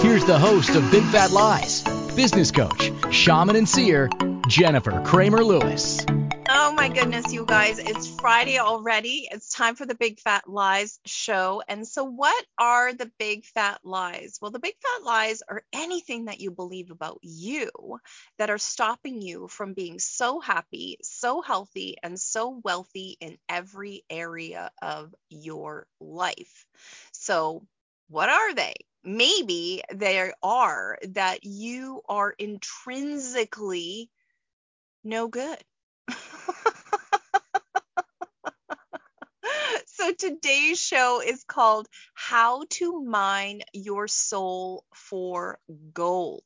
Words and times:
here's 0.00 0.24
the 0.24 0.38
host 0.38 0.70
of 0.70 0.90
Big 0.90 1.02
Fat 1.04 1.32
Lies, 1.32 1.82
business 2.14 2.50
coach, 2.50 2.92
shaman, 3.10 3.56
and 3.56 3.68
seer, 3.68 4.08
Jennifer 4.46 5.02
Kramer 5.04 5.42
Lewis. 5.42 6.04
Oh 6.48 6.72
my 6.72 6.88
goodness, 6.88 7.32
you 7.32 7.44
guys, 7.44 7.78
it's 7.78 8.08
Friday 8.20 8.58
already. 8.58 9.28
It's 9.30 9.50
time 9.50 9.74
for 9.74 9.84
the 9.84 9.94
Big 9.94 10.20
Fat 10.20 10.48
Lies 10.48 10.98
show. 11.04 11.62
And 11.68 11.86
so, 11.86 12.04
what 12.04 12.44
are 12.56 12.94
the 12.94 13.10
big 13.18 13.44
fat 13.44 13.80
lies? 13.84 14.38
Well, 14.40 14.50
the 14.50 14.58
big 14.58 14.74
fat 14.80 15.04
lies 15.04 15.42
are 15.48 15.62
anything 15.72 16.26
that 16.26 16.40
you 16.40 16.52
believe 16.52 16.90
about 16.90 17.18
you 17.22 17.70
that 18.38 18.50
are 18.50 18.58
stopping 18.58 19.20
you 19.20 19.48
from 19.48 19.74
being 19.74 19.98
so 19.98 20.40
happy, 20.40 20.98
so 21.02 21.42
healthy, 21.42 21.96
and 22.02 22.18
so 22.18 22.60
wealthy 22.64 23.16
in 23.20 23.36
every 23.48 24.04
area 24.08 24.70
of 24.80 25.14
your 25.28 25.86
life. 26.00 26.66
So, 27.12 27.66
what 28.08 28.30
are 28.30 28.54
they? 28.54 28.74
Maybe 29.04 29.82
they 29.92 30.32
are 30.42 30.98
that 31.02 31.44
you 31.44 32.02
are 32.08 32.34
intrinsically 32.38 34.10
no 35.04 35.28
good. 35.28 35.58
so 39.86 40.12
today's 40.12 40.80
show 40.80 41.20
is 41.20 41.44
called 41.44 41.88
How 42.14 42.64
to 42.70 43.02
Mine 43.02 43.62
Your 43.72 44.08
Soul 44.08 44.84
for 44.94 45.58
Gold. 45.92 46.44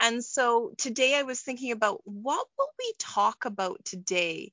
And 0.00 0.24
so 0.24 0.72
today 0.78 1.16
I 1.16 1.22
was 1.22 1.40
thinking 1.40 1.72
about 1.72 2.00
what 2.04 2.46
will 2.58 2.70
we 2.78 2.94
talk 2.98 3.44
about 3.44 3.84
today 3.84 4.52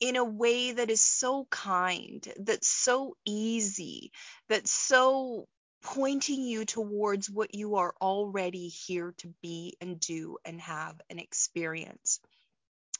in 0.00 0.16
a 0.16 0.24
way 0.24 0.72
that 0.72 0.90
is 0.90 1.00
so 1.00 1.46
kind, 1.50 2.26
that's 2.38 2.68
so 2.68 3.16
easy, 3.24 4.12
that's 4.48 4.70
so 4.70 5.48
pointing 5.82 6.42
you 6.42 6.64
towards 6.64 7.30
what 7.30 7.54
you 7.54 7.76
are 7.76 7.94
already 8.00 8.68
here 8.68 9.14
to 9.18 9.32
be 9.42 9.76
and 9.80 10.00
do 10.00 10.38
and 10.44 10.60
have 10.60 11.00
and 11.08 11.20
experience. 11.20 12.20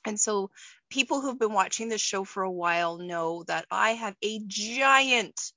And 0.05 0.19
so, 0.19 0.51
people 0.89 1.21
who've 1.21 1.39
been 1.39 1.53
watching 1.53 1.89
this 1.89 2.01
show 2.01 2.25
for 2.25 2.43
a 2.43 2.51
while 2.51 2.99
know 2.99 3.43
that 3.45 3.67
I 3.71 3.91
have 3.91 4.17
a 4.23 4.41
giant 4.47 5.53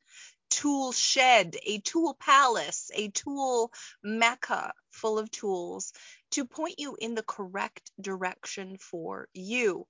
tool 0.50 0.92
shed, 0.92 1.56
a 1.64 1.80
tool 1.80 2.16
palace, 2.20 2.92
a 2.94 3.10
tool 3.10 3.72
mecca 4.04 4.74
full 4.92 5.18
of 5.18 5.32
tools 5.32 5.94
to 6.32 6.46
point 6.46 6.80
you 6.80 6.98
in 7.00 7.16
the 7.16 7.24
correct 7.24 7.92
direction 8.00 8.78
for 8.78 9.28
you. 9.34 9.88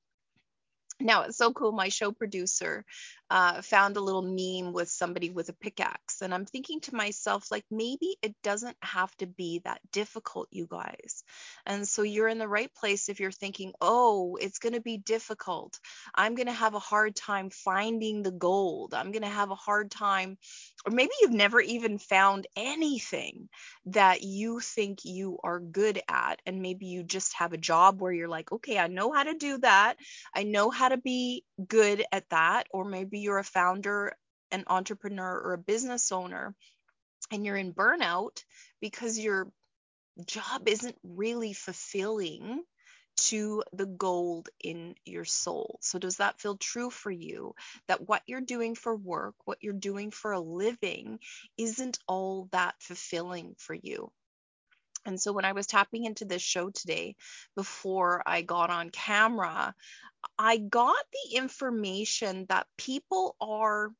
Now 1.01 1.23
it's 1.23 1.37
so 1.37 1.51
cool. 1.53 1.71
My 1.71 1.89
show 1.89 2.11
producer 2.11 2.85
uh, 3.29 3.61
found 3.61 3.97
a 3.97 4.01
little 4.01 4.21
meme 4.21 4.73
with 4.73 4.89
somebody 4.89 5.29
with 5.29 5.49
a 5.49 5.53
pickaxe, 5.53 6.21
and 6.21 6.33
I'm 6.33 6.45
thinking 6.45 6.81
to 6.81 6.95
myself, 6.95 7.49
like 7.49 7.65
maybe 7.71 8.17
it 8.21 8.35
doesn't 8.43 8.75
have 8.81 9.15
to 9.17 9.25
be 9.25 9.61
that 9.63 9.79
difficult, 9.91 10.49
you 10.51 10.67
guys. 10.69 11.23
And 11.65 11.87
so 11.87 12.01
you're 12.01 12.27
in 12.27 12.39
the 12.39 12.47
right 12.47 12.73
place 12.75 13.09
if 13.09 13.19
you're 13.19 13.31
thinking, 13.31 13.73
oh, 13.79 14.37
it's 14.39 14.59
going 14.59 14.73
to 14.73 14.81
be 14.81 14.97
difficult. 14.97 15.79
I'm 16.13 16.35
going 16.35 16.47
to 16.47 16.53
have 16.53 16.75
a 16.75 16.79
hard 16.79 17.15
time 17.15 17.49
finding 17.49 18.21
the 18.21 18.31
gold. 18.31 18.93
I'm 18.93 19.11
going 19.11 19.23
to 19.23 19.29
have 19.29 19.51
a 19.51 19.55
hard 19.55 19.91
time, 19.91 20.37
or 20.85 20.91
maybe 20.91 21.11
you've 21.21 21.31
never 21.31 21.61
even 21.61 21.97
found 21.97 22.47
anything 22.55 23.49
that 23.85 24.23
you 24.23 24.59
think 24.59 25.05
you 25.05 25.37
are 25.43 25.59
good 25.59 26.01
at, 26.07 26.41
and 26.45 26.61
maybe 26.61 26.87
you 26.87 27.03
just 27.03 27.33
have 27.35 27.53
a 27.53 27.57
job 27.57 28.01
where 28.01 28.11
you're 28.11 28.27
like, 28.27 28.51
okay, 28.51 28.77
I 28.77 28.87
know 28.87 29.11
how 29.11 29.23
to 29.23 29.33
do 29.35 29.57
that. 29.59 29.95
I 30.35 30.43
know 30.43 30.69
how 30.69 30.89
to 30.89 30.97
be 30.97 31.43
good 31.67 32.03
at 32.11 32.29
that. 32.29 32.67
Or 32.71 32.85
maybe 32.85 33.19
you're 33.19 33.37
a 33.37 33.43
founder, 33.43 34.13
an 34.51 34.63
entrepreneur, 34.67 35.39
or 35.39 35.53
a 35.53 35.57
business 35.57 36.11
owner, 36.11 36.55
and 37.31 37.45
you're 37.45 37.57
in 37.57 37.73
burnout 37.73 38.43
because 38.81 39.19
your 39.19 39.51
job 40.25 40.67
isn't 40.67 40.97
really 41.03 41.53
fulfilling 41.53 42.63
to 43.29 43.63
the 43.73 43.85
gold 43.85 44.49
in 44.59 44.95
your 45.05 45.25
soul. 45.25 45.79
So, 45.81 45.99
does 45.99 46.17
that 46.17 46.39
feel 46.39 46.57
true 46.57 46.89
for 46.89 47.11
you? 47.11 47.55
That 47.87 48.07
what 48.07 48.23
you're 48.27 48.41
doing 48.41 48.75
for 48.75 48.95
work, 48.95 49.35
what 49.45 49.59
you're 49.61 49.73
doing 49.73 50.11
for 50.11 50.31
a 50.31 50.39
living, 50.39 51.19
isn't 51.57 51.99
all 52.07 52.49
that 52.51 52.75
fulfilling 52.79 53.55
for 53.57 53.75
you? 53.75 54.11
And 55.05 55.19
so 55.19 55.33
when 55.33 55.45
I 55.45 55.53
was 55.53 55.67
tapping 55.67 56.05
into 56.05 56.25
this 56.25 56.41
show 56.41 56.69
today 56.69 57.15
before 57.55 58.21
I 58.25 58.41
got 58.43 58.69
on 58.69 58.91
camera, 58.91 59.73
I 60.37 60.57
got 60.57 61.05
the 61.11 61.37
information 61.37 62.45
that 62.49 62.67
people 62.77 63.35
are 63.41 63.91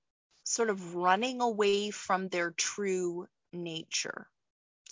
sort 0.43 0.69
of 0.69 0.95
running 0.95 1.41
away 1.41 1.91
from 1.91 2.27
their 2.27 2.51
true 2.51 3.27
nature. 3.51 4.27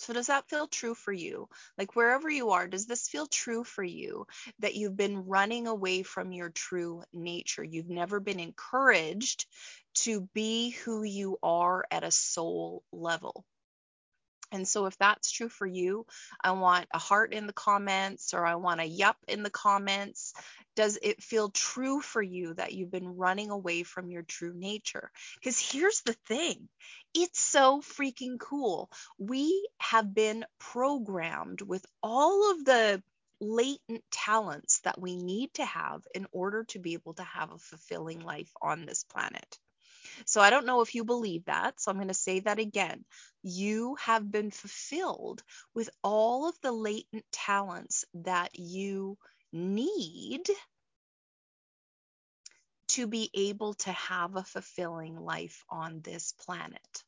So, 0.00 0.12
does 0.12 0.26
that 0.26 0.48
feel 0.48 0.66
true 0.66 0.96
for 0.96 1.12
you? 1.12 1.48
Like, 1.78 1.94
wherever 1.94 2.28
you 2.28 2.50
are, 2.50 2.66
does 2.66 2.86
this 2.86 3.08
feel 3.08 3.28
true 3.28 3.62
for 3.62 3.84
you 3.84 4.26
that 4.58 4.74
you've 4.74 4.96
been 4.96 5.26
running 5.26 5.68
away 5.68 6.02
from 6.02 6.32
your 6.32 6.50
true 6.50 7.04
nature? 7.12 7.62
You've 7.62 7.88
never 7.88 8.18
been 8.18 8.40
encouraged 8.40 9.46
to 10.06 10.22
be 10.34 10.70
who 10.70 11.04
you 11.04 11.38
are 11.42 11.84
at 11.92 12.02
a 12.02 12.10
soul 12.10 12.82
level. 12.90 13.44
And 14.52 14.66
so, 14.66 14.86
if 14.86 14.96
that's 14.98 15.30
true 15.30 15.48
for 15.48 15.66
you, 15.66 16.06
I 16.42 16.52
want 16.52 16.86
a 16.92 16.98
heart 16.98 17.32
in 17.32 17.46
the 17.46 17.52
comments 17.52 18.34
or 18.34 18.44
I 18.44 18.56
want 18.56 18.80
a 18.80 18.84
yup 18.84 19.16
in 19.28 19.42
the 19.42 19.50
comments. 19.50 20.34
Does 20.76 20.98
it 21.02 21.22
feel 21.22 21.50
true 21.50 22.00
for 22.00 22.22
you 22.22 22.54
that 22.54 22.72
you've 22.72 22.90
been 22.90 23.16
running 23.16 23.50
away 23.50 23.82
from 23.82 24.10
your 24.10 24.22
true 24.22 24.52
nature? 24.54 25.10
Because 25.36 25.58
here's 25.58 26.02
the 26.02 26.14
thing 26.26 26.68
it's 27.14 27.40
so 27.40 27.80
freaking 27.80 28.38
cool. 28.38 28.90
We 29.18 29.68
have 29.78 30.14
been 30.14 30.44
programmed 30.58 31.60
with 31.62 31.84
all 32.02 32.52
of 32.52 32.64
the 32.64 33.02
latent 33.40 34.04
talents 34.10 34.80
that 34.80 35.00
we 35.00 35.16
need 35.16 35.52
to 35.54 35.64
have 35.64 36.02
in 36.14 36.26
order 36.32 36.64
to 36.64 36.78
be 36.78 36.92
able 36.94 37.14
to 37.14 37.22
have 37.22 37.52
a 37.52 37.58
fulfilling 37.58 38.20
life 38.20 38.52
on 38.60 38.84
this 38.84 39.04
planet. 39.04 39.58
So 40.26 40.40
I 40.40 40.50
don't 40.50 40.66
know 40.66 40.80
if 40.80 40.94
you 40.94 41.04
believe 41.04 41.44
that. 41.46 41.80
So 41.80 41.90
I'm 41.90 41.96
going 41.96 42.08
to 42.08 42.14
say 42.14 42.40
that 42.40 42.58
again. 42.58 43.04
You 43.42 43.96
have 43.96 44.30
been 44.30 44.50
fulfilled 44.50 45.42
with 45.74 45.90
all 46.02 46.48
of 46.48 46.56
the 46.62 46.72
latent 46.72 47.24
talents 47.32 48.04
that 48.14 48.50
you 48.58 49.16
need 49.52 50.48
to 52.88 53.06
be 53.06 53.30
able 53.34 53.74
to 53.74 53.92
have 53.92 54.36
a 54.36 54.42
fulfilling 54.42 55.16
life 55.16 55.64
on 55.70 56.00
this 56.02 56.32
planet. 56.32 57.04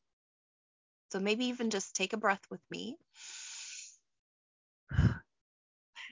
So 1.11 1.19
maybe 1.19 1.45
even 1.45 1.69
just 1.69 1.95
take 1.95 2.13
a 2.13 2.17
breath 2.17 2.41
with 2.49 2.61
me 2.71 2.97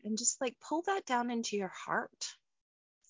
and 0.03 0.17
just 0.17 0.41
like 0.41 0.55
pull 0.59 0.83
that 0.87 1.05
down 1.05 1.31
into 1.31 1.57
your 1.57 1.71
heart. 1.73 2.35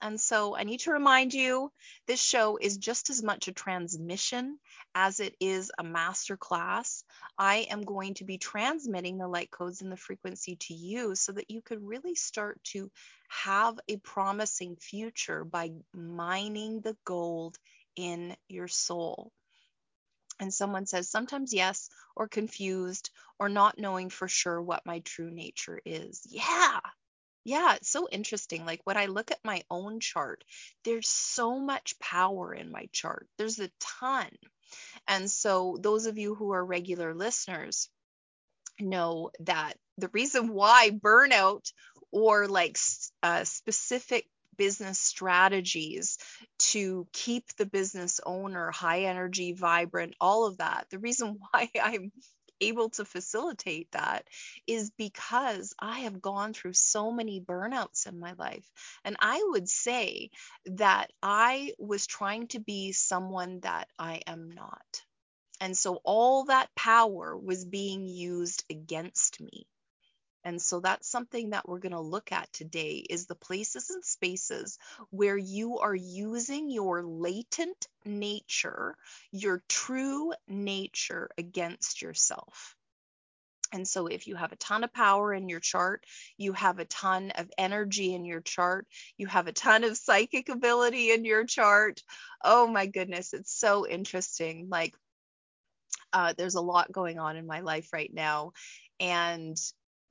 And 0.02 0.20
so 0.20 0.58
I 0.58 0.64
need 0.64 0.80
to 0.82 0.92
remind 0.92 1.34
you 1.34 1.72
this 2.08 2.22
show 2.22 2.58
is 2.58 2.78
just 2.78 3.12
as 3.12 3.22
much 3.22 3.48
a 3.48 3.52
transmission 3.52 4.58
as 4.96 5.20
it 5.20 5.36
is 5.40 5.72
a 5.78 5.84
master 5.84 6.36
class. 6.38 7.04
I 7.38 7.68
am 7.70 7.84
going 7.84 8.16
to 8.16 8.24
be 8.24 8.40
transmitting 8.40 9.20
the 9.20 9.28
light 9.28 9.52
codes 9.52 9.82
and 9.82 9.92
the 9.92 9.98
frequency 9.98 10.56
to 10.56 10.74
you 10.74 11.14
so 11.14 11.34
that 11.34 11.52
you 11.52 11.62
could 11.62 11.84
really 11.84 12.16
start 12.16 12.60
to 12.72 12.90
have 13.30 13.80
a 13.88 13.98
promising 13.98 14.76
future 14.76 15.46
by 15.46 15.72
mining 15.94 16.82
the 16.82 16.98
gold 17.06 17.58
in 17.96 18.36
your 18.50 18.68
soul. 18.68 19.32
And 20.40 20.52
someone 20.52 20.88
says, 20.88 21.08
sometimes 21.10 21.54
yes, 21.54 21.90
or 22.16 22.28
confused, 22.28 23.12
or 23.38 23.50
not 23.50 23.78
knowing 23.78 24.10
for 24.10 24.28
sure 24.28 24.60
what 24.60 24.88
my 24.88 25.00
true 25.00 25.30
nature 25.30 25.80
is. 25.86 26.26
Yeah, 26.28 26.80
yeah, 27.44 27.76
it's 27.76 27.90
so 27.90 28.08
interesting. 28.10 28.66
Like 28.66 28.82
when 28.84 28.98
I 28.98 29.08
look 29.08 29.32
at 29.32 29.44
my 29.44 29.64
own 29.70 30.00
chart, 30.00 30.44
there's 30.84 31.10
so 31.10 31.60
much 31.60 32.00
power 32.00 32.54
in 32.54 32.72
my 32.72 32.88
chart. 32.92 33.28
There's 33.38 33.60
a 33.60 33.72
ton. 33.80 34.30
And 35.08 35.30
so, 35.30 35.78
those 35.80 36.06
of 36.06 36.18
you 36.18 36.36
who 36.36 36.52
are 36.52 36.66
regular 36.66 37.14
listeners 37.14 37.90
know 38.80 39.32
that 39.42 39.74
the 39.98 40.10
reason 40.14 40.54
why 40.54 40.92
burnout 40.92 41.72
or 42.12 42.48
like 42.48 42.78
uh, 43.24 43.44
specific 43.44 44.26
business 44.58 45.00
strategies 45.00 46.18
to 46.60 47.08
keep 47.14 47.46
the 47.58 47.66
business 47.66 48.20
owner 48.26 48.72
high 48.72 49.04
energy, 49.04 49.54
vibrant, 49.54 50.14
all 50.20 50.46
of 50.46 50.58
that, 50.58 50.86
the 50.90 51.00
reason 51.00 51.38
why 51.52 51.70
I'm 51.82 52.12
able 52.62 52.90
to 52.92 53.06
facilitate 53.06 53.92
that 53.92 54.28
is 54.68 54.92
because 54.92 55.74
I 55.80 56.02
have 56.02 56.22
gone 56.22 56.54
through 56.54 56.74
so 56.74 57.12
many 57.12 57.42
burnouts 57.42 58.08
in 58.08 58.20
my 58.20 58.34
life. 58.34 58.70
And 59.04 59.18
I 59.20 59.44
would 59.50 59.68
say 59.68 60.30
that 60.66 61.12
I 61.22 61.74
was 61.80 62.08
trying 62.08 62.48
to 62.50 62.60
be 62.60 62.92
someone 62.92 63.60
that 63.62 63.90
I 64.00 64.22
am 64.28 64.52
not. 64.52 65.04
And 65.60 65.78
so 65.78 66.02
all 66.04 66.46
that 66.46 66.74
power 66.76 67.38
was 67.38 67.66
being 67.66 68.08
used 68.08 68.64
against 68.70 69.40
me. 69.42 69.68
And 70.44 70.62
so 70.62 70.80
that's 70.80 71.10
something 71.10 71.52
that 71.52 71.68
we're 71.68 71.80
going 71.80 71.92
to 71.92 72.00
look 72.00 72.32
at 72.32 72.52
today 72.52 73.06
is 73.10 73.26
the 73.26 73.36
places 73.36 73.90
and 73.90 74.04
spaces 74.04 74.78
where 75.10 75.38
you 75.38 75.80
are 75.80 75.96
using 75.96 76.70
your 76.70 77.04
latent 77.04 77.88
nature, 78.06 78.96
your 79.32 79.64
true 79.70 80.34
nature 80.48 81.30
against 81.38 82.02
yourself. 82.02 82.76
And 83.74 83.88
so, 83.88 84.08
if 84.08 84.28
you 84.28 84.36
have 84.36 84.52
a 84.52 84.58
ton 84.58 84.84
of 84.84 84.92
power 84.92 85.34
in 85.34 85.48
your 85.48 85.62
chart, 85.62 86.06
you 86.38 86.52
have 86.54 86.80
a 86.80 86.86
ton 86.86 87.32
of 87.32 87.50
energy 87.58 88.14
in 88.14 88.26
your 88.26 88.42
chart, 88.42 88.86
you 89.18 89.28
have 89.28 89.48
a 89.48 89.54
ton 89.54 89.86
of 89.86 89.96
psychic 89.96 90.50
ability 90.50 91.12
in 91.12 91.24
your 91.24 91.46
chart. 91.46 92.02
Oh 92.44 92.68
my 92.68 92.86
goodness, 92.88 93.34
it's 93.34 93.58
so 93.58 93.88
interesting. 93.88 94.68
Like, 94.70 94.94
uh, 96.12 96.34
there's 96.38 96.56
a 96.56 96.62
lot 96.62 96.92
going 96.92 97.18
on 97.20 97.38
in 97.38 97.48
my 97.48 97.62
life 97.62 97.94
right 97.94 98.12
now. 98.14 98.52
And 99.00 99.58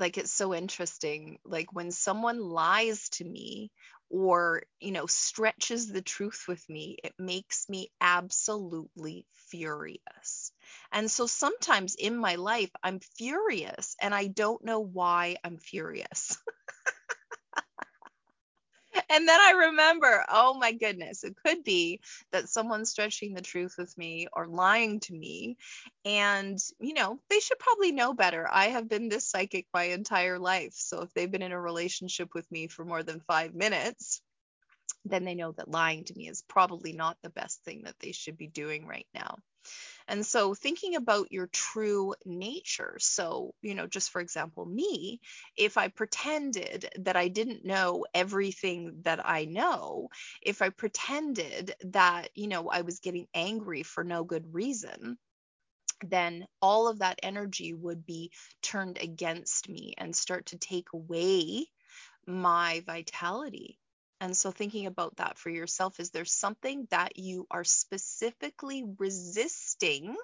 like 0.00 0.18
it's 0.18 0.32
so 0.32 0.54
interesting 0.54 1.38
like 1.44 1.72
when 1.72 1.92
someone 1.92 2.40
lies 2.40 3.08
to 3.10 3.24
me 3.24 3.70
or 4.10 4.62
you 4.80 4.92
know 4.92 5.06
stretches 5.06 5.92
the 5.92 6.02
truth 6.02 6.44
with 6.48 6.68
me 6.68 6.96
it 7.04 7.14
makes 7.18 7.68
me 7.68 7.90
absolutely 8.00 9.26
furious. 9.50 10.52
And 10.92 11.10
so 11.10 11.26
sometimes 11.26 11.94
in 11.96 12.16
my 12.16 12.36
life 12.36 12.70
i'm 12.82 13.00
furious 13.18 13.96
and 14.00 14.14
i 14.14 14.26
don't 14.26 14.64
know 14.64 14.80
why 14.80 15.36
i'm 15.44 15.58
furious 15.58 16.36
and 19.10 19.28
then 19.28 19.40
I 19.40 19.66
remember, 19.66 20.24
oh 20.28 20.54
my 20.54 20.72
goodness, 20.72 21.24
it 21.24 21.34
could 21.44 21.64
be 21.64 22.00
that 22.32 22.48
someone's 22.48 22.90
stretching 22.90 23.34
the 23.34 23.42
truth 23.42 23.74
with 23.76 23.96
me 23.98 24.28
or 24.32 24.46
lying 24.46 25.00
to 25.00 25.12
me. 25.12 25.56
And, 26.04 26.58
you 26.78 26.94
know, 26.94 27.18
they 27.28 27.40
should 27.40 27.58
probably 27.58 27.92
know 27.92 28.14
better. 28.14 28.48
I 28.50 28.68
have 28.68 28.88
been 28.88 29.08
this 29.08 29.28
psychic 29.28 29.66
my 29.74 29.84
entire 29.84 30.38
life. 30.38 30.74
So 30.76 31.02
if 31.02 31.12
they've 31.12 31.30
been 31.30 31.42
in 31.42 31.52
a 31.52 31.60
relationship 31.60 32.30
with 32.34 32.50
me 32.52 32.68
for 32.68 32.84
more 32.84 33.02
than 33.02 33.20
five 33.26 33.54
minutes, 33.54 34.22
then 35.04 35.24
they 35.24 35.34
know 35.34 35.52
that 35.52 35.70
lying 35.70 36.04
to 36.04 36.14
me 36.16 36.28
is 36.28 36.42
probably 36.48 36.92
not 36.92 37.16
the 37.22 37.30
best 37.30 37.62
thing 37.64 37.82
that 37.84 37.98
they 38.00 38.12
should 38.12 38.36
be 38.36 38.46
doing 38.46 38.86
right 38.86 39.06
now. 39.14 39.36
And 40.08 40.24
so 40.26 40.54
thinking 40.54 40.94
about 40.96 41.32
your 41.32 41.46
true 41.48 42.14
nature. 42.24 42.96
So, 43.00 43.54
you 43.62 43.74
know, 43.74 43.86
just 43.86 44.10
for 44.10 44.20
example, 44.20 44.64
me, 44.66 45.20
if 45.56 45.76
I 45.78 45.88
pretended 45.88 46.88
that 47.00 47.16
I 47.16 47.28
didn't 47.28 47.64
know 47.64 48.04
everything 48.14 49.02
that 49.02 49.26
I 49.26 49.44
know, 49.46 50.08
if 50.42 50.62
I 50.62 50.70
pretended 50.70 51.74
that, 51.84 52.28
you 52.34 52.48
know, 52.48 52.68
I 52.68 52.82
was 52.82 53.00
getting 53.00 53.26
angry 53.34 53.82
for 53.82 54.04
no 54.04 54.24
good 54.24 54.52
reason, 54.54 55.18
then 56.06 56.46
all 56.60 56.88
of 56.88 56.98
that 56.98 57.20
energy 57.22 57.72
would 57.74 58.04
be 58.06 58.32
turned 58.62 58.98
against 58.98 59.68
me 59.68 59.94
and 59.98 60.14
start 60.14 60.46
to 60.46 60.58
take 60.58 60.92
away 60.92 61.66
my 62.26 62.82
vitality 62.86 63.78
and 64.20 64.36
so, 64.36 64.50
thinking 64.50 64.86
about 64.86 65.16
that 65.16 65.38
for 65.38 65.50
yourself, 65.50 66.00
is 66.00 66.10
there 66.10 66.24
something 66.24 66.86
that 66.90 67.18
you 67.18 67.46
are 67.50 67.64
specifically 67.64 68.84
resisting 68.98 70.16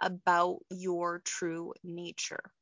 about 0.00 0.58
your 0.70 1.20
true 1.20 1.72
nature? 1.82 2.52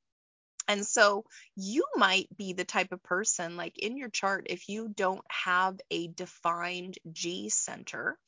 And 0.69 0.87
so, 0.87 1.25
you 1.57 1.85
might 1.97 2.29
be 2.37 2.53
the 2.55 2.65
type 2.65 2.93
of 2.93 3.03
person, 3.03 3.57
like 3.57 3.79
in 3.79 3.97
your 3.97 4.11
chart, 4.11 4.47
if 4.51 4.69
you 4.69 4.89
don't 4.89 5.25
have 5.31 5.81
a 5.91 6.09
defined 6.09 6.99
G 7.13 7.51
center, 7.51 8.19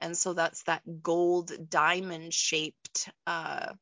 and 0.00 0.16
so 0.16 0.34
that's 0.34 0.62
that 0.64 1.02
gold 1.02 1.52
diamond 1.70 2.34
shaped 2.34 3.10
uh, 3.26 3.74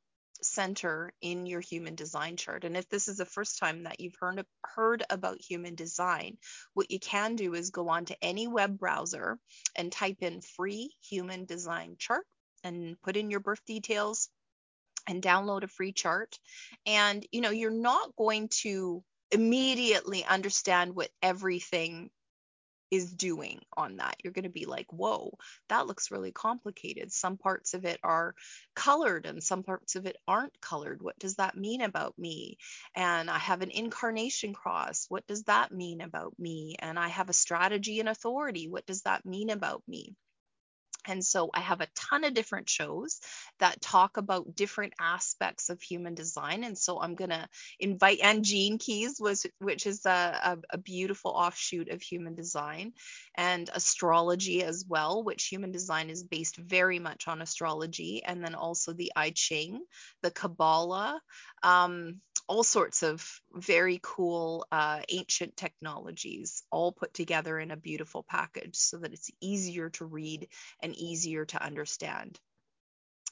center 0.44 1.12
in 1.20 1.46
your 1.46 1.60
human 1.60 1.94
design 1.94 2.36
chart. 2.36 2.64
And 2.64 2.76
if 2.76 2.88
this 2.88 3.08
is 3.08 3.16
the 3.16 3.24
first 3.24 3.58
time 3.58 3.84
that 3.84 4.00
you've 4.00 4.16
heard, 4.20 4.44
heard 4.62 5.02
about 5.10 5.40
human 5.40 5.74
design, 5.74 6.36
what 6.74 6.90
you 6.90 6.98
can 6.98 7.36
do 7.36 7.54
is 7.54 7.70
go 7.70 7.88
on 7.88 8.04
to 8.06 8.24
any 8.24 8.46
web 8.46 8.78
browser 8.78 9.38
and 9.74 9.90
type 9.90 10.18
in 10.20 10.40
free 10.40 10.94
human 11.02 11.44
design 11.44 11.96
chart 11.98 12.26
and 12.62 13.00
put 13.02 13.16
in 13.16 13.30
your 13.30 13.40
birth 13.40 13.64
details 13.66 14.28
and 15.06 15.22
download 15.22 15.64
a 15.64 15.68
free 15.68 15.92
chart. 15.92 16.38
And 16.86 17.26
you 17.32 17.40
know, 17.40 17.50
you're 17.50 17.70
not 17.70 18.16
going 18.16 18.48
to 18.62 19.02
immediately 19.30 20.24
understand 20.24 20.94
what 20.94 21.10
everything 21.22 22.10
is 22.94 23.12
doing 23.12 23.60
on 23.76 23.96
that. 23.96 24.16
You're 24.22 24.32
going 24.32 24.44
to 24.44 24.48
be 24.48 24.66
like, 24.66 24.86
whoa, 24.92 25.36
that 25.68 25.86
looks 25.86 26.10
really 26.10 26.32
complicated. 26.32 27.12
Some 27.12 27.36
parts 27.36 27.74
of 27.74 27.84
it 27.84 27.98
are 28.02 28.34
colored 28.74 29.26
and 29.26 29.42
some 29.42 29.62
parts 29.62 29.96
of 29.96 30.06
it 30.06 30.16
aren't 30.28 30.60
colored. 30.60 31.02
What 31.02 31.18
does 31.18 31.36
that 31.36 31.56
mean 31.56 31.80
about 31.80 32.18
me? 32.18 32.58
And 32.94 33.30
I 33.30 33.38
have 33.38 33.62
an 33.62 33.70
incarnation 33.70 34.54
cross. 34.54 35.06
What 35.08 35.26
does 35.26 35.44
that 35.44 35.72
mean 35.72 36.00
about 36.00 36.34
me? 36.38 36.76
And 36.78 36.98
I 36.98 37.08
have 37.08 37.28
a 37.28 37.34
strategy 37.34 38.00
and 38.00 38.08
authority. 38.08 38.68
What 38.68 38.86
does 38.86 39.02
that 39.02 39.26
mean 39.26 39.50
about 39.50 39.82
me? 39.88 40.14
And 41.06 41.24
so 41.24 41.50
I 41.52 41.60
have 41.60 41.80
a 41.80 41.88
ton 41.94 42.24
of 42.24 42.34
different 42.34 42.68
shows 42.68 43.20
that 43.58 43.80
talk 43.80 44.16
about 44.16 44.54
different 44.54 44.94
aspects 45.00 45.70
of 45.70 45.80
human 45.80 46.14
design. 46.14 46.64
And 46.64 46.76
so 46.76 47.00
I'm 47.00 47.14
going 47.14 47.30
to 47.30 47.48
invite, 47.78 48.20
and 48.22 48.44
Gene 48.44 48.78
Keys, 48.78 49.16
was, 49.20 49.46
which 49.58 49.86
is 49.86 50.04
a, 50.06 50.10
a, 50.10 50.58
a, 50.70 50.78
beautiful 50.78 51.30
offshoot 51.30 51.88
of 51.88 52.02
human 52.02 52.34
design, 52.34 52.92
and 53.36 53.70
astrology 53.74 54.62
as 54.62 54.84
well, 54.88 55.24
which 55.24 55.46
human 55.46 55.72
design 55.72 56.10
is 56.10 56.22
based 56.22 56.56
very 56.56 56.98
much 56.98 57.26
on 57.28 57.42
astrology. 57.42 58.22
And 58.24 58.44
then 58.44 58.54
also 58.54 58.92
the 58.92 59.12
I 59.16 59.30
Ching, 59.30 59.82
the 60.22 60.30
Kabbalah, 60.30 61.20
um, 61.62 62.20
all 62.46 62.62
sorts 62.62 63.02
of 63.02 63.40
very 63.52 63.98
cool 64.02 64.66
uh, 64.70 65.00
ancient 65.08 65.56
technologies 65.56 66.62
all 66.70 66.92
put 66.92 67.14
together 67.14 67.58
in 67.58 67.70
a 67.70 67.76
beautiful 67.76 68.22
package 68.22 68.76
so 68.76 68.98
that 68.98 69.12
it's 69.12 69.30
easier 69.40 69.90
to 69.90 70.04
read 70.04 70.48
and 70.80 70.94
easier 70.96 71.44
to 71.46 71.62
understand. 71.62 72.38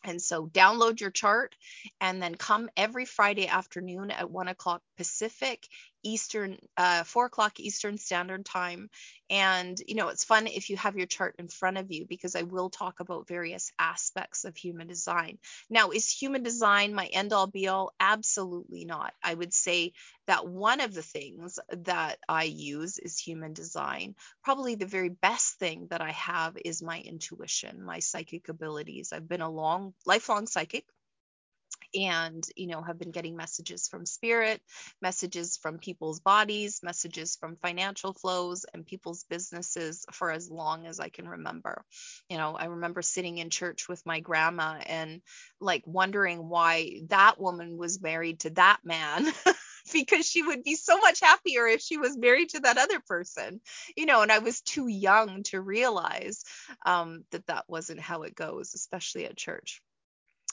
And 0.05 0.21
so 0.21 0.47
download 0.47 1.01
your 1.01 1.11
chart 1.11 1.55
and 2.01 2.21
then 2.21 2.35
come 2.35 2.69
every 2.77 3.05
Friday 3.05 3.47
afternoon 3.47 4.11
at 4.11 4.31
one 4.31 4.49
o'clock 4.49 4.83
Pacific, 4.97 5.69
Eastern, 6.03 6.59
uh, 6.77 7.05
four 7.05 7.27
o'clock 7.27 7.61
Eastern 7.61 7.99
Standard 7.99 8.45
Time. 8.45 8.91
And, 9.31 9.79
you 9.87 9.95
know, 9.95 10.09
it's 10.09 10.25
fun 10.25 10.47
if 10.47 10.69
you 10.69 10.77
have 10.77 10.97
your 10.97 11.07
chart 11.07 11.37
in 11.39 11.49
front 11.49 11.79
of 11.79 11.91
you 11.91 12.05
because 12.07 12.37
I 12.37 12.43
will 12.43 12.69
talk 12.71 13.01
about 13.01 13.29
various 13.29 13.73
aspects 13.79 14.45
of 14.45 14.57
human 14.57 14.89
design. 14.89 15.39
Now, 15.71 15.91
is 15.91 16.11
human 16.11 16.43
design 16.43 16.95
my 16.95 17.07
end 17.07 17.33
all 17.33 17.47
be 17.47 17.69
all? 17.69 17.95
Absolutely 17.99 18.85
not. 18.85 19.15
I 19.23 19.33
would 19.35 19.55
say 19.55 19.93
that 20.27 20.47
one 20.47 20.81
of 20.81 20.93
the 20.93 21.03
things 21.03 21.59
that 21.71 22.19
I 22.29 22.45
use 22.45 22.99
is 22.99 23.19
human 23.19 23.53
design. 23.55 24.15
Probably 24.45 24.75
the 24.75 24.87
very 24.87 25.09
best 25.09 25.59
thing 25.59 25.87
that 25.91 26.01
I 26.01 26.13
have 26.13 26.57
is 26.65 26.83
my 26.83 27.01
intuition, 27.01 27.85
my 27.85 28.01
psychic 28.01 28.49
abilities. 28.49 29.13
I've 29.13 29.29
been 29.29 29.41
a 29.41 29.51
long, 29.51 29.95
lifelong 30.05 30.47
psychic 30.47 30.85
and 31.95 32.47
you 32.57 32.67
know 32.67 32.83
have 32.83 32.99
been 32.99 33.11
getting 33.11 33.37
messages 33.37 33.89
from 33.89 34.07
spirit 34.07 34.61
messages 35.01 35.57
from 35.57 35.79
people's 35.79 36.21
bodies 36.21 36.81
messages 36.83 37.37
from 37.37 37.57
financial 37.57 38.13
flows 38.13 38.65
and 38.73 38.87
people's 38.87 39.25
businesses 39.25 40.05
for 40.13 40.31
as 40.31 40.51
long 40.51 40.87
as 40.87 41.01
i 41.01 41.09
can 41.09 41.29
remember. 41.29 41.85
You 42.29 42.37
know 42.39 42.55
i 42.57 42.67
remember 42.67 43.03
sitting 43.03 43.39
in 43.39 43.51
church 43.51 43.89
with 43.89 44.05
my 44.07 44.21
grandma 44.21 44.79
and 44.87 45.21
like 45.61 45.83
wondering 45.87 46.49
why 46.49 47.03
that 47.09 47.41
woman 47.41 47.77
was 47.77 48.01
married 48.03 48.41
to 48.41 48.51
that 48.51 48.79
man 48.85 49.27
because 49.93 50.27
she 50.27 50.43
would 50.43 50.63
be 50.63 50.77
so 50.77 50.99
much 50.99 51.21
happier 51.21 51.67
if 51.67 51.81
she 51.81 51.97
was 51.97 52.17
married 52.17 52.51
to 52.51 52.61
that 52.61 52.79
other 52.79 53.01
person 53.01 53.61
you 53.97 54.07
know 54.07 54.23
and 54.23 54.33
i 54.33 54.39
was 54.39 54.61
too 54.61 54.87
young 54.87 55.43
to 55.43 55.61
realize 55.61 56.45
um, 56.87 57.25
that 57.31 57.47
that 57.47 57.65
wasn't 57.69 58.01
how 58.01 58.23
it 58.23 58.35
goes 58.35 58.75
especially 58.75 59.25
at 59.25 59.37
church 59.37 59.83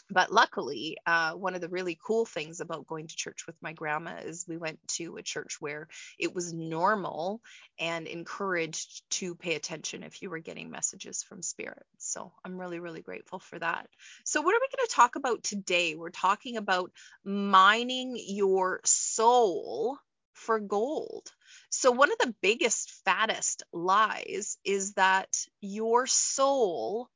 but 0.10 0.32
luckily, 0.32 0.98
uh, 1.06 1.34
one 1.34 1.56
of 1.56 1.62
the 1.62 1.70
really 1.70 1.98
cool 2.04 2.26
things 2.26 2.60
about 2.60 2.88
going 2.88 3.08
to 3.08 3.16
church 3.16 3.46
with 3.46 3.56
my 3.62 3.74
grandma 3.74 4.18
is 4.24 4.46
we 4.48 4.58
went 4.58 4.80
to 4.90 5.18
a 5.18 5.24
church 5.24 5.58
where 5.60 5.88
it 6.18 6.34
was 6.34 6.54
normal 6.54 7.42
and 7.80 8.08
encouraged 8.08 9.04
to 9.12 9.36
pay 9.36 9.56
attention 9.56 10.04
if 10.04 10.22
you 10.22 10.30
were 10.30 10.40
getting 10.40 10.70
messages 10.72 11.24
from 11.24 11.42
spirit. 11.42 11.86
So 11.98 12.32
I'm 12.44 12.60
really, 12.60 12.80
really 12.80 13.02
grateful 13.02 13.40
for 13.40 13.60
that. 13.60 13.88
So, 14.26 14.42
what 14.42 14.56
are 14.56 14.60
we 14.60 14.78
going 14.78 14.88
to 14.88 14.96
talk 14.96 15.16
about 15.16 15.44
today? 15.44 15.96
We're 15.96 16.10
talking 16.10 16.58
about 16.58 16.92
mining 17.24 18.16
your 18.18 18.82
soul 18.86 19.98
for 20.34 20.60
gold. 20.60 21.32
So, 21.70 21.92
one 21.92 22.12
of 22.12 22.18
the 22.20 22.34
biggest, 22.42 22.92
fattest 23.06 23.64
lies 23.72 24.58
is 24.64 24.94
that 24.94 25.30
your 25.62 26.08
soul 26.08 27.10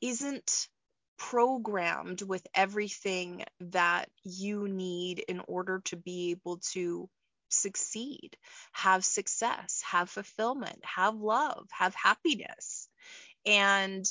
isn't 0.00 0.68
programmed 1.18 2.22
with 2.22 2.46
everything 2.54 3.44
that 3.60 4.08
you 4.24 4.68
need 4.68 5.20
in 5.20 5.40
order 5.48 5.80
to 5.86 5.96
be 5.96 6.30
able 6.30 6.58
to 6.58 7.08
succeed, 7.50 8.36
have 8.72 9.04
success, 9.04 9.82
have 9.84 10.10
fulfillment, 10.10 10.84
have 10.84 11.16
love, 11.16 11.66
have 11.72 11.94
happiness. 11.94 12.88
And 13.46 14.06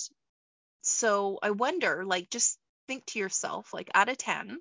so 0.81 1.39
I 1.43 1.51
wonder, 1.51 2.03
like, 2.05 2.29
just 2.29 2.59
think 2.87 3.05
to 3.07 3.19
yourself, 3.19 3.73
like, 3.73 3.89
out 3.93 4.09
of 4.09 4.17
10, 4.17 4.59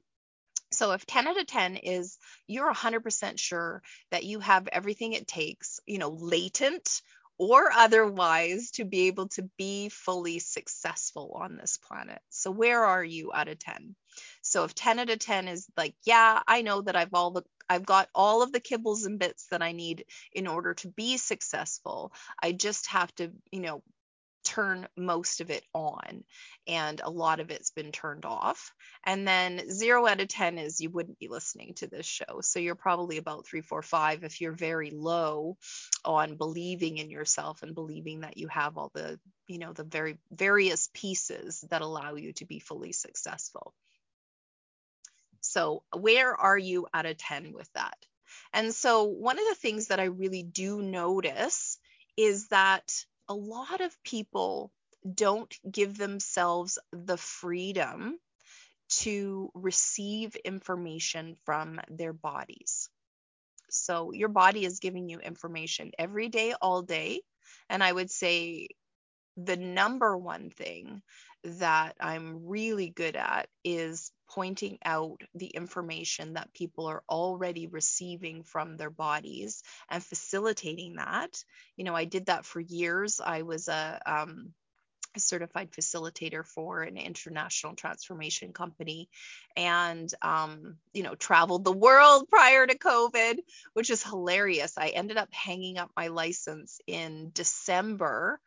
so 0.73 0.93
if 0.93 1.07
10 1.07 1.29
out 1.29 1.41
of 1.41 1.47
10 1.47 1.77
is 1.77 2.19
you're 2.47 2.67
100% 2.67 3.39
sure 3.41 3.83
that 4.11 4.25
you 4.25 4.41
have 4.41 4.69
everything 4.69 5.13
it 5.13 5.29
takes, 5.29 5.81
you 5.87 5.99
know, 5.99 6.11
latent 6.11 7.03
or 7.39 7.71
otherwise 7.73 8.71
to 8.73 8.85
be 8.85 9.09
able 9.09 9.29
to 9.29 9.43
be 9.59 9.89
fully 9.89 10.39
successful 10.39 11.37
on 11.41 11.57
this 11.57 11.79
planet. 11.79 12.21
So 12.31 12.51
where 12.51 12.85
are 12.85 13.05
you 13.05 13.33
out 13.35 13.49
of 13.49 13.59
10? 13.59 13.95
So 14.43 14.65
if 14.65 14.75
10 14.75 14.99
out 14.99 15.11
of 15.11 15.19
10 15.19 15.49
is 15.49 15.67
like, 15.77 15.95
yeah, 16.05 16.41
I 16.47 16.63
know 16.63 16.83
that 16.83 16.97
I've 16.97 17.15
all 17.15 17.33
the 17.33 17.43
I've 17.69 17.85
got 17.87 18.09
all 18.15 18.43
of 18.43 18.53
the 18.53 18.61
kibbles 18.61 19.07
and 19.07 19.19
bits 19.19 19.49
that 19.51 19.61
I 19.61 19.73
need 19.73 20.05
in 20.33 20.47
order 20.47 20.75
to 20.75 20.89
be 20.89 21.17
successful. 21.17 22.13
I 22.41 22.53
just 22.53 22.87
have 22.89 23.13
to, 23.17 23.33
you 23.51 23.61
know, 23.61 23.83
turn 24.47 24.87
most 24.97 25.41
of 25.41 25.51
it 25.51 25.65
on 25.75 26.25
and 26.67 27.01
a 27.03 27.11
lot 27.11 27.41
of 27.41 27.51
it's 27.51 27.71
been 27.71 27.93
turned 27.93 28.25
off. 28.25 28.73
And 29.05 29.27
then 29.27 29.71
zero 29.71 30.07
out 30.07 30.21
of 30.21 30.29
ten 30.29 30.59
is 30.59 30.81
you 30.81 30.91
wouldn't 30.91 31.19
be 31.19 31.29
listening 31.29 31.75
to 31.75 31.87
this 31.87 32.07
show. 32.07 32.41
So 32.41 32.61
you're 32.61 32.75
probably 32.75 33.19
about 33.19 33.47
three 33.47 33.61
four 33.61 33.83
five 33.83 34.25
if 34.25 34.41
you're 34.41 34.53
very 34.53 34.91
low 34.91 35.57
on 36.05 36.37
believing 36.37 36.99
in 36.99 37.11
yourself 37.11 37.63
and 37.63 37.75
believing 37.75 38.21
that 38.21 38.39
you 38.39 38.49
have 38.49 38.79
all 38.79 38.91
the 38.95 39.19
you 39.49 39.59
know 39.59 39.73
the 39.73 39.85
very 39.85 40.19
various 40.31 40.89
pieces 40.95 41.65
that 41.71 41.83
allow 41.83 42.15
you 42.15 42.33
to 42.35 42.47
be 42.47 42.61
fully 42.61 42.93
successful. 42.93 43.75
So 45.41 45.83
where 45.97 46.35
are 46.35 46.59
you 46.59 46.87
out 46.93 47.07
of 47.07 47.19
10 47.19 47.53
with 47.53 47.73
that? 47.75 47.97
And 48.53 48.75
so 48.75 49.05
one 49.05 49.39
of 49.39 49.45
the 49.49 49.55
things 49.55 49.89
that 49.89 50.01
i 50.01 50.05
really 50.05 50.43
do 50.43 50.83
notice 50.83 51.79
is 52.17 52.49
that 52.49 53.05
a 53.29 53.35
lot 53.35 53.81
of 53.81 54.03
people 54.03 54.73
don't 55.15 55.55
give 55.71 55.97
themselves 55.97 56.79
the 56.93 57.17
freedom 57.17 58.19
to 58.89 59.51
receive 59.55 60.37
information 60.37 61.37
from 61.45 61.81
their 61.91 62.13
bodies. 62.13 62.89
So, 63.71 64.13
your 64.13 64.29
body 64.29 64.65
is 64.65 64.79
giving 64.79 65.09
you 65.09 65.19
information 65.19 65.93
every 65.99 66.29
day, 66.29 66.55
all 66.61 66.83
day. 66.83 67.21
And 67.69 67.83
I 67.83 67.93
would 67.93 68.11
say 68.11 68.69
the 69.37 69.57
number 69.57 70.17
one 70.17 70.51
thing 70.51 71.03
that 71.45 71.97
I'm 72.01 72.47
really 72.47 72.91
good 72.91 73.17
at 73.17 73.49
is 73.65 74.13
pointing 74.29 74.79
out 74.85 75.21
the 75.35 75.47
information 75.47 76.35
that 76.35 76.53
people 76.53 76.87
are 76.87 77.03
already 77.09 77.67
receiving 77.67 78.43
from 78.43 78.77
their 78.77 78.91
bodies 78.91 79.63
and 79.91 80.03
facilitating 80.03 80.97
that. 80.97 81.43
You 81.77 81.85
know, 81.85 81.95
I 81.95 82.05
did 82.05 82.27
that 82.27 82.45
for 82.45 82.61
years. 82.61 83.21
I 83.25 83.43
was 83.43 83.69
a, 83.69 84.01
um, 84.07 84.53
a 85.17 85.21
certified 85.21 85.73
facilitator 85.73 86.45
for 86.45 86.83
an 86.83 86.97
international 86.97 87.75
transformation 87.75 88.53
company 88.53 89.09
and 89.57 90.13
um, 90.23 90.77
you 90.93 91.03
know 91.03 91.15
traveled 91.15 91.65
the 91.65 91.73
world 91.73 92.29
prior 92.29 92.67
to 92.67 92.79
covid 92.79 93.37
which 93.73 93.91
is 93.91 94.03
hilarious 94.03 94.75
i 94.77 94.89
ended 94.89 95.17
up 95.17 95.33
hanging 95.33 95.79
up 95.79 95.91
my 95.97 96.09
license 96.09 96.81
in 96.87 97.31
december 97.33 98.39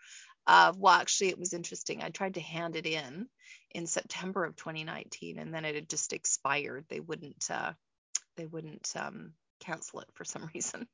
of 0.48 0.78
well 0.78 0.94
actually 0.94 1.30
it 1.30 1.40
was 1.40 1.54
interesting 1.54 2.02
i 2.04 2.10
tried 2.10 2.36
to 2.36 2.42
hand 2.42 2.76
it 2.76 2.86
in 2.86 3.28
in 3.72 3.88
September 3.88 4.46
of 4.46 4.56
2019, 4.56 5.40
and 5.40 5.54
then 5.54 5.66
it 5.66 5.76
had 5.76 5.90
just 5.90 6.14
expired. 6.14 6.86
They 6.90 7.00
wouldn't 7.00 7.46
uh, 7.50 7.74
they 8.36 8.46
wouldn't 8.46 8.92
um, 8.96 9.34
cancel 9.60 10.00
it 10.02 10.10
for 10.14 10.24
some 10.24 10.50
reason. 10.56 10.88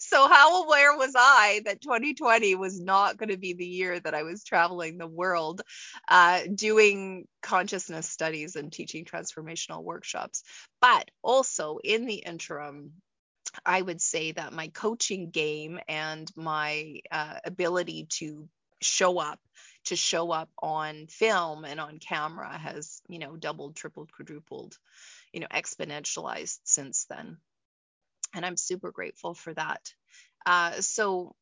so 0.00 0.28
how 0.28 0.64
aware 0.64 0.96
was 0.96 1.14
I 1.16 1.62
that 1.66 1.80
2020 1.80 2.54
was 2.56 2.80
not 2.80 3.16
going 3.16 3.28
to 3.28 3.36
be 3.36 3.52
the 3.52 3.66
year 3.66 4.00
that 4.00 4.14
I 4.14 4.22
was 4.22 4.44
traveling 4.44 4.98
the 4.98 5.06
world, 5.06 5.62
uh, 6.08 6.40
doing 6.52 7.26
consciousness 7.42 8.08
studies 8.08 8.56
and 8.56 8.72
teaching 8.72 9.04
transformational 9.04 9.82
workshops? 9.82 10.42
But 10.80 11.10
also 11.22 11.78
in 11.82 12.06
the 12.06 12.16
interim, 12.16 12.92
I 13.64 13.80
would 13.80 14.00
say 14.00 14.32
that 14.32 14.52
my 14.52 14.68
coaching 14.68 15.30
game 15.30 15.78
and 15.88 16.30
my 16.36 17.00
uh, 17.10 17.34
ability 17.44 18.06
to 18.18 18.48
show 18.80 19.18
up 19.18 19.38
to 19.84 19.96
show 19.96 20.30
up 20.30 20.50
on 20.58 21.06
film 21.08 21.64
and 21.64 21.80
on 21.80 21.98
camera 21.98 22.56
has, 22.56 23.02
you 23.08 23.18
know, 23.18 23.36
doubled, 23.36 23.76
tripled, 23.76 24.12
quadrupled, 24.12 24.76
you 25.32 25.40
know, 25.40 25.48
exponentialized 25.52 26.60
since 26.64 27.06
then. 27.10 27.38
And 28.34 28.46
I'm 28.46 28.56
super 28.56 28.90
grateful 28.92 29.34
for 29.34 29.52
that. 29.54 29.92
Uh, 30.46 30.80
so, 30.80 31.34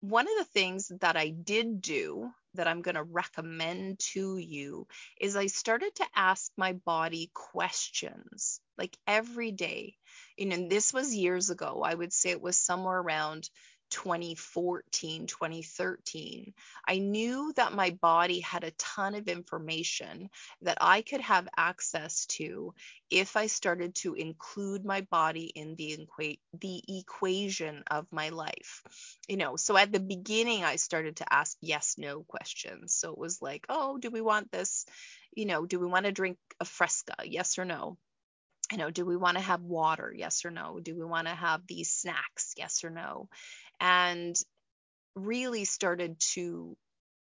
one 0.00 0.26
of 0.28 0.38
the 0.38 0.52
things 0.52 0.92
that 1.00 1.16
I 1.16 1.30
did 1.30 1.80
do 1.80 2.30
that 2.54 2.68
I'm 2.68 2.82
going 2.82 2.96
to 2.96 3.02
recommend 3.02 3.98
to 3.98 4.36
you 4.36 4.86
is 5.20 5.36
I 5.36 5.46
started 5.46 5.94
to 5.96 6.06
ask 6.14 6.52
my 6.56 6.74
body 6.74 7.30
questions 7.34 8.60
like 8.76 8.96
every 9.06 9.52
day. 9.52 9.96
You 10.36 10.46
know, 10.46 10.68
this 10.68 10.92
was 10.92 11.14
years 11.14 11.50
ago. 11.50 11.82
I 11.82 11.94
would 11.94 12.12
say 12.12 12.30
it 12.30 12.42
was 12.42 12.56
somewhere 12.56 12.98
around 12.98 13.48
2014, 13.90 15.26
2013, 15.26 16.52
I 16.86 16.98
knew 16.98 17.52
that 17.56 17.72
my 17.72 17.90
body 17.90 18.40
had 18.40 18.64
a 18.64 18.70
ton 18.72 19.14
of 19.14 19.28
information 19.28 20.30
that 20.62 20.78
I 20.80 21.02
could 21.02 21.20
have 21.20 21.48
access 21.56 22.26
to 22.26 22.74
if 23.10 23.36
I 23.36 23.46
started 23.46 23.94
to 23.96 24.14
include 24.14 24.84
my 24.84 25.02
body 25.02 25.46
in 25.46 25.76
the, 25.76 25.96
equa- 25.98 26.38
the 26.60 26.82
equation 26.98 27.84
of 27.90 28.06
my 28.10 28.30
life. 28.30 28.82
You 29.28 29.36
know, 29.36 29.56
so 29.56 29.76
at 29.76 29.92
the 29.92 30.00
beginning, 30.00 30.64
I 30.64 30.76
started 30.76 31.16
to 31.16 31.32
ask 31.32 31.56
yes 31.60 31.94
no 31.98 32.22
questions. 32.22 32.94
So 32.94 33.12
it 33.12 33.18
was 33.18 33.40
like, 33.40 33.66
oh, 33.68 33.98
do 33.98 34.10
we 34.10 34.20
want 34.20 34.50
this? 34.50 34.84
You 35.34 35.46
know, 35.46 35.66
do 35.66 35.78
we 35.78 35.86
want 35.86 36.06
to 36.06 36.12
drink 36.12 36.38
a 36.60 36.64
fresca? 36.64 37.14
Yes 37.24 37.58
or 37.58 37.64
no? 37.64 37.98
you 38.72 38.78
know, 38.78 38.90
do 38.90 39.04
we 39.04 39.16
want 39.16 39.36
to 39.36 39.42
have 39.42 39.62
water? 39.62 40.12
Yes 40.16 40.44
or 40.44 40.50
no? 40.50 40.80
Do 40.80 40.96
we 40.96 41.04
want 41.04 41.28
to 41.28 41.34
have 41.34 41.66
these 41.66 41.92
snacks? 41.92 42.52
Yes 42.56 42.82
or 42.82 42.90
no? 42.90 43.28
And 43.80 44.36
really 45.14 45.64
started 45.64 46.20
to 46.20 46.76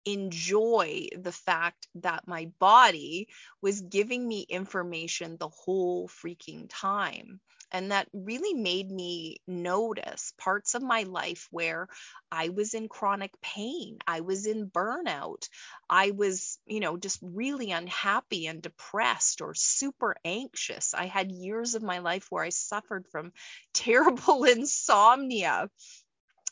enjoy 0.04 1.08
the 1.16 1.32
fact 1.32 1.86
that 1.96 2.26
my 2.26 2.46
body 2.58 3.28
was 3.60 3.80
giving 3.82 4.26
me 4.26 4.42
information 4.48 5.36
the 5.36 5.48
whole 5.48 6.08
freaking 6.08 6.66
time. 6.68 7.40
And 7.70 7.92
that 7.92 8.08
really 8.12 8.54
made 8.54 8.90
me 8.90 9.38
notice 9.46 10.34
parts 10.38 10.74
of 10.74 10.82
my 10.82 11.04
life 11.04 11.48
where 11.50 11.88
I 12.30 12.50
was 12.50 12.74
in 12.74 12.88
chronic 12.88 13.32
pain. 13.40 13.98
I 14.06 14.20
was 14.20 14.46
in 14.46 14.70
burnout. 14.70 15.48
I 15.88 16.10
was, 16.10 16.58
you 16.66 16.80
know, 16.80 16.96
just 16.96 17.18
really 17.22 17.70
unhappy 17.70 18.46
and 18.46 18.60
depressed 18.60 19.40
or 19.40 19.54
super 19.54 20.16
anxious. 20.24 20.94
I 20.94 21.06
had 21.06 21.32
years 21.32 21.74
of 21.74 21.82
my 21.82 21.98
life 22.00 22.26
where 22.30 22.44
I 22.44 22.50
suffered 22.50 23.06
from 23.10 23.32
terrible 23.72 24.44
insomnia 24.44 25.70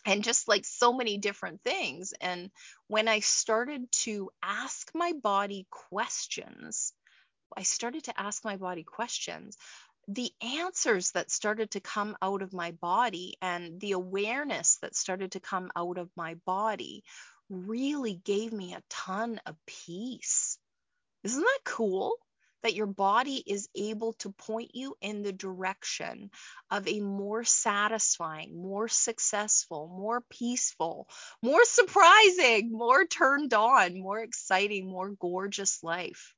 and 0.07 0.25
just 0.25 0.49
like 0.49 0.65
so 0.65 0.93
many 0.93 1.19
different 1.19 1.63
things. 1.63 2.15
And 2.21 2.51
when 2.87 3.09
I 3.09 3.21
started 3.21 3.91
to 4.05 4.31
ask 4.43 4.91
my 4.95 5.13
body 5.23 5.67
questions, 5.71 6.93
I 7.57 7.63
started 7.63 8.05
to 8.05 8.21
ask 8.21 8.45
my 8.45 8.57
body 8.57 8.85
questions. 8.85 9.57
The 10.09 10.31
answers 10.41 11.13
that 11.13 11.31
started 11.31 11.73
to 11.73 11.81
come 11.81 12.17
out 12.23 12.43
of 12.43 12.53
my 12.53 12.73
body 12.73 13.37
and 13.43 13.81
the 13.81 13.93
awareness 13.93 14.79
that 14.83 14.97
started 14.97 15.33
to 15.33 15.41
come 15.41 15.71
out 15.77 15.99
of 15.99 16.11
my 16.17 16.35
body 16.47 17.05
really 17.49 18.15
gave 18.15 18.53
me 18.53 18.75
a 18.75 18.83
ton 18.89 19.41
of 19.47 19.57
peace. 19.67 20.59
Isn't 21.25 21.43
that 21.43 21.61
cool? 21.65 22.15
That 22.63 22.75
your 22.75 22.87
body 22.87 23.43
is 23.47 23.69
able 23.75 24.13
to 24.15 24.31
point 24.31 24.71
you 24.75 24.97
in 25.01 25.23
the 25.23 25.33
direction 25.33 26.31
of 26.71 26.87
a 26.89 27.01
more 27.01 27.45
satisfying, 27.45 28.61
more 28.61 28.89
successful, 28.89 29.89
more 29.89 30.21
peaceful, 30.31 31.09
more 31.43 31.65
surprising, 31.67 32.73
more 32.73 33.07
turned 33.07 33.55
on, 33.55 33.99
more 34.01 34.21
exciting, 34.21 34.89
more 34.91 35.11
gorgeous 35.11 35.83
life. 35.83 36.35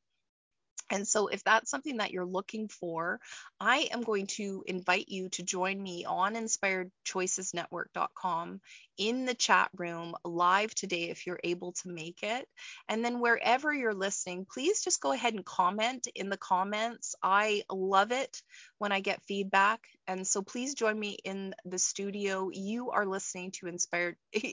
And 0.92 1.08
so, 1.08 1.26
if 1.28 1.42
that's 1.42 1.70
something 1.70 1.96
that 1.96 2.10
you're 2.12 2.26
looking 2.26 2.68
for, 2.68 3.18
I 3.58 3.88
am 3.90 4.02
going 4.02 4.26
to 4.38 4.62
invite 4.66 5.08
you 5.08 5.30
to 5.30 5.42
join 5.42 5.82
me 5.82 6.04
on 6.04 6.34
inspiredchoicesnetwork.com 6.34 8.60
in 8.98 9.24
the 9.24 9.34
chat 9.34 9.70
room 9.74 10.14
live 10.22 10.74
today 10.74 11.08
if 11.08 11.26
you're 11.26 11.40
able 11.42 11.72
to 11.72 11.88
make 11.88 12.22
it. 12.22 12.46
And 12.90 13.02
then, 13.02 13.20
wherever 13.20 13.72
you're 13.72 13.94
listening, 13.94 14.44
please 14.44 14.84
just 14.84 15.00
go 15.00 15.12
ahead 15.12 15.32
and 15.32 15.46
comment 15.46 16.08
in 16.14 16.28
the 16.28 16.36
comments. 16.36 17.14
I 17.22 17.62
love 17.72 18.12
it 18.12 18.42
when 18.76 18.92
I 18.92 19.00
get 19.00 19.22
feedback. 19.22 19.80
And 20.06 20.26
so, 20.26 20.42
please 20.42 20.74
join 20.74 21.00
me 21.00 21.16
in 21.24 21.54
the 21.64 21.78
studio. 21.78 22.50
You 22.52 22.90
are 22.90 23.06
listening 23.06 23.52
to 23.52 23.66
Inspired 23.66 24.16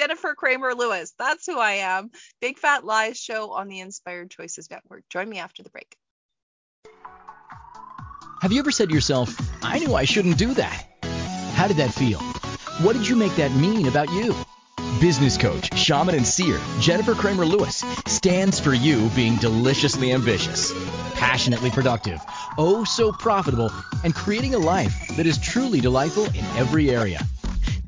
Jennifer 0.00 0.34
Kramer 0.34 0.74
Lewis. 0.74 1.12
That's 1.18 1.44
who 1.44 1.58
I 1.58 1.72
am. 1.72 2.10
Big 2.40 2.56
Fat 2.56 2.86
Lies 2.86 3.20
show 3.20 3.52
on 3.52 3.68
the 3.68 3.80
Inspired 3.80 4.30
Choices 4.30 4.70
Network. 4.70 5.02
Join 5.10 5.28
me 5.28 5.38
after 5.38 5.62
the 5.62 5.68
break. 5.68 5.94
Have 8.40 8.50
you 8.50 8.60
ever 8.60 8.70
said 8.70 8.88
to 8.88 8.94
yourself, 8.94 9.38
I 9.62 9.78
knew 9.78 9.94
I 9.94 10.06
shouldn't 10.06 10.38
do 10.38 10.54
that? 10.54 10.86
How 11.52 11.68
did 11.68 11.76
that 11.76 11.92
feel? 11.92 12.18
What 12.80 12.94
did 12.94 13.06
you 13.06 13.14
make 13.14 13.36
that 13.36 13.54
mean 13.54 13.88
about 13.88 14.10
you? 14.10 14.34
Business 15.02 15.36
coach, 15.36 15.76
shaman, 15.76 16.14
and 16.14 16.26
seer 16.26 16.58
Jennifer 16.80 17.14
Kramer 17.14 17.44
Lewis 17.44 17.84
stands 18.06 18.58
for 18.58 18.72
you 18.72 19.10
being 19.10 19.36
deliciously 19.36 20.14
ambitious, 20.14 20.72
passionately 21.16 21.68
productive, 21.68 22.22
oh 22.56 22.84
so 22.84 23.12
profitable, 23.12 23.70
and 24.02 24.14
creating 24.14 24.54
a 24.54 24.58
life 24.58 25.14
that 25.18 25.26
is 25.26 25.36
truly 25.36 25.78
delightful 25.78 26.24
in 26.24 26.44
every 26.56 26.88
area. 26.88 27.20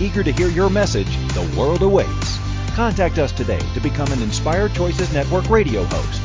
Eager 0.00 0.24
to 0.24 0.32
hear 0.32 0.48
your 0.48 0.68
message, 0.68 1.16
the 1.34 1.54
world 1.56 1.82
awaits. 1.82 2.38
Contact 2.74 3.18
us 3.18 3.30
today 3.30 3.60
to 3.74 3.80
become 3.80 4.10
an 4.12 4.20
Inspired 4.22 4.74
Choices 4.74 5.12
Network 5.12 5.48
radio 5.48 5.84
host. 5.84 6.20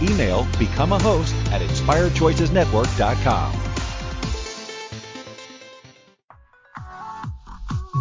Email 0.00 0.46
become 0.58 0.92
a 0.92 0.98
host 0.98 1.34
at 1.50 1.60
inspiredchoicesnetwork.com. 1.60 3.52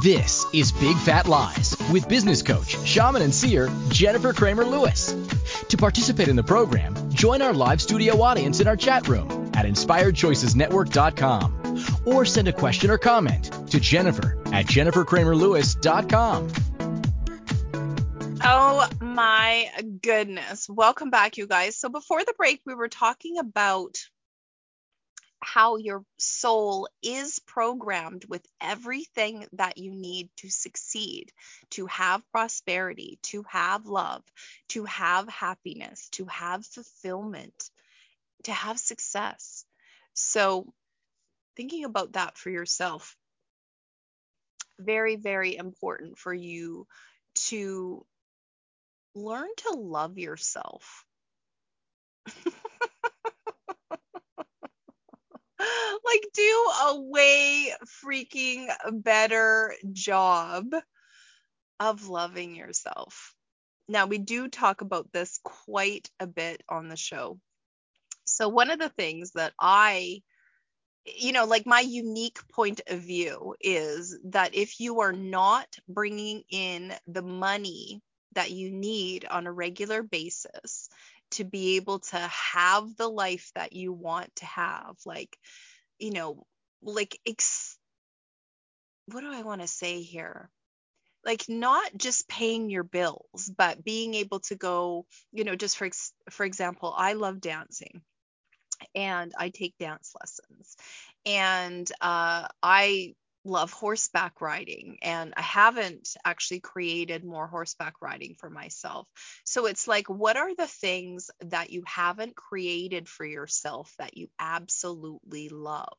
This 0.03 0.45
is 0.53 0.71
Big 0.71 0.95
Fat 0.97 1.27
Lies 1.27 1.75
with 1.91 2.07
business 2.07 2.43
coach, 2.43 2.77
shaman, 2.85 3.23
and 3.23 3.33
seer 3.33 3.67
Jennifer 3.89 4.31
Kramer 4.31 4.63
Lewis. 4.63 5.15
To 5.69 5.77
participate 5.77 6.27
in 6.27 6.35
the 6.35 6.43
program, 6.43 6.93
join 7.11 7.41
our 7.41 7.53
live 7.53 7.81
studio 7.81 8.21
audience 8.21 8.59
in 8.59 8.67
our 8.67 8.77
chat 8.77 9.07
room 9.07 9.49
at 9.55 9.65
inspiredchoicesnetwork.com 9.65 11.57
or 12.07 12.25
send 12.25 12.47
a 12.47 12.53
question 12.53 12.89
or 12.89 12.97
comment 12.97 13.51
to 13.69 13.79
Jennifer 13.79 14.41
at 14.47 14.65
jenniferkramerlewis.com. 14.65 16.51
Oh 18.43 18.87
my 19.01 19.69
goodness. 20.01 20.69
Welcome 20.69 21.09
back, 21.09 21.37
you 21.37 21.47
guys. 21.47 21.75
So 21.75 21.89
before 21.89 22.23
the 22.23 22.33
break, 22.37 22.61
we 22.65 22.75
were 22.75 22.87
talking 22.87 23.39
about 23.39 23.97
how 25.41 25.77
your 25.77 26.03
soul 26.17 26.87
is 27.03 27.39
programmed 27.39 28.25
with 28.25 28.45
everything 28.61 29.45
that 29.53 29.77
you 29.77 29.91
need 29.91 30.29
to 30.37 30.49
succeed, 30.49 31.31
to 31.71 31.87
have 31.87 32.21
prosperity, 32.31 33.19
to 33.23 33.43
have 33.49 33.85
love, 33.85 34.23
to 34.69 34.85
have 34.85 35.27
happiness, 35.27 36.09
to 36.11 36.25
have 36.25 36.65
fulfillment, 36.65 37.69
to 38.43 38.51
have 38.51 38.79
success. 38.79 39.65
So, 40.13 40.73
thinking 41.57 41.83
about 41.83 42.13
that 42.13 42.37
for 42.37 42.49
yourself, 42.49 43.17
very, 44.79 45.15
very 45.15 45.57
important 45.57 46.17
for 46.17 46.33
you 46.33 46.87
to 47.35 48.05
learn 49.15 49.49
to 49.57 49.71
love 49.71 50.17
yourself. 50.17 51.03
like 55.59 56.27
do 56.33 56.69
a 56.87 57.01
way 57.01 57.73
freaking 58.03 58.67
better 58.91 59.73
job 59.91 60.73
of 61.79 62.07
loving 62.07 62.55
yourself. 62.55 63.33
Now, 63.89 64.05
we 64.05 64.17
do 64.17 64.47
talk 64.47 64.81
about 64.81 65.11
this 65.11 65.39
quite 65.43 66.09
a 66.19 66.27
bit 66.27 66.61
on 66.67 66.89
the 66.89 66.97
show. 66.97 67.39
So, 68.25 68.49
one 68.49 68.69
of 68.69 68.79
the 68.79 68.89
things 68.89 69.31
that 69.31 69.53
I, 69.59 70.21
you 71.15 71.31
know, 71.31 71.45
like 71.45 71.65
my 71.65 71.79
unique 71.79 72.39
point 72.49 72.81
of 72.87 72.99
view 72.99 73.55
is 73.61 74.17
that 74.25 74.55
if 74.55 74.79
you 74.79 75.01
are 75.01 75.13
not 75.13 75.67
bringing 75.87 76.43
in 76.49 76.93
the 77.07 77.21
money 77.21 78.01
that 78.33 78.51
you 78.51 78.71
need 78.71 79.25
on 79.25 79.47
a 79.47 79.51
regular 79.51 80.03
basis 80.03 80.89
to 81.31 81.43
be 81.43 81.77
able 81.77 81.99
to 81.99 82.17
have 82.17 82.95
the 82.95 83.07
life 83.07 83.51
that 83.55 83.73
you 83.73 83.93
want 83.93 84.35
to 84.37 84.45
have, 84.45 84.95
like, 85.05 85.37
you 85.99 86.11
know, 86.11 86.45
like, 86.81 87.19
ex- 87.25 87.77
what 89.07 89.21
do 89.21 89.31
I 89.31 89.41
want 89.43 89.61
to 89.61 89.67
say 89.67 90.01
here? 90.01 90.49
like 91.25 91.49
not 91.49 91.97
just 91.97 92.29
paying 92.29 92.69
your 92.69 92.83
bills 92.83 93.51
but 93.57 93.83
being 93.83 94.13
able 94.13 94.39
to 94.39 94.55
go 94.55 95.05
you 95.33 95.43
know 95.43 95.55
just 95.55 95.77
for 95.77 95.89
for 96.29 96.45
example 96.45 96.93
I 96.97 97.13
love 97.13 97.41
dancing 97.41 98.01
and 98.95 99.33
I 99.37 99.49
take 99.49 99.77
dance 99.79 100.13
lessons 100.19 100.75
and 101.25 101.89
uh, 102.01 102.47
I 102.63 103.15
love 103.45 103.71
horseback 103.71 104.41
riding 104.41 104.97
and 105.01 105.33
I 105.37 105.41
haven't 105.41 106.15
actually 106.25 106.59
created 106.59 107.23
more 107.23 107.47
horseback 107.47 108.01
riding 108.01 108.35
for 108.39 108.49
myself. 108.49 109.07
So 109.45 109.65
it's 109.67 109.87
like, 109.87 110.09
what 110.09 110.35
are 110.37 110.53
the 110.55 110.67
things 110.67 111.31
that 111.41 111.69
you 111.69 111.83
haven't 111.85 112.35
created 112.35 113.07
for 113.07 113.25
yourself 113.25 113.93
that 113.99 114.17
you 114.17 114.27
absolutely 114.39 115.49
love? 115.49 115.97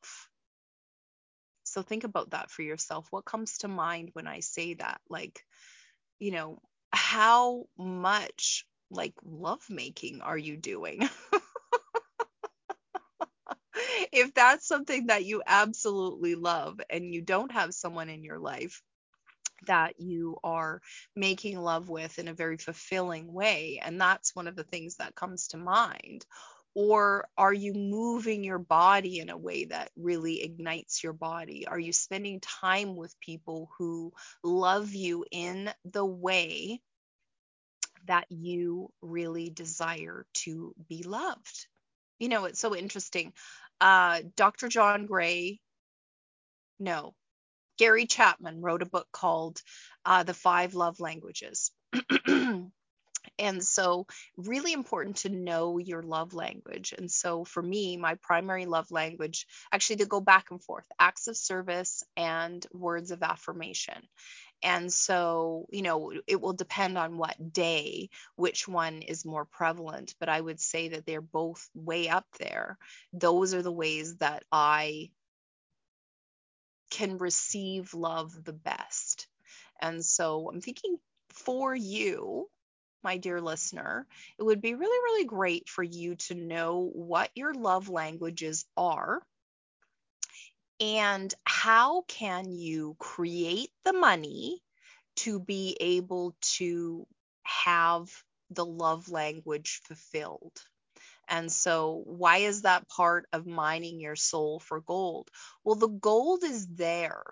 So 1.63 1.81
think 1.81 2.03
about 2.03 2.31
that 2.31 2.51
for 2.51 2.63
yourself. 2.63 3.07
What 3.11 3.25
comes 3.25 3.59
to 3.59 3.67
mind 3.67 4.09
when 4.13 4.27
I 4.27 4.39
say 4.41 4.73
that? 4.75 4.99
Like, 5.09 5.45
you 6.19 6.31
know, 6.31 6.61
how 6.91 7.67
much 7.77 8.65
like 8.91 9.15
love 9.23 9.69
making 9.69 10.21
are 10.21 10.37
you 10.37 10.57
doing? 10.57 11.09
if 14.19 14.33
that's 14.33 14.67
something 14.67 15.07
that 15.07 15.25
you 15.25 15.41
absolutely 15.45 16.35
love 16.35 16.79
and 16.89 17.13
you 17.13 17.21
don't 17.21 17.51
have 17.51 17.73
someone 17.73 18.09
in 18.09 18.23
your 18.23 18.39
life 18.39 18.81
that 19.67 19.99
you 19.99 20.37
are 20.43 20.81
making 21.15 21.59
love 21.59 21.89
with 21.89 22.19
in 22.19 22.27
a 22.27 22.33
very 22.33 22.57
fulfilling 22.57 23.31
way, 23.31 23.81
and 23.83 23.99
that's 23.99 24.35
one 24.35 24.47
of 24.47 24.55
the 24.55 24.63
things 24.63 24.95
that 24.97 25.15
comes 25.15 25.49
to 25.49 25.57
mind. 25.57 26.25
Or 26.75 27.27
are 27.37 27.53
you 27.53 27.73
moving 27.73 28.43
your 28.43 28.59
body 28.59 29.19
in 29.19 29.29
a 29.29 29.37
way 29.37 29.65
that 29.65 29.91
really 29.97 30.43
ignites 30.43 31.03
your 31.03 31.13
body? 31.13 31.67
Are 31.67 31.79
you 31.79 31.91
spending 31.91 32.39
time 32.39 32.95
with 32.95 33.19
people 33.19 33.69
who 33.77 34.13
love 34.43 34.93
you 34.93 35.25
in 35.31 35.69
the 35.83 36.05
way 36.05 36.79
that 38.05 38.25
you 38.29 38.91
really 39.01 39.49
desire 39.49 40.25
to 40.33 40.73
be 40.87 41.03
loved? 41.03 41.67
You 42.19 42.29
know, 42.29 42.45
it's 42.45 42.59
so 42.59 42.75
interesting 42.75 43.33
uh, 43.81 44.21
Dr. 44.35 44.67
John 44.67 45.05
Gray, 45.05 45.59
no, 46.79 47.13
Gary 47.77 48.05
Chapman 48.05 48.61
wrote 48.61 48.81
a 48.81 48.87
book 48.87 49.07
called 49.11 49.61
uh, 50.05 50.23
The 50.23 50.33
Five 50.33 50.75
Love 50.75 50.99
Languages. 50.99 51.71
and 52.27 53.63
so, 53.63 54.05
really 54.37 54.73
important 54.73 55.17
to 55.17 55.29
know 55.29 55.77
your 55.77 56.03
love 56.03 56.33
language. 56.33 56.93
And 56.97 57.09
so, 57.09 57.45
for 57.45 57.63
me, 57.63 57.97
my 57.97 58.15
primary 58.21 58.65
love 58.65 58.91
language, 58.91 59.47
actually, 59.71 59.97
to 59.97 60.05
go 60.05 60.19
back 60.19 60.51
and 60.51 60.63
forth, 60.63 60.85
acts 60.99 61.27
of 61.27 61.37
service 61.37 62.03
and 62.17 62.65
words 62.73 63.11
of 63.11 63.23
affirmation. 63.23 64.07
And 64.61 64.91
so, 64.91 65.67
you 65.71 65.81
know, 65.81 66.11
it 66.27 66.41
will 66.41 66.53
depend 66.53 66.97
on 66.97 67.17
what 67.17 67.53
day, 67.53 68.09
which 68.35 68.67
one 68.67 69.01
is 69.01 69.25
more 69.25 69.45
prevalent. 69.45 70.15
But 70.19 70.29
I 70.29 70.39
would 70.39 70.59
say 70.59 70.89
that 70.89 71.05
they're 71.05 71.21
both 71.21 71.69
way 71.73 72.09
up 72.09 72.25
there. 72.39 72.77
Those 73.13 73.53
are 73.53 73.61
the 73.61 73.71
ways 73.71 74.17
that 74.17 74.43
I 74.51 75.11
can 76.89 77.17
receive 77.17 77.93
love 77.93 78.43
the 78.43 78.53
best. 78.53 79.27
And 79.81 80.03
so 80.03 80.49
I'm 80.51 80.61
thinking 80.61 80.97
for 81.29 81.73
you, 81.75 82.49
my 83.03 83.17
dear 83.17 83.39
listener, 83.39 84.05
it 84.37 84.43
would 84.43 84.61
be 84.61 84.75
really, 84.75 84.85
really 84.87 85.25
great 85.25 85.69
for 85.69 85.83
you 85.83 86.15
to 86.15 86.35
know 86.35 86.89
what 86.93 87.29
your 87.35 87.53
love 87.53 87.87
languages 87.87 88.65
are 88.75 89.21
and 90.79 91.33
how 91.45 92.01
can 92.03 92.51
you 92.51 92.95
create 92.99 93.71
the 93.83 93.93
money 93.93 94.61
to 95.17 95.39
be 95.39 95.75
able 95.79 96.35
to 96.41 97.05
have 97.43 98.09
the 98.51 98.65
love 98.65 99.09
language 99.09 99.81
fulfilled. 99.83 100.57
And 101.27 101.51
so, 101.51 102.03
why 102.05 102.37
is 102.39 102.63
that 102.63 102.87
part 102.89 103.27
of 103.33 103.45
mining 103.45 103.99
your 103.99 104.15
soul 104.15 104.59
for 104.59 104.81
gold? 104.81 105.29
Well, 105.63 105.75
the 105.75 105.87
gold 105.89 106.43
is 106.43 106.67
there. 106.67 107.23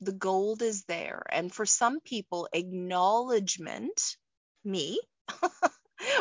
The 0.00 0.12
gold 0.12 0.62
is 0.62 0.84
there. 0.84 1.22
And 1.30 1.52
for 1.52 1.66
some 1.66 2.00
people, 2.00 2.48
acknowledgement, 2.52 4.16
me, 4.64 5.00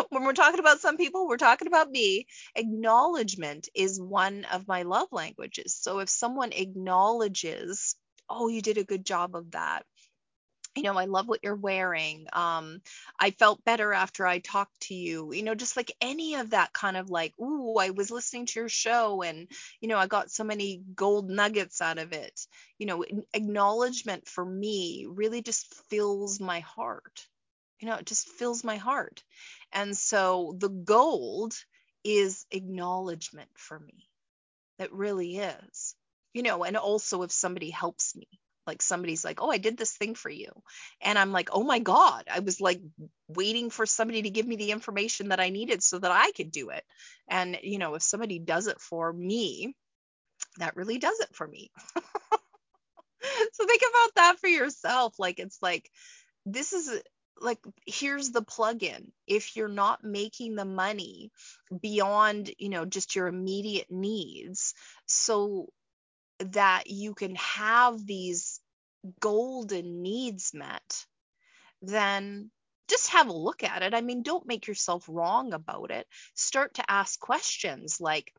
when 0.10 0.24
we're 0.24 0.34
talking 0.34 0.60
about 0.60 0.80
some 0.80 0.98
people, 0.98 1.28
we're 1.28 1.38
talking 1.38 1.68
about 1.68 1.89
me. 1.89 2.28
Acknowledgement 2.56 3.70
is 3.76 4.00
one 4.02 4.46
of 4.52 4.68
my 4.68 4.84
love 4.84 5.08
languages. 5.12 5.76
So 5.76 6.00
if 6.00 6.10
someone 6.10 6.52
acknowledges, 6.52 7.96
oh, 8.30 8.48
you 8.48 8.62
did 8.62 8.78
a 8.78 8.84
good 8.84 9.06
job 9.06 9.36
of 9.36 9.52
that, 9.52 9.86
you 10.76 10.84
know, 10.84 10.98
I 10.98 11.06
love 11.06 11.28
what 11.28 11.39
you're 11.41 11.56
wearing. 11.56 12.28
Um, 12.34 12.82
I 13.18 13.32
felt 13.32 13.63
better 13.63 13.94
after 13.94 14.28
I 14.28 14.39
talked 14.39 14.78
to 14.82 14.94
you. 14.94 15.34
You 15.34 15.44
know, 15.44 15.56
just 15.56 15.78
like 15.78 15.91
any 16.02 16.36
of 16.36 16.50
that 16.50 16.74
kind 16.74 16.98
of 16.98 17.10
like, 17.10 17.34
ooh, 17.39 17.76
I 17.78 17.91
was 17.91 18.12
listening 18.12 18.46
to 18.48 18.60
your 18.60 18.70
show 18.70 19.22
and, 19.22 19.48
you 19.80 19.88
know, 19.88 19.98
I 19.98 20.08
got 20.08 20.32
so 20.32 20.44
many 20.44 20.82
gold 20.94 21.30
nuggets 21.30 21.82
out 21.82 21.98
of 21.98 22.12
it. 22.12 22.48
You 22.78 22.88
know, 22.88 23.06
acknowledgement 23.34 24.28
for 24.28 24.46
me 24.46 25.06
really 25.10 25.41
just 25.41 25.74
fills 25.89 26.41
my 26.41 26.60
heart. 26.60 27.26
You 27.86 27.91
know, 27.91 27.98
it 27.98 28.08
just 28.08 28.28
fills 28.28 28.63
my 28.63 28.78
heart. 28.78 29.24
And 29.71 29.95
so 29.95 30.56
the 30.58 30.69
gold 30.69 31.54
is 32.04 32.48
acknowledgement 32.50 33.52
for 33.56 33.80
me. 33.80 34.10
It 34.80 34.93
really 34.93 35.38
is. 35.38 35.95
You 36.34 36.43
know, 36.43 36.63
and 36.63 36.78
also 36.78 37.24
if 37.24 37.32
somebody 37.32 37.69
helps 37.69 38.15
me, 38.15 38.28
like 38.67 38.82
somebody's 38.82 39.24
like 39.24 39.41
oh 39.43 39.52
i 39.52 39.60
did 39.60 39.78
this 39.78 39.95
thing 39.95 40.15
for 40.15 40.30
you 40.30 40.52
and 41.02 41.19
i'm 41.19 41.32
like 41.32 41.50
oh 41.54 41.63
my 41.63 41.80
god 41.80 42.24
i 42.32 42.39
was 42.39 42.60
like 42.60 42.82
waiting 43.28 43.69
for 43.69 43.86
somebody 43.86 44.24
to 44.24 44.32
give 44.32 44.48
me 44.48 44.56
the 44.56 44.71
information 44.71 45.30
that 45.30 45.39
i 45.39 45.50
needed 45.50 45.84
so 45.84 46.00
that 46.00 46.12
i 46.12 46.32
could 46.32 46.52
do 46.52 46.69
it 46.71 46.84
and 47.28 47.60
you 47.63 47.78
know 47.78 47.93
if 47.95 48.02
somebody 48.02 48.39
does 48.39 48.67
it 48.67 48.82
for 48.82 49.13
me 49.13 49.76
that 50.58 50.76
really 50.78 50.98
does 51.00 51.19
it 51.19 51.36
for 51.36 51.48
me 51.48 51.71
so 53.54 53.65
think 53.65 53.82
about 53.89 54.15
that 54.15 54.39
for 54.39 54.48
yourself 54.48 55.15
like 55.19 55.39
it's 55.39 55.60
like 55.62 55.89
this 56.45 56.74
is 56.74 57.02
like 57.39 57.60
here's 57.86 58.32
the 58.32 58.41
plug-in 58.41 59.12
if 59.28 59.56
you're 59.56 59.67
not 59.67 60.04
making 60.04 60.56
the 60.56 60.65
money 60.65 61.32
beyond 61.82 62.50
you 62.58 62.69
know 62.69 62.86
just 62.86 63.15
your 63.15 63.28
immediate 63.28 63.91
needs 63.91 64.74
so 65.06 65.67
that 66.39 66.89
you 66.89 67.13
can 67.13 67.36
have 67.36 68.06
these 68.06 68.60
golden 69.19 70.02
needs 70.02 70.54
met, 70.54 71.06
then 71.82 72.50
just 72.88 73.10
have 73.10 73.28
a 73.30 73.34
look 73.34 73.63
at 73.63 73.82
it. 73.82 73.93
I 73.93 74.02
mean, 74.02 74.21
don't 74.24 74.48
make 74.48 74.67
yourself 74.67 75.06
wrong 75.08 75.54
about 75.54 75.91
it. 75.91 76.08
Start 76.36 76.76
to 76.76 76.91
ask 76.91 77.19
questions 77.19 78.00
like, 78.00 78.34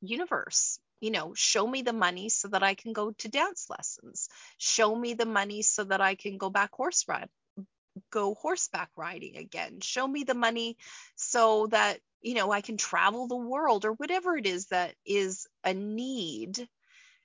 universe, 0.00 0.78
you 1.00 1.10
know, 1.10 1.34
show 1.34 1.66
me 1.66 1.82
the 1.82 1.92
money 1.92 2.28
so 2.28 2.48
that 2.48 2.62
I 2.62 2.74
can 2.74 2.92
go 2.92 3.12
to 3.12 3.28
dance 3.28 3.66
lessons. 3.68 4.28
Show 4.58 4.94
me 4.94 5.14
the 5.14 5.26
money 5.26 5.62
so 5.62 5.84
that 5.84 6.00
I 6.00 6.14
can 6.14 6.38
go 6.38 6.50
back 6.50 6.70
horse 6.72 7.04
ride, 7.08 7.28
go 8.10 8.34
horseback 8.34 8.90
riding 8.96 9.36
again. 9.36 9.80
Show 9.80 10.06
me 10.06 10.24
the 10.24 10.34
money 10.34 10.76
so 11.16 11.66
that 11.68 12.00
you 12.20 12.34
know, 12.34 12.50
I 12.50 12.60
can 12.60 12.76
travel 12.76 13.28
the 13.28 13.36
world 13.36 13.84
or 13.84 13.92
whatever 13.92 14.36
it 14.36 14.46
is 14.46 14.66
that 14.66 14.94
is 15.06 15.46
a 15.64 15.72
need, 15.72 16.68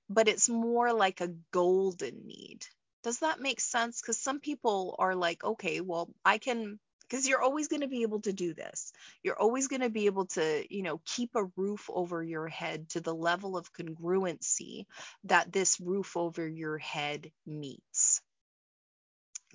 but 0.10 0.28
it's 0.28 0.50
more 0.50 0.94
like 0.94 1.22
a 1.22 1.34
golden 1.52 2.28
need. 2.28 2.66
Does 3.04 3.20
that 3.20 3.42
make 3.42 3.60
sense? 3.60 4.02
Because 4.02 4.18
some 4.18 4.40
people 4.40 4.96
are 5.00 5.16
like, 5.16 5.44
okay, 5.44 5.82
well, 5.82 6.10
I 6.24 6.38
can, 6.38 6.80
because 7.02 7.28
you're 7.28 7.42
always 7.42 7.68
going 7.68 7.82
to 7.82 7.88
be 7.88 8.04
able 8.04 8.22
to 8.22 8.34
do 8.34 8.54
this. 8.54 8.94
You're 9.24 9.40
always 9.40 9.68
going 9.68 9.82
to 9.82 9.90
be 9.90 10.06
able 10.06 10.28
to, 10.28 10.64
you 10.74 10.84
know, 10.84 11.02
keep 11.06 11.32
a 11.36 11.50
roof 11.58 11.90
over 11.94 12.24
your 12.24 12.48
head 12.48 12.90
to 12.90 13.02
the 13.02 13.16
level 13.16 13.58
of 13.58 13.74
congruency 13.74 14.86
that 15.26 15.52
this 15.52 15.80
roof 15.82 16.16
over 16.16 16.48
your 16.48 16.78
head 16.78 17.32
meets. 17.46 18.13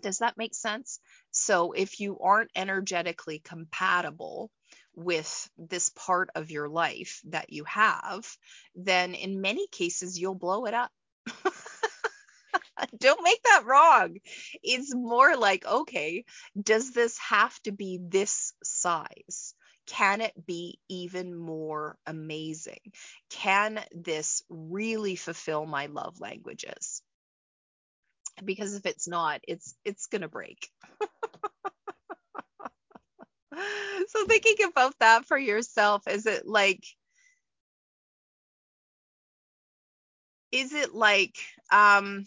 Does 0.02 0.18
that 0.18 0.36
make 0.36 0.54
sense? 0.54 1.00
So 1.30 1.72
if 1.72 2.00
you 2.00 2.18
aren't 2.20 2.50
energetically 2.54 3.38
compatible 3.40 4.50
with 4.94 5.50
this 5.56 5.88
part 5.90 6.30
of 6.34 6.50
your 6.50 6.68
life 6.68 7.20
that 7.26 7.52
you 7.52 7.64
have, 7.64 8.26
then 8.74 9.14
in 9.14 9.40
many 9.40 9.66
cases 9.68 10.18
you'll 10.18 10.34
blow 10.34 10.66
it 10.66 10.74
up. 10.74 10.90
Don't 12.98 13.22
make 13.22 13.42
that 13.44 13.64
wrong. 13.66 14.18
It's 14.62 14.94
more 14.94 15.36
like, 15.36 15.64
okay, 15.66 16.24
does 16.60 16.92
this 16.92 17.18
have 17.18 17.58
to 17.62 17.72
be 17.72 17.98
this 18.00 18.52
size? 18.62 19.54
Can 19.86 20.20
it 20.20 20.46
be 20.46 20.78
even 20.88 21.34
more 21.34 21.96
amazing? 22.06 22.80
Can 23.30 23.82
this 23.92 24.42
really 24.48 25.16
fulfill 25.16 25.66
my 25.66 25.86
love 25.86 26.20
languages? 26.20 27.02
Because 28.44 28.74
if 28.74 28.86
it's 28.86 29.08
not, 29.08 29.40
it's 29.46 29.74
it's 29.84 30.06
to 30.08 30.28
break. 30.28 30.68
so 34.08 34.24
thinking 34.26 34.66
about 34.68 34.94
that 35.00 35.26
for 35.26 35.38
yourself, 35.38 36.06
is 36.08 36.26
it 36.26 36.46
like 36.46 36.84
is 40.52 40.72
it 40.72 40.94
like 40.94 41.36
um 41.72 42.26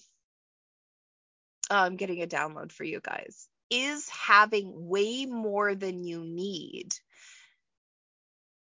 oh, 1.69 1.75
I'm 1.75 1.95
getting 1.95 2.21
a 2.21 2.27
download 2.27 2.71
for 2.71 2.83
you 2.83 2.99
guys. 3.01 3.47
Is 3.69 4.07
having 4.09 4.89
way 4.89 5.25
more 5.25 5.75
than 5.75 6.03
you 6.03 6.23
need 6.23 6.93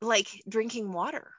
like 0.02 0.28
drinking 0.48 0.92
water? 0.92 1.32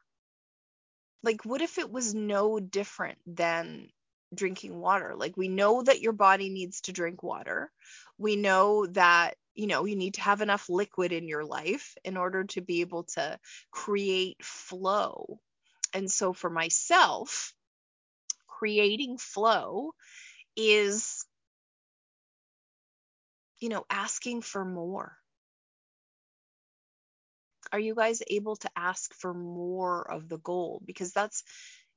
Like 1.23 1.45
what 1.45 1.63
if 1.63 1.79
it 1.79 1.91
was 1.91 2.15
no 2.15 2.61
different 2.61 3.19
than 3.27 3.89
drinking 4.35 4.79
water? 4.79 5.15
Like 5.17 5.37
we 5.37 5.49
know 5.49 5.83
that 5.83 6.01
your 6.01 6.13
body 6.13 6.49
needs 6.49 6.81
to 6.83 6.93
drink 6.93 7.23
water. 7.23 7.71
We 8.19 8.37
know 8.37 8.87
that 8.87 9.37
you 9.55 9.67
know 9.67 9.85
you 9.85 9.97
need 9.97 10.15
to 10.15 10.21
have 10.23 10.41
enough 10.43 10.69
liquid 10.69 11.13
in 11.13 11.29
your 11.29 11.45
life 11.45 11.95
in 12.05 12.17
order 12.17 12.45
to 12.45 12.61
be 12.61 12.83
able 12.83 13.05
to 13.05 13.39
create 13.71 14.37
flow 14.45 15.41
and 15.95 16.11
so 16.11 16.33
for 16.33 16.51
myself 16.51 17.53
creating 18.47 19.19
flow 19.19 19.93
is 20.57 21.25
you 23.59 23.69
know 23.69 23.85
asking 23.91 24.43
for 24.43 24.65
more 24.65 25.17
are 27.73 27.81
you 27.81 27.95
guys 27.95 28.23
able 28.29 28.57
to 28.57 28.71
ask 28.77 29.13
for 29.15 29.35
more 29.35 30.11
of 30.11 30.29
the 30.29 30.39
goal 30.39 30.81
because 30.85 31.13
that's 31.13 31.43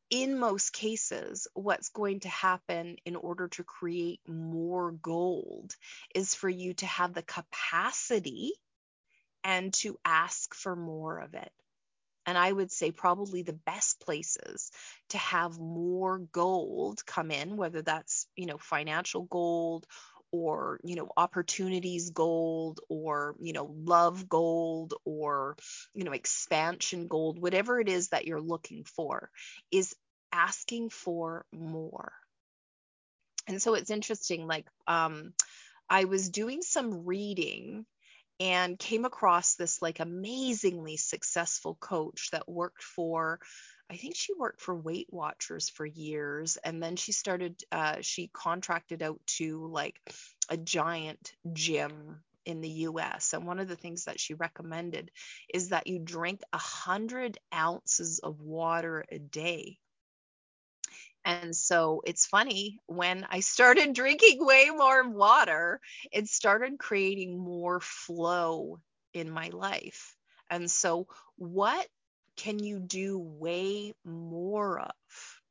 in 0.10 0.39
most 0.39 0.74
cases, 0.74 1.48
what's 1.54 1.89
going 1.89 2.22
to 2.22 2.30
happen 2.30 2.98
in 3.06 3.15
order 3.15 3.48
to 3.50 3.63
create 3.63 4.22
more 4.28 4.91
gold 4.91 5.76
is 6.15 6.34
for 6.34 6.50
you 6.50 6.74
to 6.76 6.86
have 6.86 7.13
the 7.13 7.24
capacity 7.24 8.54
and 9.43 9.74
to 9.76 9.98
ask 10.04 10.54
for 10.54 10.76
more 10.76 11.19
of 11.19 11.34
it. 11.34 11.52
And 12.26 12.38
I 12.38 12.52
would 12.52 12.72
say 12.72 12.91
probably 12.91 13.41
the 13.41 13.54
best 13.54 14.00
places 14.00 14.72
to 15.10 15.17
have 15.17 15.58
more 15.58 16.19
gold 16.19 17.06
come 17.06 17.32
in, 17.32 17.58
whether 17.58 17.82
that's, 17.82 18.28
you 18.36 18.45
know, 18.45 18.58
financial 18.58 19.24
gold 19.24 19.88
or 20.32 20.80
you 20.84 20.96
know 20.96 21.10
opportunities 21.18 22.12
gold 22.12 22.80
or 22.89 23.36
you 23.39 23.54
know 23.54 23.74
love 23.84 24.30
gold 24.30 24.94
or 25.06 25.56
you 25.94 26.04
know 26.04 26.12
expansion 26.12 27.08
gold 27.08 27.39
whatever 27.39 27.80
it 27.80 27.89
is 27.89 28.10
that 28.10 28.26
you're 28.26 28.42
looking 28.42 28.84
for 28.84 29.30
is 29.72 29.96
asking 30.32 30.89
for 30.89 31.46
more. 31.52 32.13
And 33.48 33.62
so 33.62 33.74
it's 33.74 33.89
interesting 33.89 34.46
like 34.46 34.68
um 34.88 35.34
i 35.89 36.06
was 36.06 36.30
doing 36.30 36.62
some 36.62 37.06
reading 37.06 37.86
and 38.39 38.80
came 38.80 39.06
across 39.06 39.56
this 39.56 39.82
like 39.82 40.00
amazingly 40.00 40.98
successful 40.98 41.76
coach 41.80 42.30
that 42.32 42.48
worked 42.48 42.84
for 42.84 43.39
I 43.91 43.97
think 43.97 44.15
she 44.15 44.34
worked 44.34 44.62
for 44.62 44.75
Weight 44.75 45.08
Watchers 45.10 45.69
for 45.69 45.86
years, 45.86 46.58
and 46.58 46.82
then 46.82 46.95
she 46.95 47.12
started. 47.12 47.62
Uh, 47.71 47.97
she 48.02 48.28
contracted 48.28 49.02
out 49.02 49.19
to 49.38 49.67
like 49.67 49.99
a 50.49 50.58
giant 50.58 51.34
gym 51.54 52.21
in 52.45 52.62
the 52.62 52.69
U.S. 52.69 53.34
And 53.34 53.47
one 53.47 53.60
of 53.60 53.67
the 53.67 53.75
things 53.75 54.06
that 54.06 54.19
she 54.19 54.34
recommended 54.34 55.12
is 55.54 55.69
that 55.69 55.88
you 55.88 55.99
drink 55.99 56.41
a 56.54 56.58
hundred 56.58 57.38
ounces 57.54 58.19
of 58.19 58.41
water 58.41 59.06
a 59.12 59.19
day. 59.19 59.80
And 61.25 61.56
so 61.56 62.02
it's 62.06 62.25
funny 62.25 62.80
when 62.86 63.25
I 63.30 63.41
started 63.41 63.93
drinking 63.93 64.45
way 64.45 64.69
more 64.69 65.08
water, 65.10 65.80
it 66.12 66.28
started 66.28 66.80
creating 66.80 67.38
more 67.38 67.80
flow 67.80 68.80
in 69.13 69.30
my 69.30 69.49
life. 69.49 70.15
And 70.49 70.69
so, 70.69 71.08
what 71.36 71.88
can 72.39 72.60
you 72.60 72.80
do 72.80 73.19
way 73.19 73.93
more 74.06 74.80
of? 74.80 75.41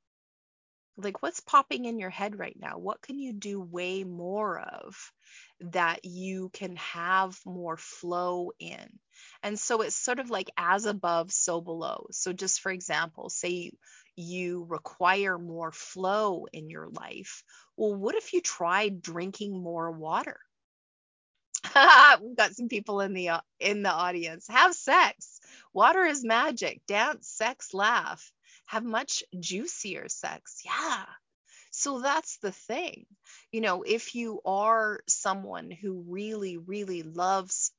Like, 0.96 1.22
what's 1.22 1.40
popping 1.40 1.84
in 1.84 1.98
your 1.98 2.10
head 2.10 2.38
right 2.38 2.56
now? 2.58 2.78
What 2.78 3.00
can 3.02 3.18
you 3.18 3.32
do 3.32 3.60
way 3.60 4.04
more 4.04 4.58
of 4.58 5.12
that 5.60 6.04
you 6.04 6.50
can 6.50 6.76
have 6.76 7.38
more 7.46 7.76
flow 7.76 8.52
in? 8.58 8.98
And 9.42 9.58
so 9.58 9.82
it's 9.82 9.94
sort 9.96 10.18
of 10.18 10.30
like 10.30 10.50
as 10.56 10.86
above, 10.86 11.32
so 11.32 11.60
below. 11.60 12.06
So, 12.10 12.32
just 12.32 12.60
for 12.60 12.72
example, 12.72 13.30
say 13.30 13.72
you 14.16 14.64
require 14.64 15.38
more 15.38 15.72
flow 15.72 16.46
in 16.52 16.68
your 16.70 16.88
life. 16.88 17.44
Well, 17.76 17.94
what 17.94 18.16
if 18.16 18.32
you 18.32 18.40
tried 18.40 19.00
drinking 19.02 19.62
more 19.62 19.90
water? 19.92 20.40
We've 22.22 22.36
got 22.36 22.54
some 22.54 22.68
people 22.68 23.00
in 23.00 23.12
the 23.14 23.30
uh, 23.30 23.40
in 23.60 23.82
the 23.82 23.90
audience. 23.90 24.46
Have 24.48 24.74
sex. 24.74 25.37
Water 25.78 26.04
is 26.06 26.24
magic. 26.24 26.84
Dance, 26.88 27.28
sex, 27.28 27.72
laugh. 27.72 28.32
Have 28.66 28.82
much 28.82 29.22
juicier 29.38 30.08
sex. 30.08 30.62
Yeah. 30.64 31.04
So 31.70 32.00
that's 32.00 32.38
the 32.38 32.50
thing. 32.50 33.06
You 33.52 33.60
know, 33.60 33.84
if 33.84 34.16
you 34.16 34.40
are 34.44 34.98
someone 35.06 35.70
who 35.70 36.04
really 36.08 36.56
really 36.56 37.04
loves 37.04 37.70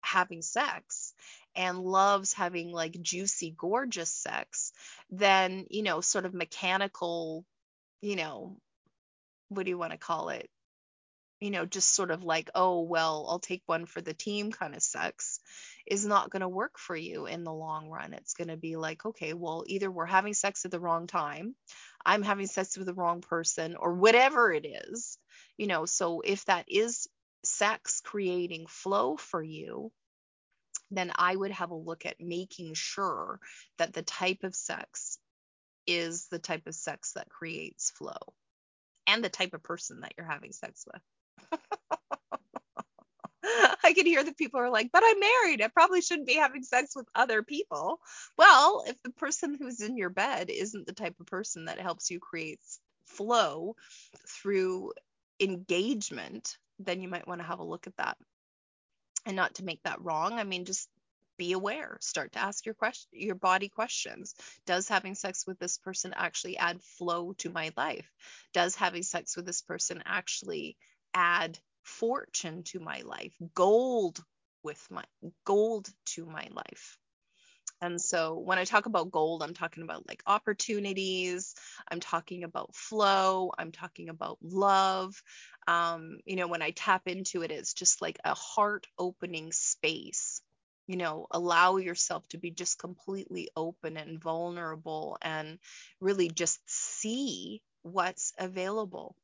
having 0.00 0.42
sex 0.42 1.12
and 1.56 1.80
loves 1.80 2.32
having 2.32 2.70
like 2.70 3.02
juicy, 3.02 3.52
gorgeous 3.58 4.12
sex, 4.12 4.70
then, 5.10 5.66
you 5.70 5.82
know, 5.82 6.00
sort 6.00 6.26
of 6.26 6.32
mechanical, 6.32 7.44
you 8.00 8.14
know, 8.14 8.58
what 9.48 9.64
do 9.64 9.70
you 9.70 9.78
want 9.78 9.90
to 9.90 9.98
call 9.98 10.28
it? 10.28 10.48
You 11.40 11.50
know, 11.50 11.64
just 11.64 11.94
sort 11.94 12.10
of 12.10 12.22
like, 12.22 12.50
oh, 12.54 12.82
well, 12.82 13.26
I'll 13.28 13.38
take 13.38 13.62
one 13.66 13.86
for 13.86 14.02
the 14.02 14.12
team 14.12 14.52
kind 14.52 14.74
of 14.74 14.82
sex 14.82 15.40
is 15.86 16.04
not 16.04 16.30
going 16.30 16.42
to 16.42 16.48
work 16.48 16.78
for 16.78 16.94
you 16.94 17.26
in 17.26 17.44
the 17.44 17.52
long 17.52 17.88
run. 17.88 18.12
It's 18.12 18.34
going 18.34 18.48
to 18.48 18.58
be 18.58 18.76
like, 18.76 19.04
okay, 19.06 19.32
well, 19.32 19.64
either 19.66 19.90
we're 19.90 20.04
having 20.04 20.34
sex 20.34 20.64
at 20.64 20.70
the 20.70 20.80
wrong 20.80 21.06
time, 21.06 21.54
I'm 22.04 22.22
having 22.22 22.46
sex 22.46 22.76
with 22.76 22.86
the 22.86 22.94
wrong 22.94 23.22
person, 23.22 23.76
or 23.76 23.94
whatever 23.94 24.52
it 24.52 24.66
is. 24.66 25.18
You 25.56 25.66
know, 25.66 25.86
so 25.86 26.20
if 26.20 26.44
that 26.44 26.66
is 26.68 27.08
sex 27.42 28.02
creating 28.04 28.66
flow 28.68 29.16
for 29.16 29.42
you, 29.42 29.90
then 30.90 31.12
I 31.14 31.34
would 31.34 31.52
have 31.52 31.70
a 31.70 31.74
look 31.74 32.04
at 32.04 32.20
making 32.20 32.74
sure 32.74 33.40
that 33.78 33.92
the 33.92 34.02
type 34.02 34.42
of 34.42 34.54
sex 34.54 35.18
is 35.86 36.26
the 36.30 36.38
type 36.38 36.66
of 36.66 36.74
sex 36.74 37.12
that 37.14 37.28
creates 37.28 37.90
flow 37.90 38.34
and 39.06 39.24
the 39.24 39.28
type 39.28 39.54
of 39.54 39.62
person 39.62 40.00
that 40.00 40.12
you're 40.16 40.26
having 40.26 40.52
sex 40.52 40.84
with. 40.92 41.02
I 43.82 43.92
can 43.92 44.06
hear 44.06 44.22
the 44.22 44.34
people 44.34 44.60
are 44.60 44.70
like, 44.70 44.90
but 44.92 45.02
I'm 45.04 45.20
married. 45.20 45.62
I 45.62 45.68
probably 45.68 46.00
shouldn't 46.00 46.28
be 46.28 46.34
having 46.34 46.62
sex 46.62 46.94
with 46.94 47.06
other 47.14 47.42
people. 47.42 48.00
Well, 48.36 48.84
if 48.86 48.96
the 49.02 49.10
person 49.10 49.56
who's 49.58 49.80
in 49.80 49.96
your 49.96 50.10
bed 50.10 50.50
isn't 50.50 50.86
the 50.86 50.92
type 50.92 51.18
of 51.18 51.26
person 51.26 51.64
that 51.64 51.80
helps 51.80 52.10
you 52.10 52.20
create 52.20 52.60
flow 53.06 53.76
through 54.26 54.92
engagement, 55.40 56.58
then 56.78 57.00
you 57.00 57.08
might 57.08 57.26
want 57.26 57.40
to 57.40 57.46
have 57.46 57.58
a 57.58 57.64
look 57.64 57.86
at 57.86 57.96
that 57.96 58.16
and 59.26 59.36
not 59.36 59.54
to 59.54 59.64
make 59.64 59.82
that 59.82 60.02
wrong. 60.02 60.34
I 60.34 60.44
mean, 60.44 60.64
just 60.64 60.88
be 61.36 61.52
aware. 61.52 61.96
Start 62.00 62.32
to 62.32 62.38
ask 62.38 62.66
your 62.66 62.74
question, 62.74 63.08
your 63.12 63.34
body 63.34 63.68
questions. 63.68 64.34
Does 64.66 64.88
having 64.88 65.14
sex 65.14 65.46
with 65.46 65.58
this 65.58 65.78
person 65.78 66.12
actually 66.14 66.58
add 66.58 66.82
flow 66.82 67.32
to 67.38 67.50
my 67.50 67.72
life? 67.76 68.10
Does 68.52 68.74
having 68.76 69.02
sex 69.02 69.36
with 69.36 69.46
this 69.46 69.62
person 69.62 70.02
actually 70.04 70.76
add 71.14 71.58
fortune 71.82 72.62
to 72.64 72.80
my 72.80 73.02
life? 73.02 73.34
Gold 73.54 74.22
with 74.62 74.84
my 74.90 75.04
gold 75.44 75.88
to 76.06 76.26
my 76.26 76.48
life. 76.50 76.98
And 77.82 78.00
so 78.00 78.38
when 78.38 78.58
I 78.58 78.64
talk 78.64 78.86
about 78.86 79.10
gold, 79.10 79.42
I'm 79.42 79.54
talking 79.54 79.82
about 79.82 80.06
like 80.06 80.22
opportunities, 80.26 81.54
I'm 81.90 82.00
talking 82.00 82.44
about 82.44 82.74
flow, 82.74 83.52
I'm 83.56 83.72
talking 83.72 84.10
about 84.10 84.38
love. 84.42 85.22
Um, 85.66 86.18
you 86.26 86.36
know, 86.36 86.46
when 86.46 86.62
I 86.62 86.70
tap 86.70 87.02
into 87.06 87.42
it, 87.42 87.50
it's 87.50 87.72
just 87.72 88.02
like 88.02 88.18
a 88.24 88.34
heart 88.34 88.86
opening 88.98 89.52
space. 89.52 90.42
You 90.86 90.96
know, 90.96 91.26
allow 91.30 91.76
yourself 91.76 92.28
to 92.30 92.38
be 92.38 92.50
just 92.50 92.78
completely 92.78 93.48
open 93.56 93.96
and 93.96 94.20
vulnerable 94.20 95.16
and 95.22 95.58
really 96.00 96.28
just 96.28 96.58
see 96.66 97.62
what's 97.82 98.32
available 98.38 99.16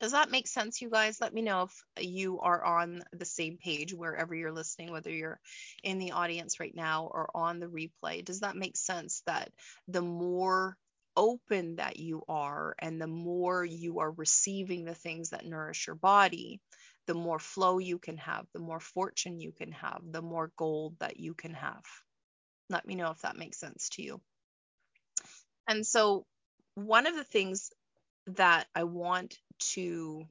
does 0.00 0.12
that 0.12 0.30
make 0.30 0.48
sense, 0.48 0.82
you 0.82 0.90
guys? 0.90 1.20
Let 1.20 1.32
me 1.32 1.42
know 1.42 1.62
if 1.62 2.04
you 2.04 2.40
are 2.40 2.62
on 2.64 3.02
the 3.12 3.24
same 3.24 3.58
page 3.58 3.94
wherever 3.94 4.34
you're 4.34 4.52
listening, 4.52 4.90
whether 4.90 5.10
you're 5.10 5.40
in 5.82 5.98
the 5.98 6.12
audience 6.12 6.60
right 6.60 6.74
now 6.74 7.08
or 7.10 7.30
on 7.34 7.60
the 7.60 7.66
replay. 7.66 8.24
Does 8.24 8.40
that 8.40 8.56
make 8.56 8.76
sense 8.76 9.22
that 9.26 9.50
the 9.88 10.02
more 10.02 10.76
open 11.16 11.76
that 11.76 11.98
you 11.98 12.22
are 12.28 12.74
and 12.78 13.00
the 13.00 13.06
more 13.06 13.64
you 13.64 14.00
are 14.00 14.10
receiving 14.10 14.84
the 14.84 14.94
things 14.94 15.30
that 15.30 15.46
nourish 15.46 15.86
your 15.86 15.96
body, 15.96 16.60
the 17.06 17.14
more 17.14 17.38
flow 17.38 17.78
you 17.78 17.98
can 17.98 18.16
have, 18.16 18.46
the 18.52 18.60
more 18.60 18.80
fortune 18.80 19.40
you 19.40 19.52
can 19.52 19.72
have, 19.72 20.00
the 20.10 20.22
more 20.22 20.50
gold 20.56 20.96
that 20.98 21.18
you 21.18 21.34
can 21.34 21.54
have. 21.54 21.84
Let 22.68 22.86
me 22.86 22.94
know 22.94 23.10
if 23.10 23.20
that 23.20 23.36
makes 23.36 23.60
sense 23.60 23.90
to 23.90 24.02
you. 24.02 24.20
And 25.68 25.86
so, 25.86 26.26
one 26.74 27.06
of 27.06 27.14
the 27.14 27.24
things 27.24 27.70
that 28.26 28.66
I 28.74 28.84
want 28.84 29.38
to 29.58 30.26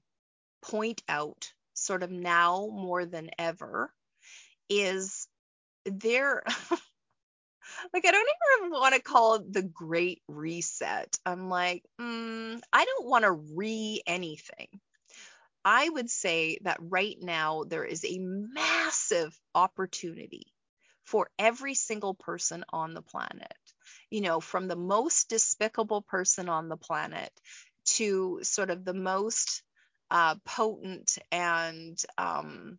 point 0.62 1.04
out, 1.10 1.52
sort 1.74 2.04
of 2.04 2.12
now 2.12 2.70
more 2.72 3.06
than 3.06 3.30
ever, 3.40 3.94
is 4.70 5.28
there. 5.86 6.44
like 7.94 8.06
I 8.06 8.12
don't 8.12 8.30
even 8.62 8.72
want 8.72 8.96
to 8.96 9.02
call 9.02 9.36
it 9.36 9.54
the 9.54 9.64
great 9.64 10.22
reset. 10.28 11.18
I'm 11.26 11.50
like, 11.50 11.84
mm, 12.00 12.62
I 12.72 12.86
don't 12.86 13.08
want 13.08 13.24
to 13.24 13.32
re 13.32 14.02
anything. 14.06 14.68
I 15.66 15.88
would 15.88 16.10
say 16.10 16.60
that 16.64 16.78
right 16.82 17.18
now 17.22 17.64
there 17.64 17.86
is 17.86 18.04
a 18.06 18.20
massive 18.20 19.38
opportunity 19.56 20.48
for 21.06 21.30
every 21.40 21.76
single 21.76 22.14
person 22.14 22.66
on 22.72 22.94
the 22.94 23.02
planet. 23.02 23.54
You 24.10 24.22
know, 24.22 24.40
from 24.40 24.68
the 24.68 24.76
most 24.76 25.30
despicable 25.30 26.02
person 26.02 26.50
on 26.50 26.70
the 26.70 26.78
planet 26.78 27.32
to 27.86 28.40
sort 28.44 28.70
of 28.70 28.86
the 28.86 28.94
most 28.94 29.64
uh, 30.12 30.36
potent 30.46 31.18
and 31.32 32.02
um, 32.18 32.78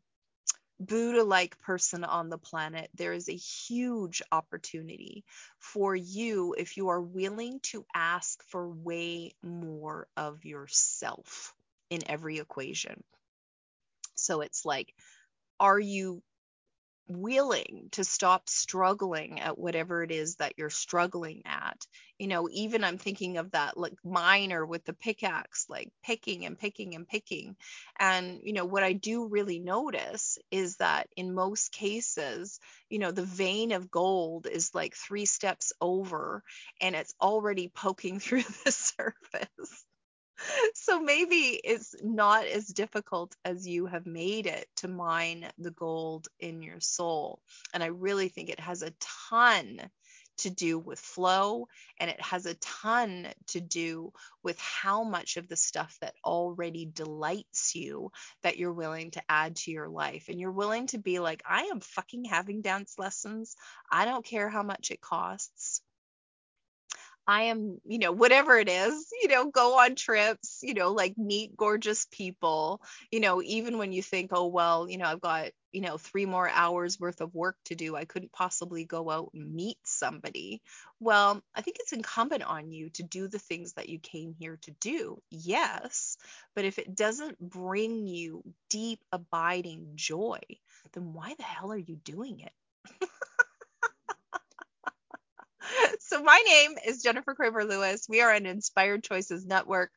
Buddha 0.81 1.23
like 1.23 1.61
person 1.61 2.05
on 2.05 2.29
the 2.29 2.39
planet, 2.39 2.91
there 2.95 3.13
is 3.13 3.29
a 3.29 3.37
huge 3.37 4.23
opportunity 4.33 5.25
for 5.59 5.95
you 5.95 6.55
if 6.57 6.77
you 6.77 6.89
are 6.89 7.01
willing 7.01 7.61
to 7.65 7.85
ask 7.95 8.43
for 8.49 8.69
way 8.69 9.35
more 9.43 10.09
of 10.17 10.45
yourself 10.45 11.55
in 11.91 12.01
every 12.09 12.39
equation. 12.39 13.03
So 14.15 14.41
it's 14.41 14.65
like, 14.65 14.93
are 15.61 15.79
you 15.79 16.23
willing 17.09 17.89
to 17.93 18.05
stop 18.05 18.49
struggling 18.49 19.41
at 19.41 19.59
whatever 19.59 20.03
it 20.03 20.11
is 20.11 20.37
that 20.37 20.55
you're 20.57 20.71
struggling 20.71 21.43
at. 21.45 21.87
You 22.19 22.29
know, 22.29 22.49
even 22.51 22.85
I'm 22.85 22.99
thinking 22.99 23.37
of 23.39 23.51
that 23.53 23.77
like 23.77 23.95
miner 24.05 24.65
with 24.65 24.85
the 24.85 24.93
pickaxe, 24.93 25.67
like 25.69 25.91
picking 26.05 26.47
and 26.47 26.59
picking 26.59 26.95
and 26.95 27.07
picking. 27.07 27.57
And, 27.99 28.41
you 28.43 28.53
know, 28.53 28.65
what 28.65 28.83
I 28.83 28.93
do 28.93 29.27
really 29.27 29.59
notice 29.59 30.39
is 30.51 30.77
that 30.77 31.09
in 31.17 31.35
most 31.35 31.73
cases, 31.73 32.61
you 32.89 32.99
know, 32.99 33.11
the 33.11 33.25
vein 33.25 33.73
of 33.73 33.91
gold 33.91 34.47
is 34.47 34.75
like 34.75 34.95
three 34.95 35.27
steps 35.27 35.73
over 35.81 36.43
and 36.81 36.95
it's 36.95 37.15
already 37.21 37.69
poking 37.69 38.19
through 38.21 38.45
the 38.65 38.73
surface 38.73 39.84
so 40.75 41.01
maybe 41.01 41.61
it's 41.65 41.95
not 42.03 42.47
as 42.47 42.67
difficult 42.67 43.35
as 43.45 43.67
you 43.67 43.87
have 43.87 44.07
made 44.07 44.47
it 44.47 44.67
to 44.77 44.89
mine 44.89 45.47
the 45.59 45.71
gold 45.71 46.29
in 46.41 46.63
your 46.63 46.81
soul. 46.81 47.41
And 47.73 47.83
I 47.83 47.87
really 47.87 48.29
think 48.29 48.49
it 48.49 48.61
has 48.61 48.83
a 48.83 48.93
ton 49.31 49.81
to 50.37 50.51
do 50.51 50.79
with 50.79 50.99
flow 50.99 51.69
and 52.01 52.11
it 52.11 52.21
has 52.21 52.45
a 52.47 52.55
ton 52.55 53.29
to 53.47 53.61
do 53.61 54.13
with 54.43 54.59
how 54.59 55.05
much 55.05 55.37
of 55.37 55.49
the 55.49 55.57
stuff 55.57 55.97
that 56.01 56.15
already 56.25 56.87
delights 56.87 57.75
you 57.75 58.11
that 58.43 58.59
you're 58.59 58.73
willing 58.73 59.13
to 59.13 59.23
add 59.29 59.55
to 59.55 59.71
your 59.71 59.89
life. 59.89 60.25
And 60.29 60.41
you're 60.41 60.51
willing 60.51 60.89
to 60.89 60.99
be 60.99 61.21
like 61.21 61.43
I 61.49 61.65
am 61.65 61.81
fucking 61.81 62.25
having 62.25 62.63
dance 62.63 62.95
lessons. 62.99 63.55
I 63.91 64.05
don't 64.07 64.25
care 64.25 64.49
how 64.49 64.65
much 64.65 64.91
it 64.91 65.01
costs 65.01 65.83
I 67.27 67.45
am, 67.45 67.79
you 67.85 67.99
know, 67.99 68.13
whatever 68.13 68.59
it 68.59 68.69
is, 68.69 69.07
you 69.23 69.29
know, 69.29 69.51
go 69.51 69.79
on 69.79 69.95
trips, 69.95 70.59
you 70.63 70.75
know, 70.75 70.93
like 70.93 71.17
meet 71.17 71.57
gorgeous 71.57 72.07
people, 72.11 72.83
you 73.11 73.21
know, 73.21 73.41
even 73.43 73.79
when 73.79 73.93
you 73.93 74.03
think, 74.03 74.31
oh, 74.33 74.47
well, 74.47 74.89
you 74.89 74.99
know, 74.99 75.07
I've 75.07 75.23
got, 75.23 75.51
you 75.73 75.81
know, 75.81 75.97
three 75.97 76.27
more 76.27 76.49
hours 76.49 77.01
worth 77.01 77.23
of 77.23 77.35
work 77.35 77.57
to 77.67 77.75
do. 77.75 77.97
I 77.97 78.05
couldn't 78.05 78.33
possibly 78.33 78.85
go 78.85 79.11
out 79.11 79.31
and 79.33 79.55
meet 79.55 79.79
somebody. 79.85 80.61
Well, 81.01 81.43
I 81.55 81.63
think 81.63 81.79
it's 81.81 81.95
incumbent 81.95 82.43
on 82.43 82.71
you 82.71 82.91
to 82.91 83.03
do 83.03 83.27
the 83.27 83.39
things 83.39 83.73
that 83.75 83.89
you 83.89 83.99
came 83.99 84.35
here 84.39 84.59
to 84.63 84.71
do. 84.81 85.21
Yes, 85.31 86.19
but 86.55 86.67
if 86.67 86.79
it 86.79 86.95
doesn't 86.95 87.41
bring 87.41 88.07
you 88.07 88.43
deep, 88.69 89.01
abiding 89.13 89.93
joy, 89.95 90.41
then 90.93 91.15
why 91.15 91.35
the 91.39 91.43
hell 91.43 91.73
are 91.73 91.79
you 91.79 91.97
doing 91.97 92.41
it? 92.41 92.53
So 96.15 96.23
my 96.23 96.41
name 96.47 96.77
is 96.87 97.03
Jennifer 97.03 97.35
Kramer 97.35 97.65
Lewis. 97.65 98.07
We 98.09 98.21
are 98.21 98.31
an 98.31 98.47
Inspired 98.47 99.03
Choices 99.03 99.45
Network. 99.45 99.91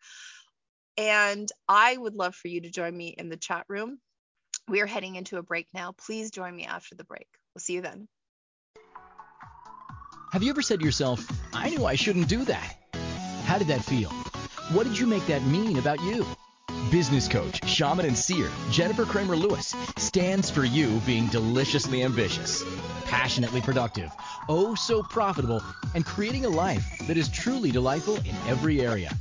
And 0.97 1.47
I 1.69 1.95
would 1.95 2.15
love 2.15 2.33
for 2.33 2.47
you 2.47 2.61
to 2.61 2.71
join 2.71 2.97
me 2.97 3.09
in 3.09 3.29
the 3.29 3.37
chat 3.37 3.65
room. 3.69 3.99
We 4.67 4.81
are 4.81 4.87
heading 4.87 5.15
into 5.15 5.37
a 5.37 5.43
break 5.43 5.67
now. 5.75 5.91
Please 5.91 6.31
join 6.31 6.55
me 6.55 6.65
after 6.65 6.95
the 6.95 7.03
break. 7.03 7.27
We'll 7.53 7.59
see 7.59 7.73
you 7.73 7.81
then. 7.81 8.07
Have 10.31 10.41
you 10.41 10.49
ever 10.49 10.63
said 10.63 10.79
to 10.79 10.85
yourself, 10.85 11.23
I 11.53 11.69
knew 11.69 11.85
I 11.85 11.93
shouldn't 11.93 12.29
do 12.29 12.43
that? 12.45 12.77
How 13.43 13.59
did 13.59 13.67
that 13.67 13.85
feel? 13.85 14.09
What 14.71 14.87
did 14.87 14.97
you 14.97 15.05
make 15.05 15.27
that 15.27 15.45
mean 15.45 15.77
about 15.77 16.01
you? 16.01 16.25
Business 16.91 17.27
coach, 17.27 17.67
shaman, 17.67 18.05
and 18.05 18.17
seer 18.17 18.49
Jennifer 18.71 19.03
Kramer 19.03 19.35
Lewis 19.35 19.75
stands 19.97 20.49
for 20.49 20.63
you 20.63 21.01
being 21.05 21.27
deliciously 21.27 22.01
ambitious, 22.01 22.63
passionately 23.03 23.59
productive, 23.59 24.09
oh 24.47 24.73
so 24.73 25.03
profitable, 25.03 25.61
and 25.95 26.05
creating 26.05 26.45
a 26.45 26.49
life 26.49 26.85
that 27.07 27.17
is 27.17 27.27
truly 27.27 27.71
delightful 27.71 28.15
in 28.17 28.35
every 28.47 28.79
area. 28.79 29.11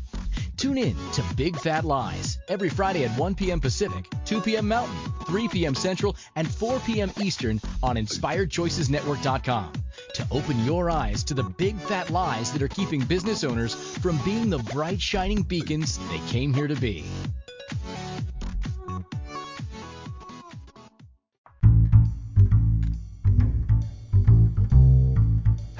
Tune 0.56 0.78
in 0.78 0.96
to 1.12 1.24
Big 1.34 1.58
Fat 1.58 1.84
Lies 1.84 2.38
every 2.48 2.68
Friday 2.68 3.04
at 3.04 3.18
1 3.18 3.34
p.m. 3.34 3.60
Pacific, 3.60 4.06
2 4.26 4.42
p.m. 4.42 4.68
Mountain, 4.68 4.96
3 5.26 5.48
p.m. 5.48 5.74
Central, 5.74 6.16
and 6.36 6.48
4 6.48 6.78
p.m. 6.80 7.10
Eastern 7.20 7.60
on 7.82 7.96
InspiredChoicesNetwork.com 7.96 9.72
to 10.14 10.26
open 10.30 10.64
your 10.64 10.88
eyes 10.88 11.24
to 11.24 11.34
the 11.34 11.42
big 11.42 11.76
fat 11.76 12.10
lies 12.10 12.52
that 12.52 12.62
are 12.62 12.68
keeping 12.68 13.00
business 13.04 13.42
owners 13.42 13.74
from 13.74 14.18
being 14.24 14.50
the 14.50 14.58
bright 14.58 15.00
shining 15.00 15.42
beacons 15.42 15.98
they 16.10 16.20
came 16.30 16.54
here 16.54 16.68
to 16.68 16.76
be. 16.76 17.04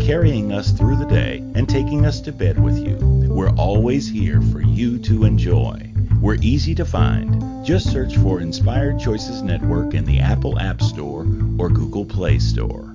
carrying 0.00 0.52
us 0.52 0.70
through 0.72 0.96
the 0.96 1.06
day, 1.06 1.38
and 1.54 1.68
taking 1.68 2.06
us 2.06 2.20
to 2.22 2.32
bed 2.32 2.62
with 2.62 2.78
you, 2.78 2.96
we're 3.28 3.54
always 3.56 4.08
here 4.08 4.40
for 4.40 4.60
you 4.60 4.98
to 5.00 5.24
enjoy. 5.24 5.92
We're 6.20 6.38
easy 6.40 6.74
to 6.76 6.84
find. 6.84 7.64
Just 7.64 7.90
search 7.90 8.16
for 8.16 8.40
Inspired 8.40 8.98
Choices 9.00 9.42
Network 9.42 9.94
in 9.94 10.04
the 10.04 10.20
Apple 10.20 10.58
App 10.58 10.80
Store 10.80 11.26
or 11.58 11.68
Google 11.68 12.04
Play 12.04 12.38
Store. 12.38 12.91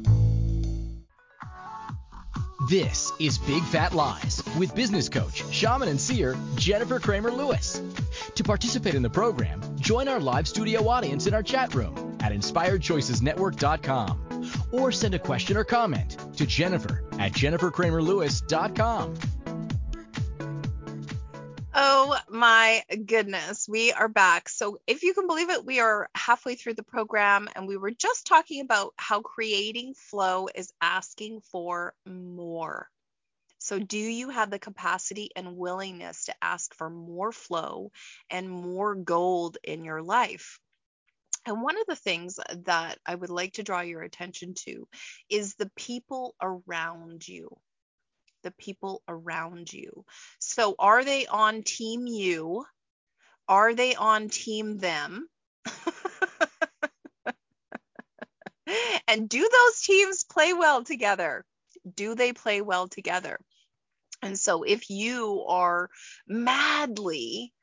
This 2.67 3.13
is 3.17 3.37
Big 3.37 3.63
Fat 3.63 3.93
Lies 3.93 4.43
with 4.59 4.75
business 4.75 5.07
coach, 5.07 5.41
shaman, 5.53 5.87
and 5.87 6.01
seer 6.01 6.35
Jennifer 6.55 6.99
Kramer 6.99 7.31
Lewis. 7.31 7.81
To 8.35 8.43
participate 8.43 8.93
in 8.93 9.01
the 9.01 9.09
program, 9.09 9.61
join 9.79 10.09
our 10.09 10.19
live 10.19 10.49
studio 10.49 10.89
audience 10.89 11.27
in 11.27 11.33
our 11.33 11.43
chat 11.43 11.73
room 11.73 12.17
at 12.19 12.33
inspiredchoicesnetwork.com 12.33 14.51
or 14.73 14.91
send 14.91 15.13
a 15.13 15.19
question 15.19 15.55
or 15.55 15.63
comment 15.63 16.17
to 16.35 16.45
Jennifer 16.45 17.05
at 17.13 17.31
jenniferkramerlewis.com. 17.31 19.36
Oh 21.79 22.17
my 22.27 22.83
goodness, 23.05 23.69
we 23.69 23.93
are 23.93 24.09
back. 24.09 24.49
So, 24.49 24.79
if 24.87 25.03
you 25.03 25.13
can 25.13 25.27
believe 25.27 25.49
it, 25.51 25.63
we 25.63 25.79
are 25.79 26.09
halfway 26.15 26.55
through 26.55 26.73
the 26.73 26.83
program, 26.83 27.47
and 27.55 27.67
we 27.67 27.77
were 27.77 27.91
just 27.91 28.25
talking 28.25 28.61
about 28.61 28.93
how 28.97 29.21
creating 29.21 29.93
flow 29.93 30.47
is 30.53 30.73
asking 30.81 31.41
for 31.41 31.93
more. 32.05 32.89
So, 33.59 33.79
do 33.79 33.97
you 33.99 34.29
have 34.29 34.49
the 34.49 34.59
capacity 34.59 35.29
and 35.35 35.55
willingness 35.55 36.25
to 36.25 36.35
ask 36.41 36.73
for 36.75 36.89
more 36.89 37.31
flow 37.31 37.91
and 38.29 38.49
more 38.49 38.95
gold 38.95 39.57
in 39.63 39.85
your 39.85 40.01
life? 40.01 40.59
And 41.45 41.61
one 41.61 41.79
of 41.79 41.85
the 41.87 41.95
things 41.95 42.39
that 42.65 42.99
I 43.05 43.15
would 43.15 43.29
like 43.29 43.53
to 43.53 43.63
draw 43.63 43.81
your 43.81 44.01
attention 44.01 44.55
to 44.65 44.87
is 45.29 45.55
the 45.55 45.71
people 45.75 46.35
around 46.41 47.27
you 47.27 47.57
the 48.47 48.53
people 48.57 49.03
around 49.09 49.71
you. 49.73 50.05
So 50.39 50.75
are 50.79 51.03
they 51.03 51.27
on 51.27 51.63
team 51.63 52.07
you? 52.07 52.65
Are 53.49 53.75
they 53.75 53.93
on 53.95 54.29
team 54.29 54.77
them? 54.77 55.27
and 59.07 59.27
do 59.27 59.49
those 59.51 59.81
teams 59.81 60.23
play 60.23 60.53
well 60.53 60.85
together? 60.85 61.43
Do 61.93 62.15
they 62.15 62.31
play 62.31 62.61
well 62.61 62.87
together? 62.87 63.37
And 64.21 64.39
so 64.39 64.63
if 64.63 64.89
you 64.89 65.43
are 65.45 65.89
madly 66.25 67.53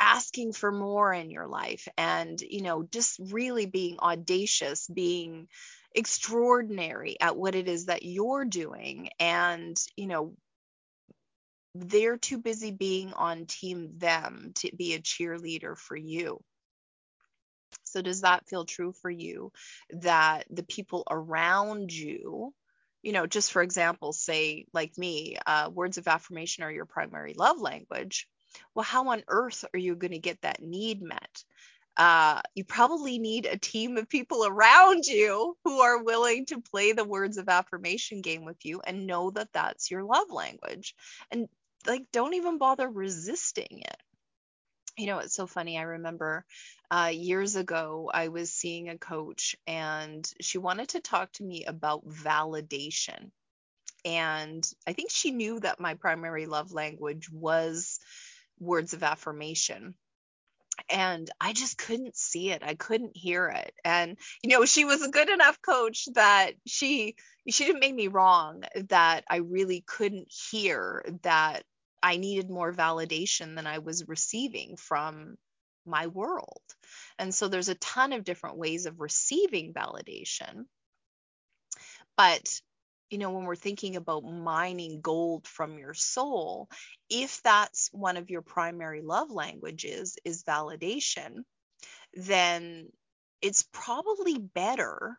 asking 0.00 0.52
for 0.52 0.70
more 0.70 1.12
in 1.12 1.30
your 1.30 1.46
life 1.46 1.88
and 1.96 2.40
you 2.40 2.62
know 2.62 2.82
just 2.92 3.18
really 3.30 3.66
being 3.66 3.98
audacious 3.98 4.86
being 4.88 5.48
extraordinary 5.94 7.16
at 7.20 7.36
what 7.36 7.54
it 7.54 7.68
is 7.68 7.86
that 7.86 8.02
you're 8.02 8.44
doing 8.44 9.08
and 9.18 9.78
you 9.96 10.06
know 10.06 10.34
they're 11.74 12.16
too 12.16 12.38
busy 12.38 12.70
being 12.70 13.12
on 13.12 13.46
team 13.46 13.98
them 13.98 14.52
to 14.56 14.74
be 14.74 14.94
a 14.94 15.00
cheerleader 15.00 15.76
for 15.76 15.96
you. 15.96 16.42
So 17.84 18.02
does 18.02 18.22
that 18.22 18.48
feel 18.48 18.64
true 18.64 18.92
for 18.92 19.10
you 19.10 19.52
that 19.90 20.46
the 20.50 20.62
people 20.62 21.04
around 21.10 21.92
you 21.92 22.54
you 23.02 23.12
know 23.12 23.26
just 23.26 23.52
for 23.52 23.62
example 23.62 24.12
say 24.12 24.66
like 24.72 24.96
me 24.98 25.36
uh, 25.46 25.70
words 25.72 25.96
of 25.98 26.08
affirmation 26.08 26.64
are 26.64 26.72
your 26.72 26.86
primary 26.86 27.34
love 27.34 27.60
language 27.60 28.28
well 28.74 28.84
how 28.84 29.08
on 29.08 29.22
earth 29.28 29.64
are 29.72 29.78
you 29.78 29.94
going 29.94 30.12
to 30.12 30.18
get 30.18 30.40
that 30.42 30.62
need 30.62 31.02
met 31.02 31.44
uh, 31.96 32.42
you 32.54 32.62
probably 32.64 33.18
need 33.18 33.46
a 33.46 33.56
team 33.56 33.96
of 33.96 34.08
people 34.08 34.46
around 34.46 35.06
you 35.06 35.56
who 35.64 35.80
are 35.80 36.02
willing 36.02 36.44
to 36.44 36.60
play 36.60 36.92
the 36.92 37.04
words 37.04 37.38
of 37.38 37.48
affirmation 37.48 38.20
game 38.20 38.44
with 38.44 38.64
you 38.64 38.80
and 38.86 39.06
know 39.06 39.30
that 39.30 39.52
that's 39.52 39.90
your 39.90 40.04
love 40.04 40.30
language. 40.30 40.94
And 41.30 41.48
like, 41.86 42.04
don't 42.12 42.34
even 42.34 42.58
bother 42.58 42.88
resisting 42.88 43.80
it. 43.80 43.96
You 44.98 45.06
know, 45.06 45.18
it's 45.18 45.34
so 45.34 45.46
funny. 45.46 45.78
I 45.78 45.82
remember 45.82 46.44
uh, 46.90 47.10
years 47.12 47.56
ago, 47.56 48.10
I 48.12 48.28
was 48.28 48.52
seeing 48.52 48.88
a 48.88 48.98
coach 48.98 49.56
and 49.66 50.30
she 50.40 50.58
wanted 50.58 50.90
to 50.90 51.00
talk 51.00 51.32
to 51.32 51.44
me 51.44 51.64
about 51.64 52.06
validation. 52.06 53.30
And 54.04 54.68
I 54.86 54.92
think 54.92 55.10
she 55.10 55.30
knew 55.32 55.60
that 55.60 55.80
my 55.80 55.94
primary 55.94 56.46
love 56.46 56.72
language 56.72 57.30
was 57.30 57.98
words 58.58 58.94
of 58.94 59.02
affirmation 59.02 59.94
and 60.90 61.30
I 61.40 61.52
just 61.52 61.78
couldn't 61.78 62.16
see 62.16 62.50
it. 62.50 62.62
I 62.62 62.74
couldn't 62.74 63.16
hear 63.16 63.48
it. 63.48 63.72
And 63.84 64.18
you 64.42 64.50
know, 64.50 64.64
she 64.64 64.84
was 64.84 65.02
a 65.02 65.10
good 65.10 65.28
enough 65.28 65.60
coach 65.62 66.08
that 66.14 66.52
she 66.66 67.16
she 67.48 67.64
didn't 67.64 67.80
make 67.80 67.94
me 67.94 68.08
wrong 68.08 68.64
that 68.88 69.24
I 69.28 69.36
really 69.36 69.84
couldn't 69.86 70.28
hear 70.50 71.04
that 71.22 71.64
I 72.02 72.18
needed 72.18 72.50
more 72.50 72.72
validation 72.72 73.56
than 73.56 73.66
I 73.66 73.78
was 73.78 74.06
receiving 74.06 74.76
from 74.76 75.36
my 75.86 76.08
world. 76.08 76.62
And 77.18 77.34
so 77.34 77.48
there's 77.48 77.68
a 77.68 77.74
ton 77.76 78.12
of 78.12 78.24
different 78.24 78.58
ways 78.58 78.86
of 78.86 79.00
receiving 79.00 79.72
validation. 79.72 80.66
But 82.16 82.60
you 83.10 83.18
know, 83.18 83.30
when 83.30 83.44
we're 83.44 83.56
thinking 83.56 83.96
about 83.96 84.24
mining 84.24 85.00
gold 85.00 85.46
from 85.46 85.78
your 85.78 85.94
soul, 85.94 86.68
if 87.08 87.42
that's 87.42 87.88
one 87.92 88.16
of 88.16 88.30
your 88.30 88.42
primary 88.42 89.02
love 89.02 89.30
languages 89.30 90.18
is 90.24 90.44
validation, 90.44 91.44
then 92.14 92.88
it's 93.42 93.64
probably 93.72 94.38
better 94.38 95.18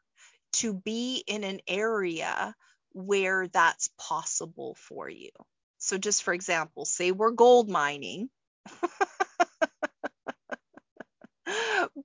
to 0.54 0.74
be 0.74 1.24
in 1.28 1.44
an 1.44 1.60
area 1.68 2.56
where 2.94 3.48
that's 3.48 3.90
possible 3.98 4.76
for 4.80 5.10
you. 5.10 5.30
So, 5.78 5.98
just 5.98 6.24
for 6.24 6.34
example, 6.34 6.86
say 6.86 7.12
we're 7.12 7.32
gold 7.32 7.70
mining. 7.70 8.30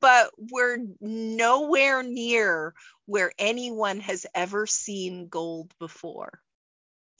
but 0.02 0.32
we're 0.50 0.78
nowhere 1.00 2.02
near 2.02 2.74
where 3.06 3.32
anyone 3.38 4.00
has 4.00 4.26
ever 4.34 4.66
seen 4.66 5.28
gold 5.28 5.72
before. 5.78 6.40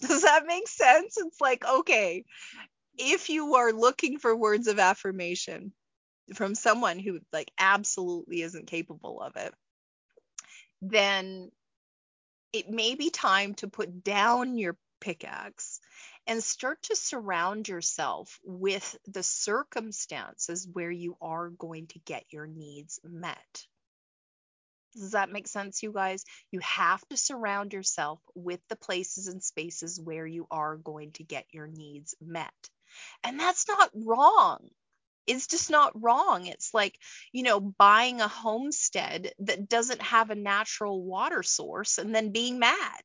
Does 0.01 0.23
that 0.23 0.47
make 0.47 0.67
sense? 0.67 1.17
It's 1.17 1.41
like, 1.41 1.65
okay, 1.65 2.25
if 2.99 3.31
you 3.31 3.55
are 3.55 3.73
looking 3.73 4.19
for 4.19 4.37
words 4.37 4.67
of 4.67 4.81
affirmation 4.81 5.73
from 6.35 6.57
someone 6.57 6.99
who 6.99 7.21
like 7.33 7.53
absolutely 7.57 8.43
isn't 8.43 8.67
capable 8.67 9.23
of 9.23 9.37
it, 9.37 9.55
then 10.83 11.53
it 12.53 12.69
may 12.69 12.97
be 12.97 13.11
time 13.11 13.55
to 13.55 13.69
put 13.69 14.03
down 14.03 14.59
your 14.59 14.77
pickaxe 15.01 15.72
and 16.27 16.43
start 16.43 16.83
to 16.83 16.97
surround 16.97 17.69
yourself 17.69 18.39
with 18.45 18.97
the 19.07 19.23
circumstances 19.23 20.69
where 20.73 20.91
you 20.91 21.17
are 21.21 21.49
going 21.49 21.87
to 21.89 21.99
get 22.01 22.25
your 22.31 22.47
needs 22.47 23.01
met. 23.05 23.67
Does 24.95 25.13
that 25.13 25.33
make 25.33 25.49
sense, 25.49 25.83
you 25.83 25.93
guys? 25.93 26.25
You 26.51 26.61
have 26.61 27.07
to 27.09 27.17
surround 27.17 27.73
yourself 27.73 28.21
with 28.35 28.61
the 28.69 28.77
places 28.77 29.27
and 29.27 29.43
spaces 29.43 30.01
where 30.01 30.27
you 30.27 30.47
are 30.51 30.77
going 30.77 31.13
to 31.13 31.25
get 31.25 31.47
your 31.51 31.67
needs 31.67 32.15
met. 32.21 32.53
And 33.25 33.41
that's 33.41 33.67
not 33.67 33.91
wrong. 33.95 34.69
It's 35.27 35.47
just 35.47 35.71
not 35.71 36.01
wrong. 36.01 36.47
It's 36.47 36.75
like, 36.75 36.99
you 37.33 37.43
know, 37.43 37.61
buying 37.61 38.21
a 38.21 38.29
homestead 38.29 39.33
that 39.41 39.69
doesn't 39.69 40.03
have 40.03 40.31
a 40.31 40.35
natural 40.35 41.03
water 41.03 41.43
source 41.43 41.99
and 41.99 42.15
then 42.15 42.33
being 42.33 42.59
mad. 42.59 43.03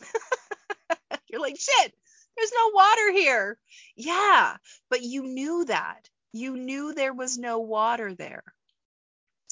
You're 1.28 1.40
like, 1.40 1.58
shit, 1.58 1.94
there's 2.36 2.52
no 2.54 2.70
water 2.74 3.12
here. 3.12 3.58
Yeah, 3.96 4.56
but 4.90 5.02
you 5.02 5.22
knew 5.22 5.64
that. 5.66 6.08
You 6.32 6.56
knew 6.56 6.92
there 6.92 7.14
was 7.14 7.38
no 7.38 7.60
water 7.60 8.14
there. 8.14 8.44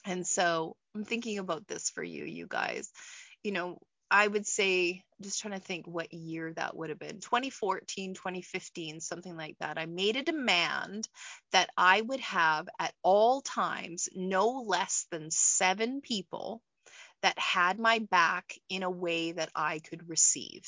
And 0.04 0.26
so 0.26 0.76
I'm 0.94 1.04
thinking 1.04 1.38
about 1.38 1.66
this 1.66 1.90
for 1.90 2.02
you, 2.02 2.24
you 2.24 2.46
guys. 2.46 2.90
You 3.42 3.52
know, 3.52 3.78
I 4.10 4.26
would 4.26 4.46
say, 4.46 5.02
just 5.22 5.40
trying 5.40 5.54
to 5.54 5.60
think 5.60 5.86
what 5.86 6.12
year 6.12 6.52
that 6.54 6.76
would 6.76 6.90
have 6.90 6.98
been 6.98 7.20
2014, 7.20 8.14
2015, 8.14 9.00
something 9.00 9.36
like 9.36 9.56
that. 9.60 9.78
I 9.78 9.86
made 9.86 10.16
a 10.16 10.22
demand 10.22 11.08
that 11.52 11.70
I 11.76 12.00
would 12.00 12.20
have 12.20 12.68
at 12.78 12.94
all 13.02 13.40
times 13.40 14.08
no 14.14 14.64
less 14.66 15.06
than 15.10 15.30
seven 15.30 16.00
people 16.00 16.62
that 17.22 17.38
had 17.38 17.78
my 17.78 18.00
back 18.00 18.54
in 18.68 18.82
a 18.82 18.90
way 18.90 19.32
that 19.32 19.50
I 19.54 19.78
could 19.78 20.08
receive. 20.08 20.64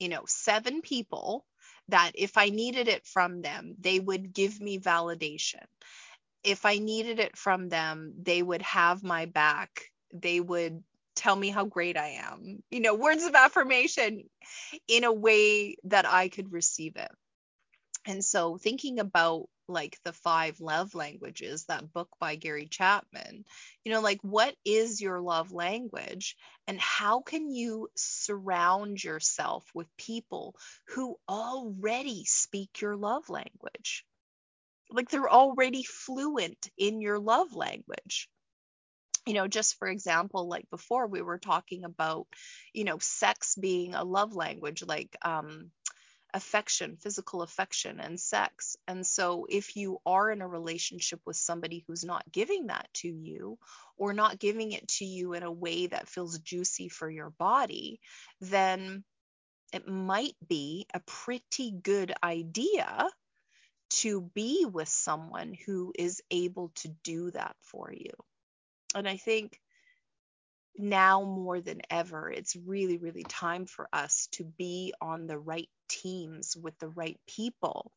You 0.00 0.08
know, 0.08 0.24
seven 0.26 0.82
people 0.82 1.46
that 1.88 2.12
if 2.14 2.36
I 2.36 2.48
needed 2.48 2.88
it 2.88 3.06
from 3.06 3.42
them, 3.42 3.74
they 3.78 4.00
would 4.00 4.32
give 4.32 4.60
me 4.60 4.80
validation 4.80 5.64
if 6.42 6.64
I 6.64 6.78
needed 6.78 7.18
it 7.18 7.36
from 7.36 7.68
them, 7.68 8.14
they 8.22 8.42
would 8.42 8.62
have 8.62 9.02
my 9.02 9.26
back. 9.26 9.90
They 10.12 10.40
would 10.40 10.82
tell 11.14 11.36
me 11.36 11.50
how 11.50 11.64
great 11.64 11.96
I 11.96 12.20
am. 12.22 12.62
You 12.70 12.80
know, 12.80 12.94
words 12.94 13.24
of 13.24 13.34
affirmation 13.34 14.24
in 14.88 15.04
a 15.04 15.12
way 15.12 15.76
that 15.84 16.06
I 16.06 16.28
could 16.28 16.52
receive 16.52 16.96
it. 16.96 17.10
And 18.06 18.24
so 18.24 18.56
thinking 18.56 18.98
about 18.98 19.48
like 19.70 19.98
the 20.04 20.12
five 20.12 20.60
love 20.60 20.94
languages, 20.94 21.64
that 21.66 21.92
book 21.92 22.08
by 22.20 22.36
Gary 22.36 22.66
Chapman, 22.66 23.44
you 23.84 23.92
know, 23.92 24.00
like 24.00 24.20
what 24.22 24.54
is 24.64 25.00
your 25.00 25.20
love 25.20 25.52
language 25.52 26.36
and 26.66 26.80
how 26.80 27.20
can 27.22 27.50
you 27.50 27.88
surround 27.96 29.02
yourself 29.02 29.64
with 29.74 29.88
people 29.96 30.56
who 30.88 31.16
already 31.28 32.24
speak 32.26 32.80
your 32.80 32.96
love 32.96 33.28
language? 33.30 34.04
like 34.92 35.08
they're 35.10 35.30
already 35.30 35.82
fluent 35.84 36.68
in 36.76 37.00
your 37.00 37.18
love 37.18 37.54
language 37.54 38.28
you 39.26 39.34
know 39.34 39.46
just 39.46 39.78
for 39.78 39.88
example 39.88 40.48
like 40.48 40.68
before 40.70 41.06
we 41.06 41.22
were 41.22 41.38
talking 41.38 41.84
about 41.84 42.26
you 42.72 42.84
know 42.84 42.98
sex 42.98 43.54
being 43.56 43.94
a 43.94 44.04
love 44.04 44.34
language 44.34 44.82
like 44.86 45.16
um 45.22 45.70
affection 46.34 46.96
physical 46.96 47.42
affection 47.42 48.00
and 48.00 48.18
sex 48.18 48.76
and 48.86 49.06
so 49.06 49.46
if 49.48 49.76
you 49.76 49.98
are 50.06 50.30
in 50.30 50.42
a 50.42 50.48
relationship 50.48 51.20
with 51.26 51.36
somebody 51.36 51.84
who's 51.86 52.04
not 52.04 52.30
giving 52.30 52.66
that 52.66 52.88
to 52.94 53.08
you 53.08 53.58
or 53.96 54.12
not 54.12 54.38
giving 54.38 54.72
it 54.72 54.86
to 54.88 55.04
you 55.04 55.34
in 55.34 55.42
a 55.42 55.52
way 55.52 55.86
that 55.86 56.08
feels 56.08 56.38
juicy 56.38 56.88
for 56.88 57.10
your 57.10 57.30
body 57.30 58.00
then 58.40 59.04
it 59.72 59.86
might 59.86 60.36
be 60.48 60.86
a 60.92 61.00
pretty 61.00 61.70
good 61.70 62.12
idea 62.22 63.08
to 63.90 64.20
be 64.34 64.64
with 64.64 64.88
someone 64.88 65.54
who 65.66 65.92
is 65.98 66.22
able 66.30 66.70
to 66.76 66.88
do 67.02 67.30
that 67.32 67.56
for 67.60 67.92
you. 67.92 68.12
And 68.94 69.08
I 69.08 69.16
think 69.16 69.60
now 70.76 71.22
more 71.24 71.60
than 71.60 71.80
ever, 71.90 72.30
it's 72.30 72.56
really, 72.56 72.98
really 72.98 73.24
time 73.24 73.66
for 73.66 73.88
us 73.92 74.28
to 74.32 74.44
be 74.44 74.94
on 75.00 75.26
the 75.26 75.38
right 75.38 75.68
teams 75.88 76.56
with 76.56 76.78
the 76.78 76.88
right 76.88 77.18
people 77.26 77.92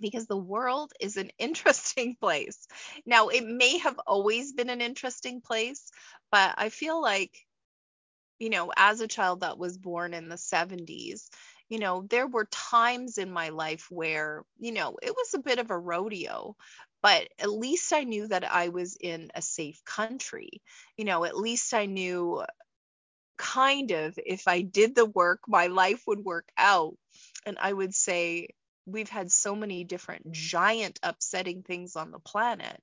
because 0.00 0.26
the 0.26 0.36
world 0.36 0.92
is 1.00 1.16
an 1.16 1.30
interesting 1.38 2.16
place. 2.16 2.66
Now, 3.06 3.28
it 3.28 3.44
may 3.44 3.78
have 3.78 3.98
always 4.06 4.52
been 4.52 4.70
an 4.70 4.80
interesting 4.80 5.40
place, 5.40 5.90
but 6.30 6.54
I 6.56 6.68
feel 6.68 7.00
like, 7.00 7.46
you 8.38 8.50
know, 8.50 8.72
as 8.76 9.00
a 9.00 9.08
child 9.08 9.40
that 9.40 9.58
was 9.58 9.78
born 9.78 10.14
in 10.14 10.28
the 10.28 10.38
70s, 10.38 11.30
you 11.74 11.80
know, 11.80 12.06
there 12.08 12.28
were 12.28 12.46
times 12.52 13.18
in 13.18 13.32
my 13.32 13.48
life 13.48 13.88
where, 13.90 14.44
you 14.60 14.70
know, 14.70 14.96
it 15.02 15.10
was 15.10 15.34
a 15.34 15.40
bit 15.40 15.58
of 15.58 15.72
a 15.72 15.76
rodeo, 15.76 16.54
but 17.02 17.26
at 17.36 17.50
least 17.50 17.92
I 17.92 18.04
knew 18.04 18.28
that 18.28 18.48
I 18.48 18.68
was 18.68 18.96
in 19.00 19.32
a 19.34 19.42
safe 19.42 19.84
country. 19.84 20.62
You 20.96 21.04
know, 21.04 21.24
at 21.24 21.36
least 21.36 21.74
I 21.74 21.86
knew 21.86 22.44
kind 23.36 23.90
of 23.90 24.16
if 24.24 24.46
I 24.46 24.60
did 24.60 24.94
the 24.94 25.04
work, 25.04 25.40
my 25.48 25.66
life 25.66 26.04
would 26.06 26.20
work 26.20 26.48
out. 26.56 26.94
And 27.44 27.56
I 27.60 27.72
would 27.72 27.92
say, 27.92 28.50
we've 28.86 29.10
had 29.10 29.32
so 29.32 29.56
many 29.56 29.82
different 29.82 30.30
giant 30.30 31.00
upsetting 31.02 31.64
things 31.64 31.96
on 31.96 32.12
the 32.12 32.20
planet 32.20 32.80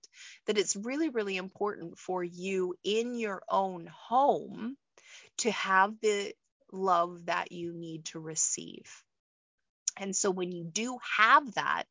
that 0.47 0.57
it's 0.57 0.75
really, 0.75 1.07
really 1.07 1.37
important 1.37 1.97
for 1.97 2.21
you 2.25 2.75
in 2.83 3.15
your 3.15 3.41
own 3.47 3.87
home 3.87 4.75
to 5.37 5.51
have 5.51 5.93
the 6.01 6.33
love 6.71 7.25
that 7.25 7.51
you 7.51 7.73
need 7.73 8.05
to 8.05 8.19
receive. 8.19 8.89
And 9.97 10.15
so 10.15 10.31
when 10.31 10.51
you 10.51 10.63
do 10.63 10.97
have 11.17 11.53
that, 11.55 11.83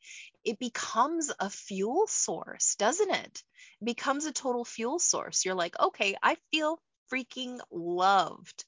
it 0.44 0.58
becomes 0.58 1.30
a 1.38 1.50
fuel 1.50 2.06
source, 2.06 2.74
doesn't 2.76 3.10
it? 3.10 3.42
It 3.80 3.84
becomes 3.84 4.24
a 4.24 4.32
total 4.32 4.64
fuel 4.64 4.98
source. 4.98 5.44
You're 5.44 5.54
like, 5.54 5.78
okay, 5.78 6.16
I 6.22 6.36
feel 6.50 6.80
freaking 7.12 7.60
loved. 7.70 8.64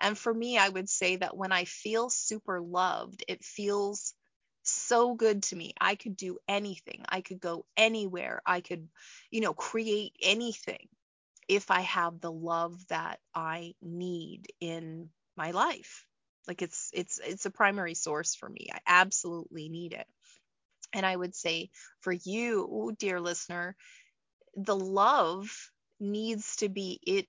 And 0.00 0.18
for 0.18 0.32
me, 0.32 0.58
I 0.58 0.68
would 0.68 0.88
say 0.88 1.16
that 1.16 1.36
when 1.36 1.50
I 1.50 1.64
feel 1.64 2.10
super 2.10 2.60
loved, 2.60 3.24
it 3.26 3.42
feels 3.42 4.14
so 4.62 5.14
good 5.14 5.42
to 5.44 5.56
me. 5.56 5.74
I 5.80 5.94
could 5.94 6.16
do 6.16 6.38
anything. 6.48 7.04
I 7.08 7.20
could 7.20 7.40
go 7.40 7.64
anywhere. 7.76 8.42
I 8.46 8.60
could, 8.60 8.88
you 9.30 9.40
know, 9.40 9.54
create 9.54 10.12
anything 10.22 10.88
if 11.48 11.70
I 11.70 11.80
have 11.82 12.20
the 12.20 12.32
love 12.32 12.86
that 12.88 13.20
I 13.34 13.74
need 13.82 14.52
in 14.60 15.10
my 15.36 15.50
life. 15.52 16.06
Like 16.46 16.62
it's 16.62 16.90
it's 16.92 17.20
it's 17.24 17.46
a 17.46 17.50
primary 17.50 17.94
source 17.94 18.34
for 18.34 18.48
me. 18.48 18.68
I 18.72 18.80
absolutely 18.86 19.68
need 19.68 19.92
it. 19.94 20.06
And 20.92 21.04
i 21.04 21.16
would 21.16 21.34
say 21.34 21.70
for 22.00 22.12
you 22.12 22.94
dear 22.98 23.20
listener 23.20 23.76
the 24.56 24.76
love 24.76 25.70
needs 26.00 26.56
to 26.56 26.68
be 26.68 27.00
it 27.06 27.26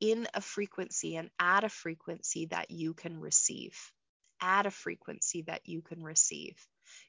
in 0.00 0.26
a 0.34 0.40
frequency 0.40 1.16
and 1.16 1.30
at 1.38 1.64
a 1.64 1.68
frequency 1.68 2.46
that 2.46 2.70
you 2.70 2.94
can 2.94 3.20
receive. 3.20 3.78
At 4.40 4.66
a 4.66 4.70
frequency 4.70 5.42
that 5.42 5.62
you 5.64 5.82
can 5.82 6.02
receive. 6.02 6.56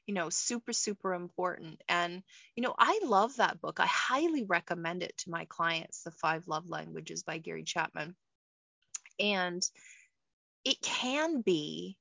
You 0.06 0.14
know 0.14 0.30
super 0.30 0.72
super 0.72 1.14
important. 1.14 1.82
And 1.88 2.22
you 2.56 2.62
know 2.62 2.74
i 2.78 3.00
love 3.04 3.36
that 3.36 3.60
book. 3.60 3.80
I 3.80 3.86
highly 3.86 4.44
recommend 4.44 5.02
it 5.02 5.16
to 5.18 5.30
my 5.30 5.44
clients 5.46 6.02
the 6.02 6.10
five 6.12 6.46
love 6.48 6.68
languages 6.68 7.22
by 7.22 7.38
gary 7.38 7.64
chapman. 7.64 8.16
And 9.18 9.62
it 10.66 10.82
can 10.82 11.42
be 11.42 11.96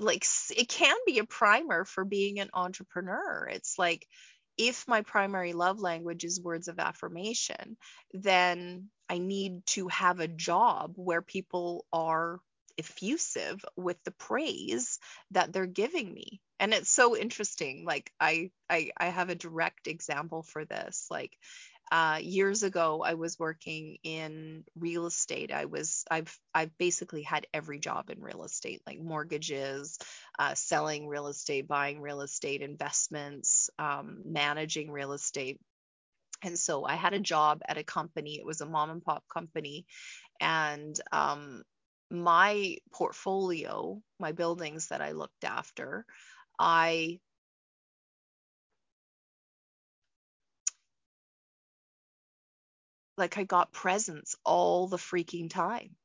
like 0.00 0.24
it 0.56 0.68
can 0.68 0.96
be 1.06 1.18
a 1.18 1.24
primer 1.24 1.84
for 1.84 2.04
being 2.04 2.38
an 2.40 2.50
entrepreneur. 2.54 3.48
It's 3.50 3.78
like 3.78 4.06
if 4.56 4.86
my 4.88 5.02
primary 5.02 5.52
love 5.52 5.80
language 5.80 6.24
is 6.24 6.40
words 6.40 6.68
of 6.68 6.78
affirmation, 6.78 7.76
then 8.12 8.90
I 9.08 9.18
need 9.18 9.64
to 9.68 9.88
have 9.88 10.20
a 10.20 10.28
job 10.28 10.92
where 10.96 11.22
people 11.22 11.84
are 11.92 12.40
effusive 12.76 13.64
with 13.76 13.96
the 14.04 14.12
praise 14.12 14.98
that 15.32 15.52
they're 15.52 15.66
giving 15.66 16.12
me. 16.12 16.40
And 16.60 16.72
it's 16.74 16.90
so 16.90 17.16
interesting. 17.16 17.84
Like 17.84 18.12
I 18.20 18.50
I 18.70 18.90
I 18.96 19.06
have 19.06 19.30
a 19.30 19.34
direct 19.34 19.86
example 19.88 20.42
for 20.42 20.64
this. 20.64 21.06
Like 21.10 21.32
uh, 21.90 22.18
years 22.20 22.62
ago 22.62 23.02
i 23.04 23.14
was 23.14 23.38
working 23.38 23.98
in 24.02 24.64
real 24.76 25.06
estate. 25.06 25.52
I 25.52 25.64
was 25.66 26.04
i've 26.10 26.36
i've 26.54 26.76
basically 26.78 27.22
had 27.22 27.46
every 27.54 27.78
job 27.78 28.10
in 28.10 28.20
real 28.20 28.44
estate 28.44 28.82
like 28.86 29.00
mortgages 29.00 29.98
uh, 30.38 30.54
selling 30.54 31.08
real 31.08 31.28
estate 31.28 31.66
buying 31.68 32.00
real 32.00 32.20
estate 32.20 32.62
investments 32.62 33.70
um, 33.78 34.22
managing 34.24 34.90
real 34.90 35.12
estate. 35.12 35.58
And 36.42 36.58
so 36.58 36.84
i 36.84 36.94
had 36.94 37.14
a 37.14 37.20
job 37.20 37.62
at 37.66 37.78
a 37.78 37.84
company. 37.84 38.38
It 38.38 38.46
was 38.46 38.60
a 38.60 38.66
mom 38.66 38.90
and 38.90 39.02
pop 39.02 39.24
company. 39.32 39.86
And 40.40 40.98
um, 41.12 41.62
my 42.10 42.76
portfolio, 42.92 44.00
my 44.18 44.32
buildings 44.32 44.88
that 44.88 45.00
I 45.02 45.12
looked 45.12 45.44
after, 45.44 46.04
I 46.58 47.20
like 53.18 53.38
I 53.38 53.44
got 53.44 53.72
presents 53.72 54.36
all 54.44 54.86
the 54.88 54.96
freaking 54.96 55.50
time. 55.50 55.96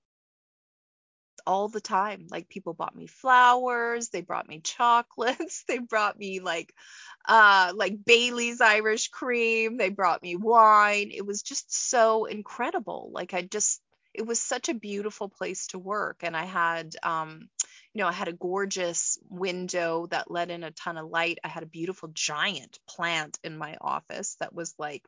All 1.45 1.67
the 1.67 1.81
time. 1.81 2.27
Like 2.29 2.47
people 2.47 2.73
bought 2.73 2.95
me 2.95 3.05
flowers, 3.07 4.09
they 4.09 4.21
brought 4.21 4.47
me 4.47 4.59
chocolates, 4.63 5.63
they 5.67 5.79
brought 5.79 6.17
me 6.17 6.39
like 6.39 6.73
uh 7.27 7.73
like 7.75 8.05
Bailey's 8.05 8.61
Irish 8.61 9.09
cream, 9.09 9.77
they 9.77 9.89
brought 9.89 10.21
me 10.23 10.35
wine. 10.37 11.11
It 11.13 11.25
was 11.25 11.41
just 11.41 11.73
so 11.89 12.25
incredible. 12.25 13.11
Like 13.13 13.33
I 13.33 13.41
just 13.41 13.81
it 14.13 14.25
was 14.25 14.39
such 14.39 14.69
a 14.69 14.73
beautiful 14.73 15.27
place 15.27 15.67
to 15.67 15.79
work 15.79 16.19
and 16.23 16.37
I 16.37 16.45
had 16.45 16.95
um 17.03 17.49
you 17.93 18.01
know, 18.01 18.07
I 18.07 18.13
had 18.13 18.27
a 18.27 18.33
gorgeous 18.33 19.17
window 19.29 20.07
that 20.07 20.31
let 20.31 20.49
in 20.49 20.63
a 20.63 20.71
ton 20.71 20.97
of 20.97 21.09
light. 21.09 21.39
I 21.43 21.47
had 21.47 21.63
a 21.63 21.67
beautiful 21.67 22.09
giant 22.13 22.79
plant 22.87 23.37
in 23.43 23.57
my 23.57 23.77
office 23.81 24.35
that 24.39 24.53
was 24.53 24.73
like 24.79 25.03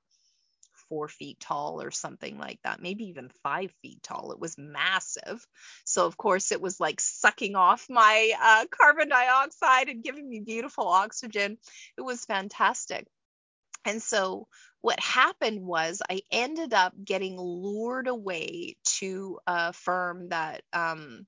four 0.89 1.07
feet 1.07 1.39
tall 1.39 1.81
or 1.81 1.91
something 1.91 2.37
like 2.37 2.59
that, 2.63 2.81
maybe 2.81 3.05
even 3.05 3.29
five 3.43 3.71
feet 3.81 4.01
tall. 4.03 4.31
It 4.31 4.39
was 4.39 4.57
massive. 4.57 5.45
So, 5.85 6.05
of 6.05 6.17
course, 6.17 6.51
it 6.51 6.61
was 6.61 6.79
like 6.79 6.99
sucking 7.01 7.55
off 7.55 7.87
my 7.89 8.33
uh, 8.41 8.65
carbon 8.71 9.09
dioxide 9.09 9.89
and 9.89 10.03
giving 10.03 10.27
me 10.27 10.41
beautiful 10.41 10.87
oxygen. 10.87 11.57
It 11.97 12.01
was 12.01 12.25
fantastic. 12.25 13.07
And 13.85 14.01
so, 14.01 14.47
what 14.81 14.99
happened 14.99 15.61
was 15.61 16.01
I 16.07 16.21
ended 16.31 16.73
up 16.73 16.93
getting 17.03 17.37
lured 17.39 18.07
away 18.07 18.77
to 18.99 19.39
a 19.47 19.73
firm 19.73 20.29
that, 20.29 20.61
um, 20.73 21.25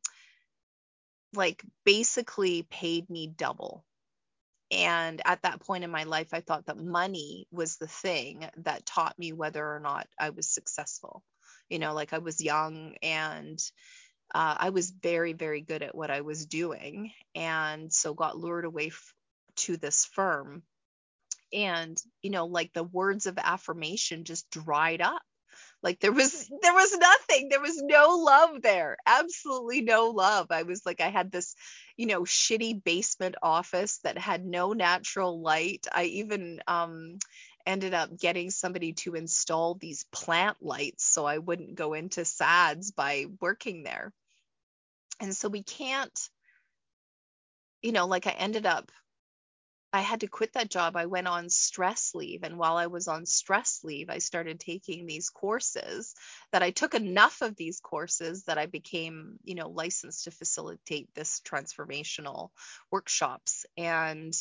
like, 1.34 1.64
basically 1.86 2.64
paid 2.64 3.10
me 3.10 3.28
double 3.28 3.84
and 4.72 5.22
at 5.26 5.42
that 5.44 5.62
point 5.62 5.84
in 5.84 5.92
my 5.92 6.04
life, 6.04 6.30
I 6.34 6.42
thought 6.42 6.66
that 6.66 6.78
money 6.78 7.48
was 7.52 7.78
the 7.78 7.88
thing 7.88 8.48
that 8.58 8.86
taught 8.86 9.18
me 9.18 9.32
whether 9.32 9.66
or 9.66 9.80
not 9.80 10.08
I 10.20 10.32
was 10.32 10.50
successful. 10.50 11.24
You 11.70 11.80
know, 11.80 11.94
like 11.94 12.14
I 12.14 12.20
was 12.20 12.44
young 12.44 12.96
and 13.02 13.60
uh, 14.34 14.56
I 14.58 14.70
was 14.72 14.92
very, 14.92 15.34
very 15.34 15.62
good 15.62 15.84
at 15.84 15.96
what 15.96 16.12
I 16.12 16.22
was 16.22 16.46
doing. 16.46 17.12
And 17.34 17.92
so 17.92 18.14
got 18.14 18.38
lured 18.38 18.66
away 18.66 18.88
f- 18.88 19.14
to 19.58 19.78
this 19.78 20.06
firm. 20.06 20.64
And, 21.54 21.98
you 22.22 22.30
know, 22.30 22.46
like 22.46 22.74
the 22.74 22.84
words 22.84 23.26
of 23.26 23.38
affirmation 23.38 24.26
just 24.26 24.50
dried 24.50 25.02
up 25.02 25.22
like 25.84 26.00
there 26.00 26.12
was 26.12 26.50
there 26.62 26.74
was 26.74 26.98
nothing. 26.98 27.50
There 27.50 27.62
was 27.62 27.82
no 27.82 28.18
love 28.18 28.62
there. 28.62 28.98
Absolutely 29.06 29.82
no 29.82 30.10
love. 30.10 30.48
I 30.50 30.64
was 30.64 30.86
like 30.86 31.02
i 31.02 31.10
had 31.10 31.32
this 31.32 31.56
you 31.96 32.08
know 32.08 32.22
shitty 32.22 32.84
basement 32.84 33.36
office 33.42 34.00
that 34.04 34.18
had 34.18 34.46
no 34.46 34.74
natural 34.74 35.42
light. 35.42 35.88
I 35.94 36.06
even 36.06 36.62
um 36.68 37.18
ended 37.66 37.94
up 37.94 38.18
getting 38.18 38.50
somebody 38.50 38.94
to 38.94 39.16
install 39.16 39.76
these 39.76 40.06
plant 40.14 40.56
lights 40.62 41.04
so 41.04 41.26
i 41.26 41.38
wouldn't 41.38 41.76
go 41.76 41.94
into 41.94 42.24
sads 42.24 42.92
by 42.92 43.26
working 43.42 43.84
there. 43.84 44.14
And 45.20 45.36
so 45.36 45.50
we 45.50 45.64
can't 45.64 46.30
you 47.82 47.92
know 47.92 48.08
like 48.08 48.26
i 48.28 48.32
ended 48.32 48.66
up 48.66 48.92
I 49.98 50.02
had 50.02 50.22
to 50.22 50.28
quit 50.28 50.54
that 50.54 50.70
job. 50.70 50.96
I 50.96 51.08
went 51.08 51.28
on 51.28 51.50
stress 51.50 52.14
leave. 52.14 52.44
And 52.44 52.60
while 52.60 52.78
I 52.78 52.86
was 52.86 53.08
on 53.08 53.26
stress 53.26 53.80
leave, 53.84 54.12
I 54.12 54.20
started 54.20 54.60
taking 54.60 55.08
these 55.08 55.32
courses 55.32 56.14
that 56.52 56.62
I 56.62 56.70
took 56.70 56.94
enough 56.94 57.42
of 57.42 57.56
these 57.56 57.80
courses 57.80 58.44
that 58.44 58.60
I 58.60 58.68
became, 58.68 59.40
you 59.44 59.56
know, 59.56 59.70
licensed 59.70 60.26
to 60.26 60.32
facilitate 60.32 61.10
this 61.16 61.42
transformational 61.42 62.52
workshops. 62.92 63.66
And 63.76 64.34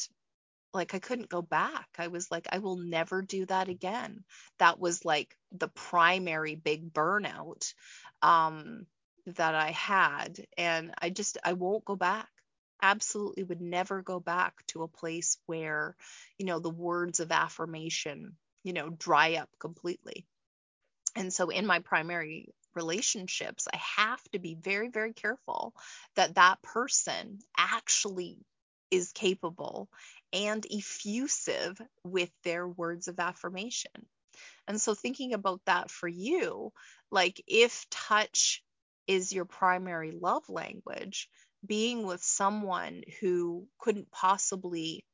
like 0.74 0.94
I 0.94 0.98
couldn't 0.98 1.30
go 1.30 1.40
back. 1.40 1.88
I 1.98 2.09
was 2.09 2.30
like, 2.30 2.46
I 2.52 2.59
will 2.59 2.76
never 2.76 3.22
do 3.22 3.46
that 3.46 3.70
again. 3.70 4.24
That 4.59 4.78
was 4.78 5.07
like 5.07 5.34
the 5.52 5.68
primary 5.68 6.54
big 6.54 6.92
burnout 6.92 7.72
um, 8.20 8.86
that 9.36 9.54
I 9.54 9.70
had. 9.70 10.44
And 10.59 10.92
I 11.00 11.09
just, 11.09 11.38
I 11.42 11.54
won't 11.54 11.86
go 11.86 11.96
back 11.96 12.28
absolutely 12.82 13.44
would 13.44 13.60
never 13.60 14.02
go 14.02 14.20
back 14.20 14.54
to 14.68 14.82
a 14.82 14.88
place 14.88 15.38
where, 15.46 15.96
you 16.38 16.46
know, 16.46 16.58
the 16.58 16.70
words 16.70 17.20
of 17.20 17.32
affirmation, 17.32 18.36
you 18.64 18.72
know, 18.72 18.90
dry 18.90 19.34
up 19.36 19.50
completely. 19.58 20.26
And 21.14 21.32
so 21.32 21.48
in 21.48 21.66
my 21.66 21.80
primary 21.80 22.48
relationships, 22.74 23.66
I 23.72 23.78
have 23.78 24.22
to 24.32 24.38
be 24.38 24.54
very, 24.54 24.90
very 24.90 25.14
careful 25.14 25.74
that 26.14 26.34
that 26.34 26.62
person 26.62 27.38
actually 27.56 28.38
is 28.90 29.12
capable 29.12 29.88
and 30.32 30.64
effusive 30.70 31.80
with 32.04 32.30
their 32.44 32.68
words 32.68 33.08
of 33.08 33.18
affirmation. 33.18 34.06
And 34.68 34.80
so 34.80 34.94
thinking 34.94 35.32
about 35.32 35.60
that 35.66 35.90
for 35.90 36.08
you, 36.08 36.72
like 37.10 37.42
if 37.46 37.86
touch 37.90 38.62
is 39.06 39.32
your 39.32 39.44
primary 39.44 40.10
love 40.12 40.48
language, 40.48 41.28
being 41.66 42.06
with 42.06 42.22
someone 42.22 43.02
who 43.20 43.66
couldn't 43.78 44.10
possibly 44.10 45.04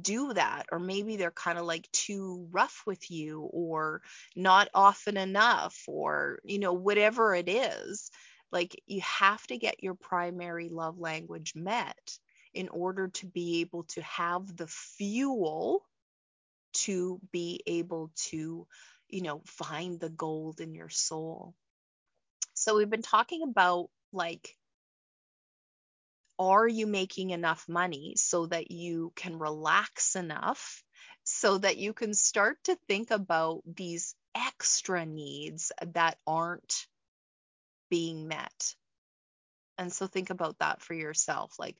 do 0.00 0.32
that 0.32 0.64
or 0.72 0.78
maybe 0.78 1.16
they're 1.16 1.30
kind 1.30 1.58
of 1.58 1.66
like 1.66 1.90
too 1.92 2.48
rough 2.50 2.82
with 2.86 3.10
you 3.10 3.42
or 3.52 4.00
not 4.34 4.68
often 4.72 5.18
enough 5.18 5.78
or 5.86 6.38
you 6.42 6.58
know 6.58 6.72
whatever 6.72 7.34
it 7.34 7.50
is 7.50 8.10
like 8.50 8.80
you 8.86 9.02
have 9.02 9.46
to 9.46 9.58
get 9.58 9.82
your 9.82 9.94
primary 9.94 10.70
love 10.70 10.98
language 10.98 11.52
met 11.54 12.18
in 12.54 12.68
order 12.68 13.08
to 13.08 13.26
be 13.26 13.60
able 13.60 13.82
to 13.82 14.00
have 14.02 14.56
the 14.56 14.68
fuel 14.68 15.84
to 16.72 17.20
be 17.32 17.62
able 17.66 18.10
to 18.16 18.66
you 19.08 19.22
know 19.22 19.42
find 19.44 20.00
the 20.00 20.08
gold 20.08 20.60
in 20.60 20.74
your 20.74 20.88
soul. 20.88 21.54
So 22.54 22.76
we've 22.76 22.90
been 22.90 23.02
talking 23.02 23.42
about 23.42 23.90
like 24.12 24.56
are 26.38 26.66
you 26.66 26.86
making 26.86 27.30
enough 27.30 27.68
money 27.68 28.14
so 28.16 28.46
that 28.46 28.70
you 28.70 29.12
can 29.16 29.38
relax 29.38 30.16
enough 30.16 30.82
so 31.24 31.58
that 31.58 31.78
you 31.78 31.92
can 31.92 32.12
start 32.12 32.58
to 32.64 32.76
think 32.86 33.10
about 33.10 33.62
these 33.66 34.14
extra 34.34 35.06
needs 35.06 35.72
that 35.92 36.18
aren't 36.26 36.86
being 37.88 38.28
met? 38.28 38.74
And 39.78 39.92
so 39.92 40.06
think 40.06 40.30
about 40.30 40.58
that 40.58 40.82
for 40.82 40.94
yourself. 40.94 41.54
Like, 41.58 41.76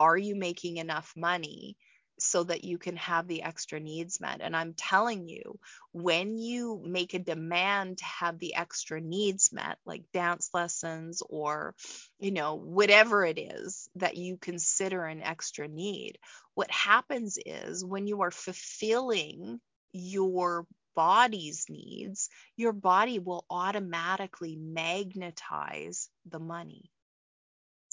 are 0.00 0.16
you 0.16 0.34
making 0.34 0.76
enough 0.76 1.12
money 1.16 1.76
so 2.18 2.44
that 2.44 2.64
you 2.64 2.78
can 2.78 2.96
have 2.96 3.28
the 3.28 3.42
extra 3.42 3.78
needs 3.78 4.20
met. 4.20 4.40
And 4.40 4.56
I'm 4.56 4.74
telling 4.74 5.28
you, 5.28 5.58
when 5.92 6.38
you 6.38 6.82
make 6.84 7.14
a 7.14 7.18
demand 7.18 7.98
to 7.98 8.04
have 8.04 8.38
the 8.38 8.54
extra 8.54 9.00
needs 9.00 9.52
met, 9.52 9.78
like 9.84 10.02
dance 10.12 10.50
lessons 10.54 11.22
or, 11.28 11.74
you 12.18 12.30
know, 12.30 12.54
whatever 12.54 13.24
it 13.24 13.38
is 13.38 13.88
that 13.96 14.16
you 14.16 14.36
consider 14.36 15.04
an 15.04 15.22
extra 15.22 15.68
need, 15.68 16.18
what 16.54 16.70
happens 16.70 17.38
is 17.44 17.84
when 17.84 18.06
you 18.06 18.22
are 18.22 18.30
fulfilling 18.30 19.60
your 19.92 20.66
body's 20.94 21.66
needs, 21.68 22.30
your 22.56 22.72
body 22.72 23.18
will 23.18 23.44
automatically 23.50 24.56
magnetize 24.56 26.08
the 26.24 26.38
money. 26.38 26.90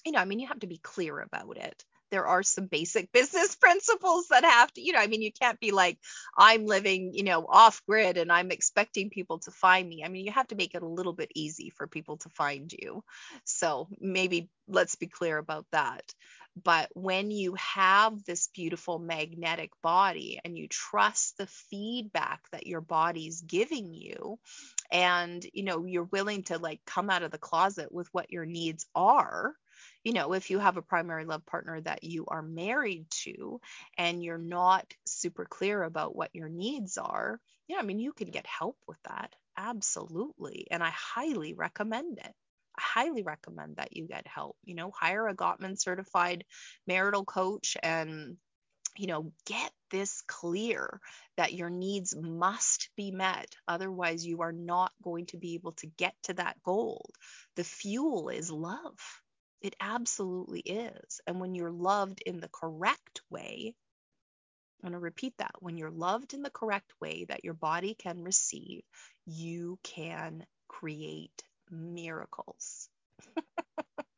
You 0.05 0.13
know, 0.13 0.19
I 0.19 0.25
mean, 0.25 0.39
you 0.39 0.47
have 0.47 0.59
to 0.61 0.67
be 0.67 0.77
clear 0.77 1.19
about 1.19 1.57
it 1.57 1.83
there 2.13 2.27
are 2.27 2.43
some 2.43 2.67
basic 2.67 3.11
business 3.11 3.55
principles 3.55 4.27
that 4.29 4.45
have 4.45 4.71
to, 4.73 4.81
you 4.81 4.93
know, 4.93 4.99
I 4.99 5.07
mean, 5.07 5.23
you 5.23 5.31
can't 5.31 5.59
be 5.59 5.71
like, 5.71 5.97
I'm 6.37 6.67
living, 6.67 7.11
you 7.13 7.23
know, 7.23 7.45
off 7.49 7.81
grid 7.87 8.17
and 8.17 8.31
I'm 8.31 8.51
expecting 8.51 9.09
people 9.09 9.39
to 9.39 9.51
find 9.51 9.89
me. 9.89 10.03
I 10.05 10.09
mean, 10.09 10.23
you 10.23 10.31
have 10.31 10.47
to 10.49 10.55
make 10.55 10.75
it 10.75 10.83
a 10.83 10.87
little 10.87 11.13
bit 11.13 11.31
easy 11.33 11.71
for 11.71 11.87
people 11.87 12.17
to 12.17 12.29
find 12.29 12.71
you. 12.71 13.03
So 13.45 13.87
maybe 13.99 14.49
let's 14.67 14.95
be 14.95 15.07
clear 15.07 15.39
about 15.39 15.65
that. 15.71 16.13
But 16.61 16.89
when 16.93 17.31
you 17.31 17.55
have 17.55 18.23
this 18.25 18.47
beautiful 18.53 18.99
magnetic 18.99 19.71
body 19.81 20.39
and 20.45 20.55
you 20.55 20.67
trust 20.67 21.37
the 21.37 21.47
feedback 21.47 22.41
that 22.51 22.67
your 22.67 22.81
body's 22.81 23.41
giving 23.41 23.91
you, 23.91 24.37
and 24.91 25.43
you 25.51 25.63
know, 25.63 25.85
you're 25.85 26.03
willing 26.11 26.43
to 26.43 26.59
like 26.59 26.81
come 26.85 27.09
out 27.09 27.23
of 27.23 27.31
the 27.31 27.39
closet 27.39 27.91
with 27.91 28.07
what 28.11 28.31
your 28.31 28.45
needs 28.45 28.85
are, 28.93 29.55
you 30.03 30.13
know, 30.13 30.33
if 30.33 30.49
you 30.49 30.59
have 30.59 30.77
a 30.77 30.81
primary 30.81 31.25
love 31.25 31.45
partner 31.45 31.79
that 31.81 32.03
you 32.03 32.25
are 32.27 32.41
married 32.41 33.09
to 33.23 33.59
and 33.97 34.23
you're 34.23 34.37
not 34.37 34.85
super 35.05 35.45
clear 35.45 35.83
about 35.83 36.15
what 36.15 36.33
your 36.33 36.49
needs 36.49 36.97
are, 36.97 37.39
yeah, 37.67 37.77
I 37.79 37.83
mean, 37.83 37.99
you 37.99 38.13
can 38.13 38.29
get 38.29 38.45
help 38.45 38.77
with 38.87 38.97
that. 39.03 39.33
Absolutely. 39.57 40.67
And 40.71 40.83
I 40.83 40.91
highly 40.91 41.53
recommend 41.53 42.17
it. 42.19 42.33
I 42.77 42.81
highly 42.81 43.23
recommend 43.23 43.77
that 43.77 43.95
you 43.95 44.07
get 44.07 44.27
help. 44.27 44.57
You 44.63 44.75
know, 44.75 44.91
hire 44.91 45.27
a 45.27 45.35
Gottman 45.35 45.79
certified 45.79 46.43
marital 46.87 47.23
coach 47.25 47.77
and 47.81 48.37
you 48.97 49.07
know, 49.07 49.31
get 49.45 49.71
this 49.91 50.21
clear 50.27 50.99
that 51.37 51.53
your 51.53 51.69
needs 51.69 52.15
must 52.15 52.89
be 52.95 53.11
met. 53.11 53.55
Otherwise, 53.67 54.25
you 54.25 54.41
are 54.41 54.51
not 54.51 54.91
going 55.03 55.25
to 55.27 55.37
be 55.37 55.55
able 55.55 55.71
to 55.73 55.87
get 55.87 56.13
to 56.23 56.33
that 56.35 56.61
goal. 56.63 57.09
The 57.55 57.63
fuel 57.63 58.29
is 58.29 58.51
love. 58.51 59.22
It 59.63 59.75
absolutely 59.79 60.59
is. 60.59 61.21
And 61.25 61.39
when 61.39 61.55
you're 61.55 61.71
loved 61.71 62.21
in 62.25 62.39
the 62.39 62.49
correct 62.49 63.21
way, 63.31 63.73
I'm 64.83 64.89
going 64.89 64.93
to 64.93 64.99
repeat 64.99 65.35
that. 65.37 65.55
When 65.59 65.77
you're 65.77 65.89
loved 65.89 66.33
in 66.33 66.43
the 66.43 66.49
correct 66.49 66.93
way 66.99 67.25
that 67.29 67.45
your 67.45 67.53
body 67.53 67.95
can 67.95 68.21
receive, 68.21 68.83
you 69.25 69.79
can 69.81 70.45
create 70.67 71.43
miracles. 71.71 72.89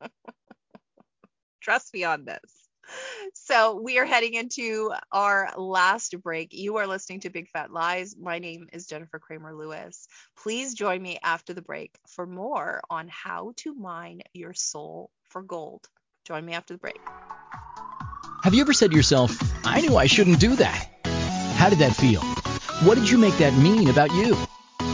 Trust 1.60 1.94
me 1.94 2.04
on 2.04 2.24
this. 2.24 2.68
So, 3.34 3.80
we 3.80 3.98
are 3.98 4.04
heading 4.06 4.34
into 4.34 4.92
our 5.12 5.52
last 5.56 6.20
break. 6.22 6.52
You 6.52 6.76
are 6.76 6.86
listening 6.86 7.20
to 7.20 7.30
Big 7.30 7.48
Fat 7.48 7.72
Lies. 7.72 8.16
My 8.16 8.38
name 8.38 8.68
is 8.72 8.86
Jennifer 8.86 9.18
Kramer 9.18 9.54
Lewis. 9.54 10.06
Please 10.36 10.74
join 10.74 11.02
me 11.02 11.18
after 11.22 11.52
the 11.52 11.62
break 11.62 11.98
for 12.08 12.26
more 12.26 12.80
on 12.90 13.08
how 13.08 13.52
to 13.58 13.74
mine 13.74 14.22
your 14.34 14.54
soul 14.54 15.10
for 15.36 15.42
gold. 15.42 15.86
Join 16.24 16.46
me 16.46 16.54
after 16.54 16.72
the 16.72 16.78
break. 16.78 16.98
Have 18.42 18.54
you 18.54 18.62
ever 18.62 18.72
said 18.72 18.92
to 18.92 18.96
yourself, 18.96 19.36
I 19.66 19.82
knew 19.82 19.94
I 19.94 20.06
shouldn't 20.06 20.40
do 20.40 20.56
that? 20.56 20.88
How 21.56 21.68
did 21.68 21.80
that 21.80 21.94
feel? 21.94 22.22
What 22.86 22.94
did 22.94 23.10
you 23.10 23.18
make 23.18 23.36
that 23.36 23.52
mean 23.52 23.90
about 23.90 24.14
you? 24.14 24.34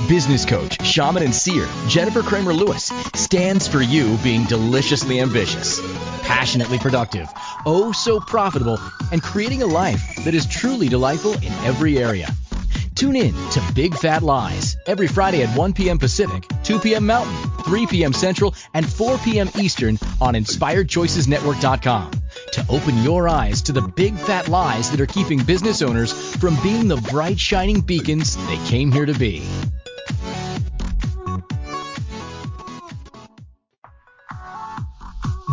Business 0.08 0.44
coach, 0.44 0.84
shaman, 0.84 1.22
and 1.22 1.32
seer 1.32 1.68
Jennifer 1.86 2.22
Kramer 2.22 2.52
Lewis 2.52 2.90
stands 3.14 3.68
for 3.68 3.80
you 3.80 4.16
being 4.24 4.42
deliciously 4.42 5.20
ambitious, 5.20 5.80
passionately 6.22 6.78
productive, 6.78 7.28
oh 7.64 7.92
so 7.92 8.18
profitable, 8.18 8.80
and 9.12 9.22
creating 9.22 9.62
a 9.62 9.66
life 9.66 10.24
that 10.24 10.34
is 10.34 10.44
truly 10.46 10.88
delightful 10.88 11.34
in 11.34 11.52
every 11.62 11.98
area. 11.98 12.26
Tune 12.96 13.14
in 13.14 13.34
to 13.50 13.62
Big 13.74 13.94
Fat 13.94 14.24
Lies 14.24 14.76
every 14.88 15.06
Friday 15.06 15.44
at 15.44 15.56
1 15.56 15.72
p.m. 15.72 15.98
Pacific, 15.98 16.44
2 16.64 16.80
p.m. 16.80 17.06
Mountain, 17.06 17.51
3 17.64 17.86
p.m. 17.86 18.12
Central, 18.12 18.54
and 18.74 18.90
4 18.90 19.18
p.m. 19.18 19.48
Eastern 19.58 19.98
on 20.20 20.34
InspiredChoicesNetwork.com 20.34 22.10
to 22.52 22.66
open 22.68 23.02
your 23.02 23.28
eyes 23.28 23.62
to 23.62 23.72
the 23.72 23.82
big 23.82 24.16
fat 24.16 24.48
lies 24.48 24.90
that 24.90 25.00
are 25.00 25.06
keeping 25.06 25.42
business 25.42 25.82
owners 25.82 26.12
from 26.36 26.56
being 26.62 26.88
the 26.88 26.96
bright 27.10 27.38
shining 27.38 27.80
beacons 27.80 28.36
they 28.46 28.58
came 28.68 28.92
here 28.92 29.06
to 29.06 29.14
be. 29.14 29.46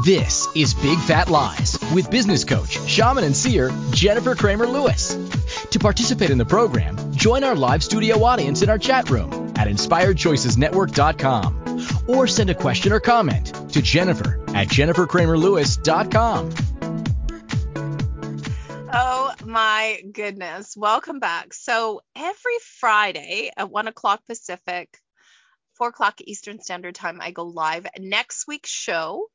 This 0.06 0.48
is 0.56 0.74
Big 0.74 0.98
Fat 1.00 1.30
Lies 1.30 1.78
with 1.94 2.10
business 2.10 2.46
coach, 2.46 2.80
shaman, 2.88 3.26
and 3.26 3.36
seer 3.36 3.70
Jennifer 3.92 4.34
Kramer 4.34 4.66
Lewis. 4.66 5.14
To 5.72 5.80
participate 5.80 6.30
in 6.30 6.38
the 6.38 6.46
program, 6.46 7.14
join 7.14 7.44
our 7.44 7.56
live 7.56 7.84
studio 7.84 8.24
audience 8.24 8.62
in 8.62 8.70
our 8.70 8.78
chat 8.78 9.10
room 9.10 9.52
at 9.58 9.68
inspiredchoicesnetwork.com 9.68 11.59
or 12.10 12.28
send 12.28 12.50
a 12.50 12.56
question 12.56 12.92
or 12.92 13.00
comment 13.00 13.54
to 13.72 13.82
Jennifer 13.82 14.44
at 14.50 14.68
jenniferkramerlewis.com. 14.68 16.54
Oh 18.92 19.34
my 19.46 20.02
goodness. 20.12 20.76
Welcome 20.76 21.20
back. 21.20 21.54
So 21.54 22.02
every 22.16 22.58
Friday 22.80 23.52
at 23.56 23.70
1 23.70 23.88
o'clock 23.88 24.26
Pacific, 24.26 24.90
4 25.76 25.90
o'clock 25.90 26.16
Eastern 26.26 26.60
Standard 26.60 26.96
Time, 26.96 27.20
I 27.22 27.32
go 27.32 27.44
live. 27.46 27.86
Next 28.00 28.48
week's 28.48 28.72
show 28.72 29.28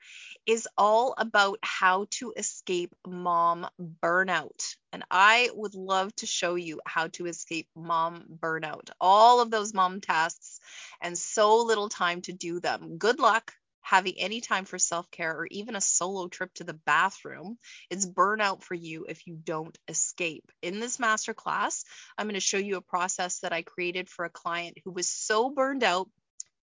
is 0.47 0.68
all 0.76 1.14
about 1.16 1.59
how 1.62 2.07
to 2.11 2.32
escape 2.36 2.95
mom 3.07 3.66
burnout. 3.80 4.76
And 4.92 5.05
I 5.11 5.51
would 5.55 5.74
love 5.74 6.14
to 6.16 6.26
show 6.26 6.55
you 6.55 6.80
how 6.86 7.09
to 7.09 7.26
escape 7.26 7.68
mom 7.74 8.24
burnout. 8.40 8.90
All 9.01 9.40
of 9.40 9.51
those 9.51 9.74
mom 9.74 10.01
tasks 10.01 10.61
and 11.01 11.16
so 11.18 11.62
little 11.64 11.88
time 11.88 12.20
to 12.22 12.32
do 12.32 12.61
them. 12.61 12.99
Good 12.99 13.18
luck 13.18 13.53
having 13.84 14.14
any 14.18 14.40
time 14.40 14.64
for 14.64 14.78
self 14.78 15.11
care 15.11 15.36
or 15.36 15.47
even 15.51 15.76
a 15.76 15.80
solo 15.80 16.26
trip 16.26 16.53
to 16.55 16.64
the 16.64 16.72
bathroom. 16.72 17.59
It's 17.90 18.07
burnout 18.07 18.62
for 18.62 18.74
you 18.74 19.07
if 19.09 19.26
you 19.26 19.36
don't 19.36 19.78
escape. 19.88 20.51
In 20.62 20.80
this 20.80 20.97
masterclass, 20.97 21.84
I'm 22.16 22.26
going 22.26 22.34
to 22.34 22.40
show 22.40 22.59
you 22.59 22.76
a 22.76 22.80
process 22.82 23.40
that 23.40 23.53
I 23.53 23.62
created 23.62 24.09
for 24.09 24.24
a 24.24 24.30
client 24.30 24.78
who 24.84 24.90
was 24.90 25.09
so 25.09 25.51
burned 25.51 25.84
out 25.84 26.09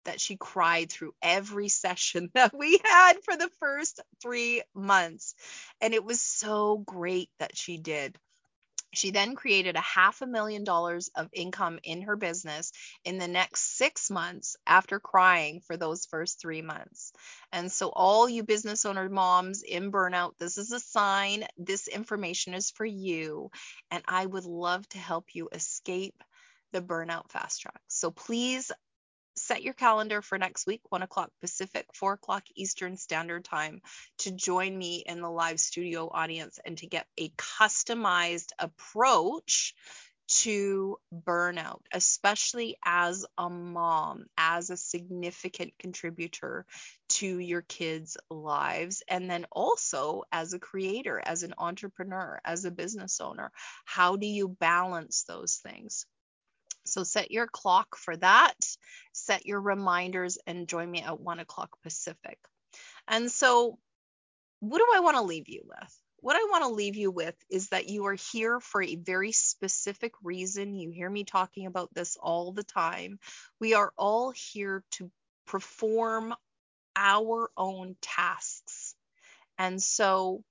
that 0.09 0.23
she 0.23 0.39
cried 0.39 0.91
through 0.91 1.13
every 1.21 1.69
session 1.69 2.31
that 2.35 2.57
we 2.57 2.81
had 2.83 3.23
for 3.25 3.37
the 3.37 3.51
first 3.61 4.01
three 4.23 4.63
months. 4.75 5.35
And 5.83 5.93
it 5.93 6.03
was 6.03 6.19
so 6.21 6.79
great 6.79 7.29
that 7.39 7.55
she 7.55 7.77
did. 7.77 8.19
She 8.95 9.11
then 9.11 9.35
created 9.35 9.77
a 9.77 9.81
half 9.81 10.23
a 10.23 10.27
million 10.27 10.65
dollars 10.65 11.11
of 11.15 11.29
income 11.35 11.79
in 11.83 12.03
her 12.03 12.17
business 12.17 12.73
in 13.05 13.19
the 13.19 13.29
next 13.29 13.77
six 13.77 14.11
months 14.11 14.57
after 14.67 14.99
crying 14.99 15.61
for 15.61 15.77
those 15.77 16.07
first 16.07 16.41
three 16.41 16.63
months. 16.63 17.13
And 17.53 17.71
so, 17.71 17.91
all 17.91 18.31
you 18.31 18.45
business 18.45 18.87
owner 18.87 19.11
moms 19.11 19.63
in 19.63 19.93
burnout, 19.93 20.39
this 20.39 20.57
is 20.57 20.73
a 20.73 20.81
sign. 20.81 21.45
This 21.59 21.87
information 21.87 22.55
is 22.55 22.71
for 22.71 22.87
you. 22.87 23.51
And 23.91 24.03
I 24.09 24.25
would 24.25 24.47
love 24.47 24.89
to 24.91 24.99
help 24.99 25.35
you 25.35 25.51
escape 25.53 26.25
the 26.73 26.81
burnout 26.81 27.31
fast 27.31 27.61
track. 27.61 27.83
So, 27.89 28.11
please 28.11 28.73
set 29.49 29.62
your 29.62 29.72
calendar 29.72 30.20
for 30.20 30.36
next 30.36 30.66
week, 30.66 30.82
1 30.90 31.03
o'clock 31.03 31.30
Pacific, 31.40 31.86
4 31.94 32.12
o'clock 32.12 32.44
Eastern 32.55 32.99
Standard 32.99 33.46
Time, 33.46 33.80
to 34.18 34.30
join 34.30 34.76
me 34.76 35.03
in 35.07 35.22
the 35.22 35.30
live 35.30 35.59
studio 35.59 36.11
audience 36.12 36.59
and 36.66 36.76
to 36.76 36.86
get 36.86 37.07
a 37.18 37.30
customized 37.30 38.51
approach 38.59 39.74
to 40.28 40.99
burnout, 41.26 41.80
especially 41.94 42.76
as 42.84 43.24
a 43.38 43.49
mom, 43.49 44.26
as 44.36 44.68
a 44.68 44.76
significant 44.76 45.72
contributor 45.78 46.66
to 47.09 47.38
your 47.38 47.62
kids' 47.62 48.18
lives, 48.30 49.03
and 49.09 49.30
then 49.30 49.46
also 49.51 50.24
as 50.30 50.53
a 50.53 50.59
creator, 50.59 51.22
as 51.24 51.42
an 51.42 51.55
entrepreneur, 51.57 52.38
as 52.44 52.66
a 52.66 52.70
business 52.70 53.18
owner. 53.18 53.51
How 53.86 54.16
do 54.16 54.26
you 54.26 54.49
balance 54.49 55.24
those 55.26 55.57
things? 55.57 56.05
So 56.89 57.05
set 57.05 57.30
your 57.30 57.47
clock 57.47 57.97
for 57.97 58.16
that, 58.16 58.57
set 59.12 59.47
your 59.47 59.61
reminders, 59.61 60.39
and 60.47 60.68
join 60.68 60.91
me 60.91 61.03
at 61.03 61.20
one 61.20 61.39
o'clock 61.39 61.70
Pacific. 61.82 62.39
And 63.07 63.30
so, 63.30 63.78
what 64.61 64.78
do 64.78 64.86
I 64.95 65.01
want 65.01 65.16
to 65.16 65.22
leave 65.22 65.49
you 65.49 65.62
with? 65.64 66.03
What 66.20 66.36
I 66.36 66.45
want 66.51 66.64
to 66.64 66.70
leave 66.70 66.97
you 66.97 67.12
with 67.12 67.36
is 67.49 67.68
that 67.68 67.89
you 67.89 68.07
are 68.07 68.16
here 68.32 68.59
for 68.59 68.82
a 68.82 68.97
very 68.97 69.30
specific 69.30 70.12
reason. 70.22 70.74
You 70.74 70.91
hear 70.91 71.09
me 71.09 71.24
talking 71.24 71.66
about 71.66 71.95
this 71.95 72.16
all 72.20 72.53
the 72.53 72.64
time. 72.64 73.20
We 73.61 73.74
are 73.74 73.93
all 73.97 74.32
here 74.32 74.82
to 74.93 75.11
perform 75.47 76.34
our 76.97 77.51
own 77.57 77.97
tasks. 78.03 78.97
And 79.59 79.80
so, 79.80 80.43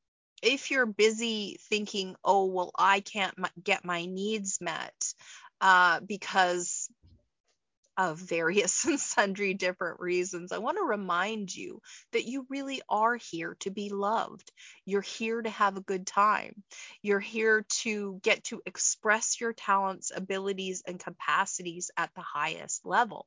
if 0.41 0.71
you're 0.71 0.85
busy 0.85 1.57
thinking, 1.69 2.15
oh, 2.23 2.45
well, 2.45 2.71
I 2.77 2.99
can't 2.99 3.35
get 3.63 3.85
my 3.85 4.05
needs 4.05 4.59
met, 4.61 5.13
uh, 5.61 5.99
because 6.01 6.89
of 7.97 8.19
various 8.19 8.85
and 8.85 8.99
sundry 8.99 9.53
different 9.53 9.99
reasons, 9.99 10.51
I 10.51 10.59
want 10.59 10.77
to 10.77 10.83
remind 10.83 11.53
you 11.55 11.81
that 12.13 12.25
you 12.25 12.45
really 12.49 12.81
are 12.87 13.15
here 13.15 13.57
to 13.61 13.71
be 13.71 13.89
loved. 13.89 14.51
You're 14.85 15.01
here 15.01 15.41
to 15.41 15.49
have 15.49 15.77
a 15.77 15.81
good 15.81 16.05
time. 16.05 16.63
You're 17.01 17.19
here 17.19 17.65
to 17.81 18.19
get 18.21 18.43
to 18.45 18.61
express 18.65 19.41
your 19.41 19.53
talents, 19.53 20.11
abilities, 20.15 20.83
and 20.85 20.99
capacities 20.99 21.89
at 21.97 22.11
the 22.15 22.21
highest 22.21 22.85
level. 22.85 23.25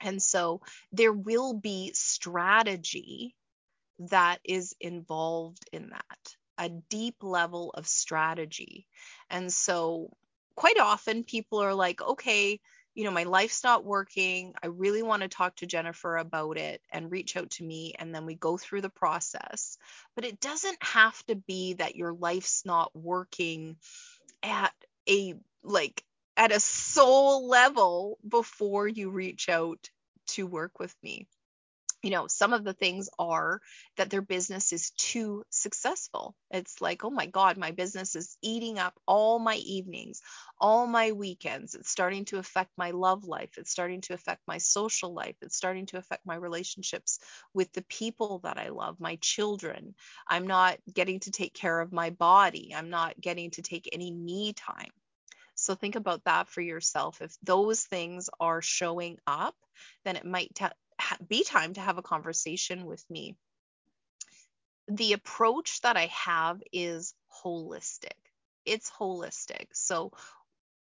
And 0.00 0.22
so 0.22 0.60
there 0.92 1.12
will 1.12 1.54
be 1.54 1.92
strategy 1.94 3.34
that 3.98 4.38
is 4.44 4.74
involved 4.80 5.68
in 5.72 5.90
that, 5.90 6.36
a 6.58 6.68
deep 6.68 7.16
level 7.22 7.70
of 7.74 7.86
strategy. 7.86 8.86
And 9.30 9.52
so 9.52 10.10
quite 10.56 10.78
often 10.78 11.24
people 11.24 11.60
are 11.60 11.74
like, 11.74 12.00
okay, 12.00 12.60
you 12.94 13.04
know, 13.04 13.10
my 13.10 13.24
life's 13.24 13.64
not 13.64 13.84
working. 13.84 14.54
I 14.62 14.68
really 14.68 15.02
want 15.02 15.22
to 15.22 15.28
talk 15.28 15.56
to 15.56 15.66
Jennifer 15.66 16.16
about 16.16 16.58
it 16.58 16.80
and 16.92 17.10
reach 17.10 17.36
out 17.36 17.50
to 17.50 17.64
me. 17.64 17.94
And 17.98 18.14
then 18.14 18.24
we 18.24 18.36
go 18.36 18.56
through 18.56 18.82
the 18.82 18.88
process. 18.88 19.78
But 20.14 20.24
it 20.24 20.40
doesn't 20.40 20.78
have 20.80 21.20
to 21.26 21.34
be 21.34 21.74
that 21.74 21.96
your 21.96 22.12
life's 22.12 22.64
not 22.64 22.94
working 22.94 23.76
at 24.42 24.72
a 25.08 25.34
like 25.62 26.04
at 26.36 26.52
a 26.52 26.60
soul 26.60 27.48
level 27.48 28.18
before 28.26 28.86
you 28.86 29.10
reach 29.10 29.48
out 29.48 29.90
to 30.26 30.46
work 30.46 30.78
with 30.78 30.94
me. 31.02 31.26
You 32.04 32.10
know, 32.10 32.26
some 32.26 32.52
of 32.52 32.64
the 32.64 32.74
things 32.74 33.08
are 33.18 33.62
that 33.96 34.10
their 34.10 34.20
business 34.20 34.74
is 34.74 34.90
too 34.90 35.42
successful. 35.48 36.36
It's 36.50 36.82
like, 36.82 37.02
oh 37.02 37.10
my 37.10 37.24
God, 37.24 37.56
my 37.56 37.70
business 37.70 38.14
is 38.14 38.36
eating 38.42 38.78
up 38.78 38.92
all 39.06 39.38
my 39.38 39.56
evenings, 39.56 40.20
all 40.60 40.86
my 40.86 41.12
weekends. 41.12 41.74
It's 41.74 41.90
starting 41.90 42.26
to 42.26 42.38
affect 42.38 42.70
my 42.76 42.90
love 42.90 43.24
life. 43.24 43.52
It's 43.56 43.70
starting 43.70 44.02
to 44.02 44.12
affect 44.12 44.42
my 44.46 44.58
social 44.58 45.14
life. 45.14 45.36
It's 45.40 45.56
starting 45.56 45.86
to 45.86 45.96
affect 45.96 46.26
my 46.26 46.36
relationships 46.36 47.20
with 47.54 47.72
the 47.72 47.84
people 47.88 48.40
that 48.44 48.58
I 48.58 48.68
love, 48.68 49.00
my 49.00 49.16
children. 49.22 49.94
I'm 50.28 50.46
not 50.46 50.76
getting 50.92 51.20
to 51.20 51.30
take 51.30 51.54
care 51.54 51.80
of 51.80 51.90
my 51.90 52.10
body. 52.10 52.74
I'm 52.76 52.90
not 52.90 53.18
getting 53.18 53.50
to 53.52 53.62
take 53.62 53.88
any 53.92 54.12
me 54.12 54.52
time. 54.52 54.90
So 55.54 55.74
think 55.74 55.96
about 55.96 56.24
that 56.24 56.48
for 56.48 56.60
yourself. 56.60 57.22
If 57.22 57.34
those 57.42 57.82
things 57.82 58.28
are 58.40 58.60
showing 58.60 59.18
up, 59.26 59.54
then 60.04 60.16
it 60.16 60.26
might 60.26 60.54
t- 60.54 60.66
be 61.26 61.44
time 61.44 61.74
to 61.74 61.80
have 61.80 61.98
a 61.98 62.02
conversation 62.02 62.84
with 62.86 63.04
me. 63.10 63.36
The 64.88 65.14
approach 65.14 65.80
that 65.82 65.96
I 65.96 66.06
have 66.06 66.62
is 66.72 67.14
holistic. 67.44 68.12
It's 68.64 68.90
holistic. 68.90 69.66
So 69.72 70.12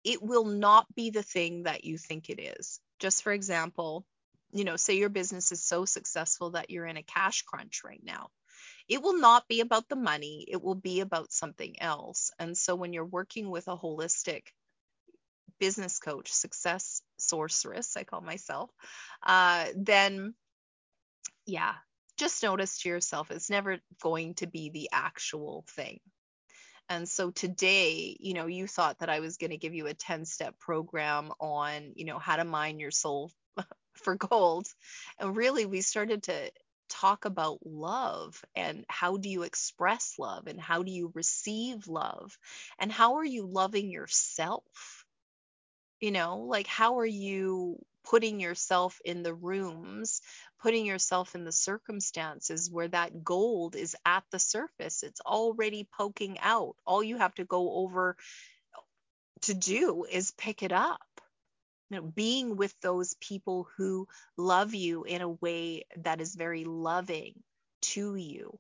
it 0.04 0.22
will 0.22 0.46
not 0.46 0.94
be 0.96 1.10
the 1.10 1.24
thing 1.24 1.64
that 1.64 1.84
you 1.86 1.98
think 1.98 2.30
it 2.30 2.40
is. 2.40 2.80
Just 3.00 3.24
for 3.24 3.32
example, 3.32 4.06
you 4.52 4.64
know, 4.64 4.76
say 4.76 4.98
your 4.98 5.10
business 5.10 5.52
is 5.52 5.64
so 5.64 5.86
successful 5.86 6.52
that 6.52 6.70
you're 6.70 6.86
in 6.86 6.98
a 6.98 7.04
cash 7.04 7.44
crunch 7.44 7.82
right 7.84 8.02
now. 8.04 8.30
It 8.88 9.02
will 9.02 9.18
not 9.18 9.48
be 9.48 9.62
about 9.62 9.88
the 9.90 9.96
money, 9.96 10.46
it 10.48 10.62
will 10.62 10.76
be 10.76 11.00
about 11.00 11.32
something 11.32 11.82
else. 11.82 12.32
And 12.38 12.58
so 12.58 12.76
when 12.76 12.94
you're 12.94 13.06
working 13.06 13.50
with 13.50 13.68
a 13.68 13.78
holistic 13.78 14.44
business 15.64 15.98
coach, 15.98 16.30
success 16.30 17.02
sorceress, 17.18 17.96
I 17.96 18.04
call 18.04 18.20
myself, 18.20 18.70
uh, 19.26 19.68
then 19.78 20.34
yeah, 21.46 21.76
just 22.18 22.44
notice 22.44 22.82
to 22.82 22.90
yourself 22.90 23.32
it's 23.32 23.50
never 23.50 23.78
going 24.02 24.34
to 24.36 24.46
be 24.46 24.72
the 24.72 24.90
actual 24.92 25.64
thing. 25.70 26.02
And 26.90 27.08
so 27.08 27.32
today, 27.32 28.18
you 28.20 28.34
know, 28.34 28.48
you 28.48 28.68
thought 28.68 29.00
that 29.00 29.10
I 29.10 29.22
was 29.22 29.38
going 29.38 29.52
to 29.52 29.58
give 29.58 29.74
you 29.74 29.88
a 29.88 29.94
10 29.94 30.26
step 30.26 30.60
program 30.60 31.32
on, 31.40 31.94
you 31.96 32.04
know, 32.04 32.20
how 32.20 32.36
to 32.36 32.44
mine 32.44 32.82
your 32.82 32.92
soul 32.92 33.32
for 33.94 34.16
gold. 34.16 34.68
And 35.18 35.34
really, 35.34 35.66
we 35.66 35.80
started 35.80 36.24
to 36.24 36.52
talk 36.90 37.24
about 37.24 37.60
love 37.66 38.44
and 38.54 38.84
how 38.90 39.16
do 39.16 39.30
you 39.30 39.44
express 39.44 40.16
love 40.20 40.48
and 40.48 40.60
how 40.60 40.84
do 40.84 40.92
you 40.92 41.10
receive 41.16 41.88
love 41.88 42.38
and 42.80 42.92
how 42.92 43.16
are 43.16 43.26
you 43.26 43.48
loving 43.48 43.90
yourself 43.90 45.03
you 46.04 46.12
know 46.12 46.40
like 46.40 46.68
how 46.68 47.00
are 47.00 47.06
you 47.06 47.78
putting 48.04 48.40
yourself 48.40 49.00
in 49.06 49.24
the 49.24 49.34
rooms 49.34 50.22
putting 50.64 50.86
yourself 50.86 51.36
in 51.36 51.44
the 51.44 51.52
circumstances 51.52 52.72
where 52.72 52.88
that 52.88 53.24
gold 53.24 53.76
is 53.76 53.96
at 54.06 54.24
the 54.32 54.40
surface? 54.40 55.04
It's 55.04 55.20
already 55.20 55.86
poking 55.98 56.40
out. 56.40 56.78
All 56.88 57.04
you 57.04 57.18
have 57.18 57.36
to 57.36 57.44
go 57.44 57.74
over 57.74 58.16
to 59.42 59.54
do 59.54 60.06
is 60.10 60.32
pick 60.32 60.64
it 60.64 60.72
up. 60.72 61.02
You 61.90 61.98
know, 61.98 62.04
being 62.04 62.56
with 62.56 62.74
those 62.82 63.14
people 63.20 63.68
who 63.76 64.08
love 64.38 64.74
you 64.74 65.04
in 65.04 65.22
a 65.22 65.30
way 65.30 65.84
that 65.98 66.22
is 66.22 66.34
very 66.34 66.64
loving 66.64 67.34
to 67.82 68.16
you. 68.16 68.58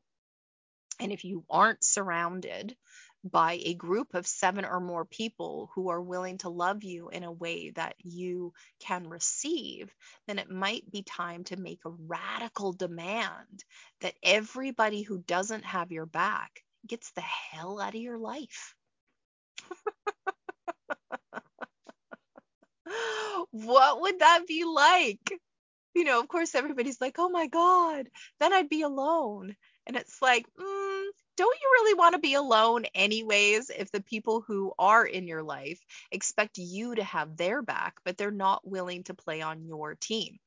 And 1.00 1.14
if 1.14 1.24
you 1.24 1.46
aren't 1.50 1.86
surrounded 1.86 2.76
by 3.24 3.60
a 3.64 3.74
group 3.74 4.14
of 4.16 4.28
seven 4.28 4.66
or 4.66 4.80
more 4.82 5.06
people 5.06 5.70
who 5.76 5.90
are 5.90 6.02
willing 6.02 6.38
to 6.40 6.50
love 6.50 6.84
you 6.84 7.10
in 7.10 7.24
a 7.24 7.32
way 7.32 7.70
that 7.72 7.96
you 8.04 8.54
can 8.80 9.08
receive, 9.08 9.94
then 10.28 10.40
it 10.40 10.50
might 10.50 10.90
be 10.92 11.04
time 11.04 11.44
to 11.46 11.56
make 11.56 11.80
a 11.86 11.94
radical 12.08 12.74
demand 12.74 13.64
that 14.02 14.16
everybody 14.22 15.04
who 15.04 15.20
doesn't 15.20 15.64
have 15.64 15.92
your 15.92 16.06
back 16.06 16.64
gets 16.86 17.12
the 17.12 17.22
hell 17.22 17.80
out 17.80 17.96
of 17.96 18.02
your 18.02 18.18
life. 18.18 18.76
what 23.52 24.02
would 24.02 24.20
that 24.20 24.46
be 24.48 24.66
like? 24.66 25.40
You 25.96 26.04
know, 26.04 26.20
of 26.20 26.28
course, 26.28 26.56
everybody's 26.56 27.00
like, 27.00 27.16
oh 27.20 27.30
my 27.30 27.48
God, 27.48 28.10
then 28.40 28.52
I'd 28.52 28.68
be 28.70 28.82
alone. 28.82 29.56
And 29.86 29.96
it's 29.96 30.22
like, 30.22 30.46
don't 31.36 31.60
you 31.60 31.70
really 31.74 31.94
want 31.96 32.14
to 32.14 32.20
be 32.20 32.34
alone 32.36 32.86
anyways 32.94 33.70
if 33.70 33.92
the 33.92 34.02
people 34.02 34.42
who 34.42 34.74
are 34.78 35.06
in 35.06 35.28
your 35.28 35.44
life 35.44 35.80
expect 36.12 36.58
you 36.58 36.96
to 36.96 37.04
have 37.04 37.38
their 37.38 37.62
back, 37.62 37.96
but 38.06 38.18
they're 38.18 38.32
not 38.32 38.68
willing 38.68 39.04
to 39.06 39.14
play 39.14 39.42
on 39.42 39.66
your 39.66 39.96
team? 39.96 40.40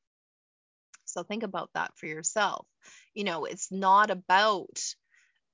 So 1.05 1.23
think 1.23 1.43
about 1.43 1.71
that 1.73 1.91
for 1.95 2.05
yourself. 2.05 2.67
You 3.13 3.23
know, 3.23 3.45
it's 3.45 3.71
not 3.71 4.11
about 4.11 4.79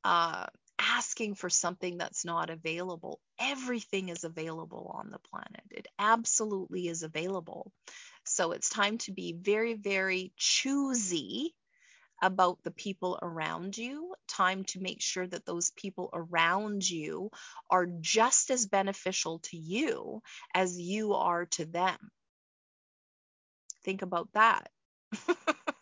uh, 0.03 0.47
asking 0.79 1.35
for 1.35 1.49
something 1.49 1.97
that's 1.97 2.25
not 2.25 2.49
available. 2.49 3.19
Everything 3.39 4.09
is 4.09 4.23
available 4.23 4.91
on 4.95 5.11
the 5.11 5.19
planet. 5.19 5.63
It 5.71 5.87
absolutely 5.99 6.87
is 6.87 7.03
available. 7.03 7.71
So 8.25 8.51
it's 8.51 8.69
time 8.69 8.97
to 8.99 9.11
be 9.11 9.33
very, 9.33 9.75
very 9.75 10.33
choosy 10.37 11.53
about 12.21 12.63
the 12.63 12.71
people 12.71 13.19
around 13.21 13.77
you, 13.77 14.13
time 14.35 14.63
to 14.65 14.81
make 14.81 15.01
sure 15.01 15.27
that 15.27 15.45
those 15.45 15.71
people 15.71 16.09
around 16.13 16.89
you 16.89 17.29
are 17.69 17.87
just 18.01 18.49
as 18.51 18.65
beneficial 18.65 19.39
to 19.39 19.57
you 19.57 20.21
as 20.53 20.79
you 20.79 21.13
are 21.13 21.45
to 21.45 21.65
them. 21.65 22.11
Think 23.83 24.01
about 24.01 24.29
that. 24.33 24.69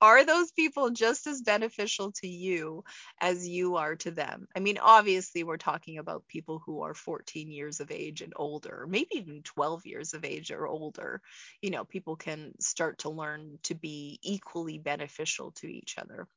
are 0.00 0.24
those 0.24 0.52
people 0.52 0.90
just 0.90 1.26
as 1.26 1.42
beneficial 1.42 2.12
to 2.12 2.28
you 2.28 2.84
as 3.20 3.48
you 3.48 3.76
are 3.76 3.96
to 3.96 4.10
them? 4.10 4.46
I 4.54 4.60
mean, 4.60 4.78
obviously, 4.78 5.44
we're 5.44 5.56
talking 5.56 5.98
about 5.98 6.28
people 6.28 6.62
who 6.64 6.82
are 6.82 6.94
14 6.94 7.50
years 7.50 7.80
of 7.80 7.90
age 7.90 8.22
and 8.22 8.32
older, 8.36 8.86
maybe 8.88 9.08
even 9.14 9.42
12 9.42 9.86
years 9.86 10.14
of 10.14 10.24
age 10.24 10.50
or 10.50 10.66
older. 10.66 11.20
You 11.62 11.70
know, 11.70 11.84
people 11.84 12.16
can 12.16 12.52
start 12.60 12.98
to 12.98 13.10
learn 13.10 13.58
to 13.64 13.74
be 13.74 14.18
equally 14.22 14.78
beneficial 14.78 15.52
to 15.52 15.66
each 15.66 15.96
other. 15.98 16.28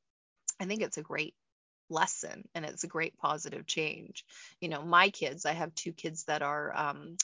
I 0.59 0.65
think 0.65 0.81
it's 0.81 0.97
a 0.97 1.03
great 1.03 1.35
lesson 1.89 2.47
and 2.53 2.65
it's 2.65 2.83
a 2.83 2.87
great 2.87 3.17
positive 3.17 3.65
change. 3.65 4.25
You 4.61 4.69
know, 4.69 4.83
my 4.83 5.09
kids, 5.09 5.45
I 5.45 5.53
have 5.53 5.73
two 5.75 5.93
kids 5.93 6.25
that 6.25 6.41
are 6.41 6.75
um, 6.75 7.17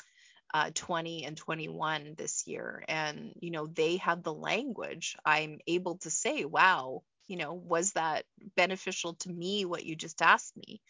uh, 0.53 0.71
20 0.73 1.25
and 1.25 1.37
21 1.37 2.15
this 2.17 2.47
year 2.47 2.83
and 2.87 3.33
you 3.41 3.51
know 3.51 3.67
they 3.67 3.97
have 3.97 4.23
the 4.23 4.33
language. 4.33 5.15
I'm 5.25 5.59
able 5.67 5.97
to 5.99 6.09
say 6.09 6.45
wow 6.45 7.03
you 7.27 7.37
know 7.37 7.53
was 7.53 7.91
that 7.93 8.25
beneficial 8.55 9.15
to 9.15 9.29
me 9.29 9.65
what 9.65 9.85
you 9.85 9.95
just 9.95 10.21
asked 10.21 10.55
me? 10.55 10.81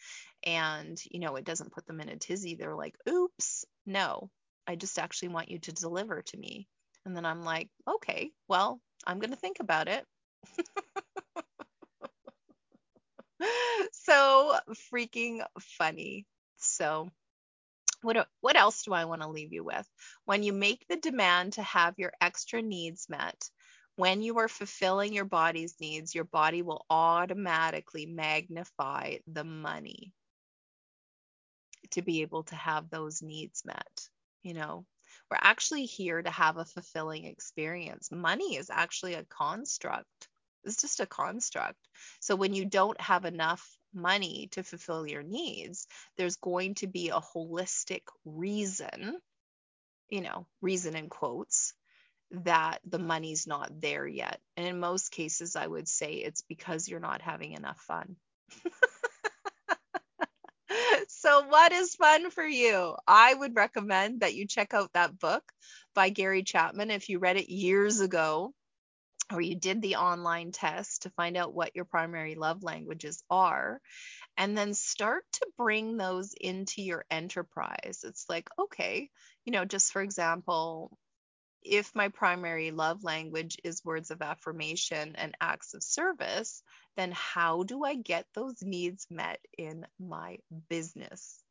And 0.44 1.00
you 1.10 1.20
know 1.20 1.36
it 1.36 1.44
doesn't 1.44 1.72
put 1.72 1.86
them 1.86 2.00
in 2.00 2.08
a 2.08 2.16
tizzy. 2.16 2.54
They're 2.54 2.76
like 2.76 2.96
oops 3.08 3.64
no 3.86 4.30
i 4.66 4.74
just 4.76 4.98
actually 4.98 5.28
want 5.28 5.50
you 5.50 5.58
to 5.60 5.72
deliver 5.72 6.22
to 6.22 6.36
me. 6.36 6.68
And 7.04 7.16
then 7.16 7.24
i'm 7.24 7.42
like 7.42 7.68
okay 7.88 8.30
well 8.48 8.80
i'm 9.06 9.18
going 9.20 9.30
to 9.30 9.36
think 9.36 9.58
about 9.60 9.88
it 9.88 10.04
so 14.06 14.58
freaking 14.92 15.44
funny 15.58 16.26
so 16.58 17.10
what, 18.02 18.28
what 18.40 18.56
else 18.56 18.82
do 18.84 18.92
I 18.92 19.06
want 19.06 19.22
to 19.22 19.28
leave 19.28 19.52
you 19.52 19.64
with? 19.64 19.88
When 20.24 20.42
you 20.42 20.52
make 20.52 20.86
the 20.88 20.96
demand 20.96 21.54
to 21.54 21.62
have 21.62 21.98
your 21.98 22.12
extra 22.20 22.62
needs 22.62 23.08
met, 23.08 23.50
when 23.96 24.22
you 24.22 24.38
are 24.38 24.48
fulfilling 24.48 25.12
your 25.12 25.24
body's 25.24 25.74
needs, 25.80 26.14
your 26.14 26.24
body 26.24 26.62
will 26.62 26.84
automatically 26.90 28.06
magnify 28.06 29.16
the 29.26 29.44
money 29.44 30.12
to 31.92 32.02
be 32.02 32.22
able 32.22 32.42
to 32.44 32.54
have 32.54 32.90
those 32.90 33.22
needs 33.22 33.64
met. 33.64 34.08
You 34.42 34.54
know, 34.54 34.84
we're 35.30 35.38
actually 35.40 35.86
here 35.86 36.20
to 36.20 36.30
have 36.30 36.58
a 36.58 36.64
fulfilling 36.64 37.24
experience. 37.24 38.10
Money 38.12 38.56
is 38.56 38.70
actually 38.70 39.14
a 39.14 39.24
construct, 39.24 40.28
it's 40.62 40.80
just 40.80 41.00
a 41.00 41.06
construct. 41.06 41.78
So 42.20 42.36
when 42.36 42.52
you 42.52 42.66
don't 42.66 43.00
have 43.00 43.24
enough 43.24 43.66
money 43.96 44.48
to 44.52 44.62
fulfill 44.62 45.06
your 45.06 45.22
needs, 45.22 45.86
there's 46.16 46.36
going 46.36 46.74
to 46.76 46.86
be 46.86 47.08
a 47.08 47.20
holistic 47.20 48.02
reason, 48.24 49.18
you 50.10 50.20
know, 50.20 50.46
reason 50.60 50.94
in 50.94 51.08
quotes, 51.08 51.74
that 52.30 52.80
the 52.84 52.98
money's 52.98 53.46
not 53.46 53.80
there 53.80 54.06
yet. 54.06 54.40
And 54.56 54.66
in 54.66 54.80
most 54.80 55.10
cases, 55.10 55.56
I 55.56 55.66
would 55.66 55.88
say 55.88 56.14
it's 56.14 56.42
because 56.42 56.88
you're 56.88 57.00
not 57.00 57.22
having 57.22 57.52
enough 57.52 57.80
fun. 57.80 58.16
so, 61.08 61.46
what 61.48 61.72
is 61.72 61.94
fun 61.94 62.30
for 62.30 62.44
you? 62.44 62.96
I 63.06 63.32
would 63.32 63.56
recommend 63.56 64.20
that 64.20 64.34
you 64.34 64.46
check 64.46 64.74
out 64.74 64.92
that 64.94 65.18
book 65.18 65.44
by 65.94 66.08
Gary 66.08 66.42
Chapman. 66.42 66.90
If 66.90 67.08
you 67.08 67.18
read 67.18 67.36
it 67.36 67.48
years 67.48 68.00
ago, 68.00 68.52
or 69.32 69.40
you 69.40 69.56
did 69.56 69.82
the 69.82 69.96
online 69.96 70.52
test 70.52 71.02
to 71.02 71.10
find 71.10 71.36
out 71.36 71.54
what 71.54 71.74
your 71.74 71.84
primary 71.84 72.34
love 72.34 72.62
languages 72.62 73.22
are, 73.30 73.80
and 74.36 74.56
then 74.56 74.74
start 74.74 75.24
to 75.32 75.46
bring 75.56 75.96
those 75.96 76.34
into 76.40 76.82
your 76.82 77.04
enterprise. 77.10 78.00
It's 78.04 78.26
like, 78.28 78.48
okay, 78.58 79.10
you 79.44 79.52
know, 79.52 79.64
just 79.64 79.92
for 79.92 80.02
example, 80.02 80.96
if 81.62 81.94
my 81.94 82.08
primary 82.08 82.70
love 82.70 83.02
language 83.02 83.56
is 83.64 83.84
words 83.84 84.10
of 84.10 84.22
affirmation 84.22 85.16
and 85.16 85.36
acts 85.40 85.74
of 85.74 85.82
service, 85.82 86.62
then 86.96 87.12
how 87.12 87.64
do 87.64 87.84
I 87.84 87.96
get 87.96 88.26
those 88.34 88.62
needs 88.62 89.06
met 89.10 89.40
in 89.58 89.86
my 89.98 90.38
business? 90.68 91.42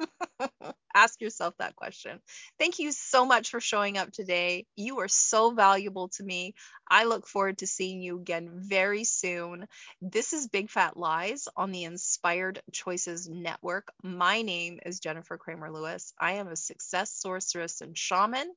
Ask 0.94 1.20
yourself 1.20 1.54
that 1.58 1.76
question. 1.76 2.20
Thank 2.58 2.78
you 2.78 2.92
so 2.92 3.24
much 3.24 3.50
for 3.50 3.60
showing 3.60 3.98
up 3.98 4.12
today. 4.12 4.66
You 4.76 5.00
are 5.00 5.08
so 5.08 5.50
valuable 5.52 6.08
to 6.10 6.22
me. 6.22 6.54
I 6.88 7.04
look 7.04 7.26
forward 7.26 7.58
to 7.58 7.66
seeing 7.66 8.02
you 8.02 8.16
again 8.18 8.50
very 8.54 9.04
soon. 9.04 9.66
This 10.02 10.32
is 10.32 10.48
Big 10.48 10.70
Fat 10.70 10.96
Lies 10.96 11.48
on 11.56 11.70
the 11.72 11.84
Inspired 11.84 12.62
Choices 12.72 13.28
Network. 13.28 13.88
My 14.02 14.42
name 14.42 14.80
is 14.84 15.00
Jennifer 15.00 15.38
Kramer 15.38 15.70
Lewis. 15.70 16.12
I 16.18 16.32
am 16.32 16.48
a 16.48 16.56
success 16.56 17.12
sorceress 17.12 17.80
and 17.80 17.96
shaman, 17.96 18.52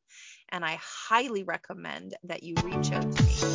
and 0.49 0.65
I 0.65 0.79
highly 0.81 1.43
recommend 1.43 2.15
that 2.23 2.43
you 2.43 2.59
reach 2.59 2.91
out 2.93 3.11
to 3.11 3.23
me. 3.23 3.47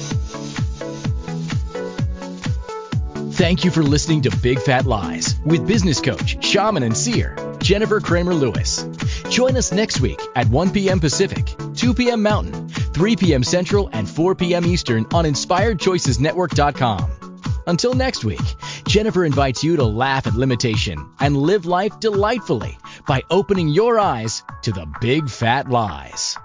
Thank 3.39 3.65
you 3.65 3.71
for 3.71 3.85
listening 3.85 4.23
to 4.23 4.37
Big 4.39 4.61
Fat 4.61 4.85
Lies 4.85 5.39
with 5.47 5.65
business 5.65 6.01
coach, 6.01 6.45
shaman, 6.45 6.83
and 6.83 6.97
seer, 6.97 7.37
Jennifer 7.61 8.01
Kramer 8.01 8.35
Lewis. 8.35 8.83
Join 9.31 9.57
us 9.57 9.71
next 9.71 10.01
week 10.01 10.21
at 10.35 10.49
1 10.49 10.73
p.m. 10.73 10.99
Pacific, 10.99 11.55
2 11.77 11.95
p.m. 11.95 12.21
Mountain, 12.21 12.69
3 12.69 13.15
p.m. 13.15 13.45
Central, 13.45 13.91
and 13.93 14.11
4 14.11 14.35
p.m. 14.35 14.67
Eastern 14.67 15.07
on 15.13 15.25
InspiredChoicesNetwork.com. 15.25 17.63
Until 17.69 17.95
next 17.95 18.25
week, 18.25 18.41
Jennifer 18.89 19.25
invites 19.25 19.63
you 19.63 19.77
to 19.77 19.85
laugh 19.85 20.27
at 20.27 20.35
limitation 20.35 21.09
and 21.21 21.37
live 21.37 21.65
life 21.65 22.01
delightfully 22.01 22.77
by 23.07 23.23
opening 23.31 23.69
your 23.69 24.01
eyes 24.01 24.43
to 24.63 24.73
the 24.73 24.93
big 25.01 25.31
fat 25.31 25.71
lies. 25.71 26.37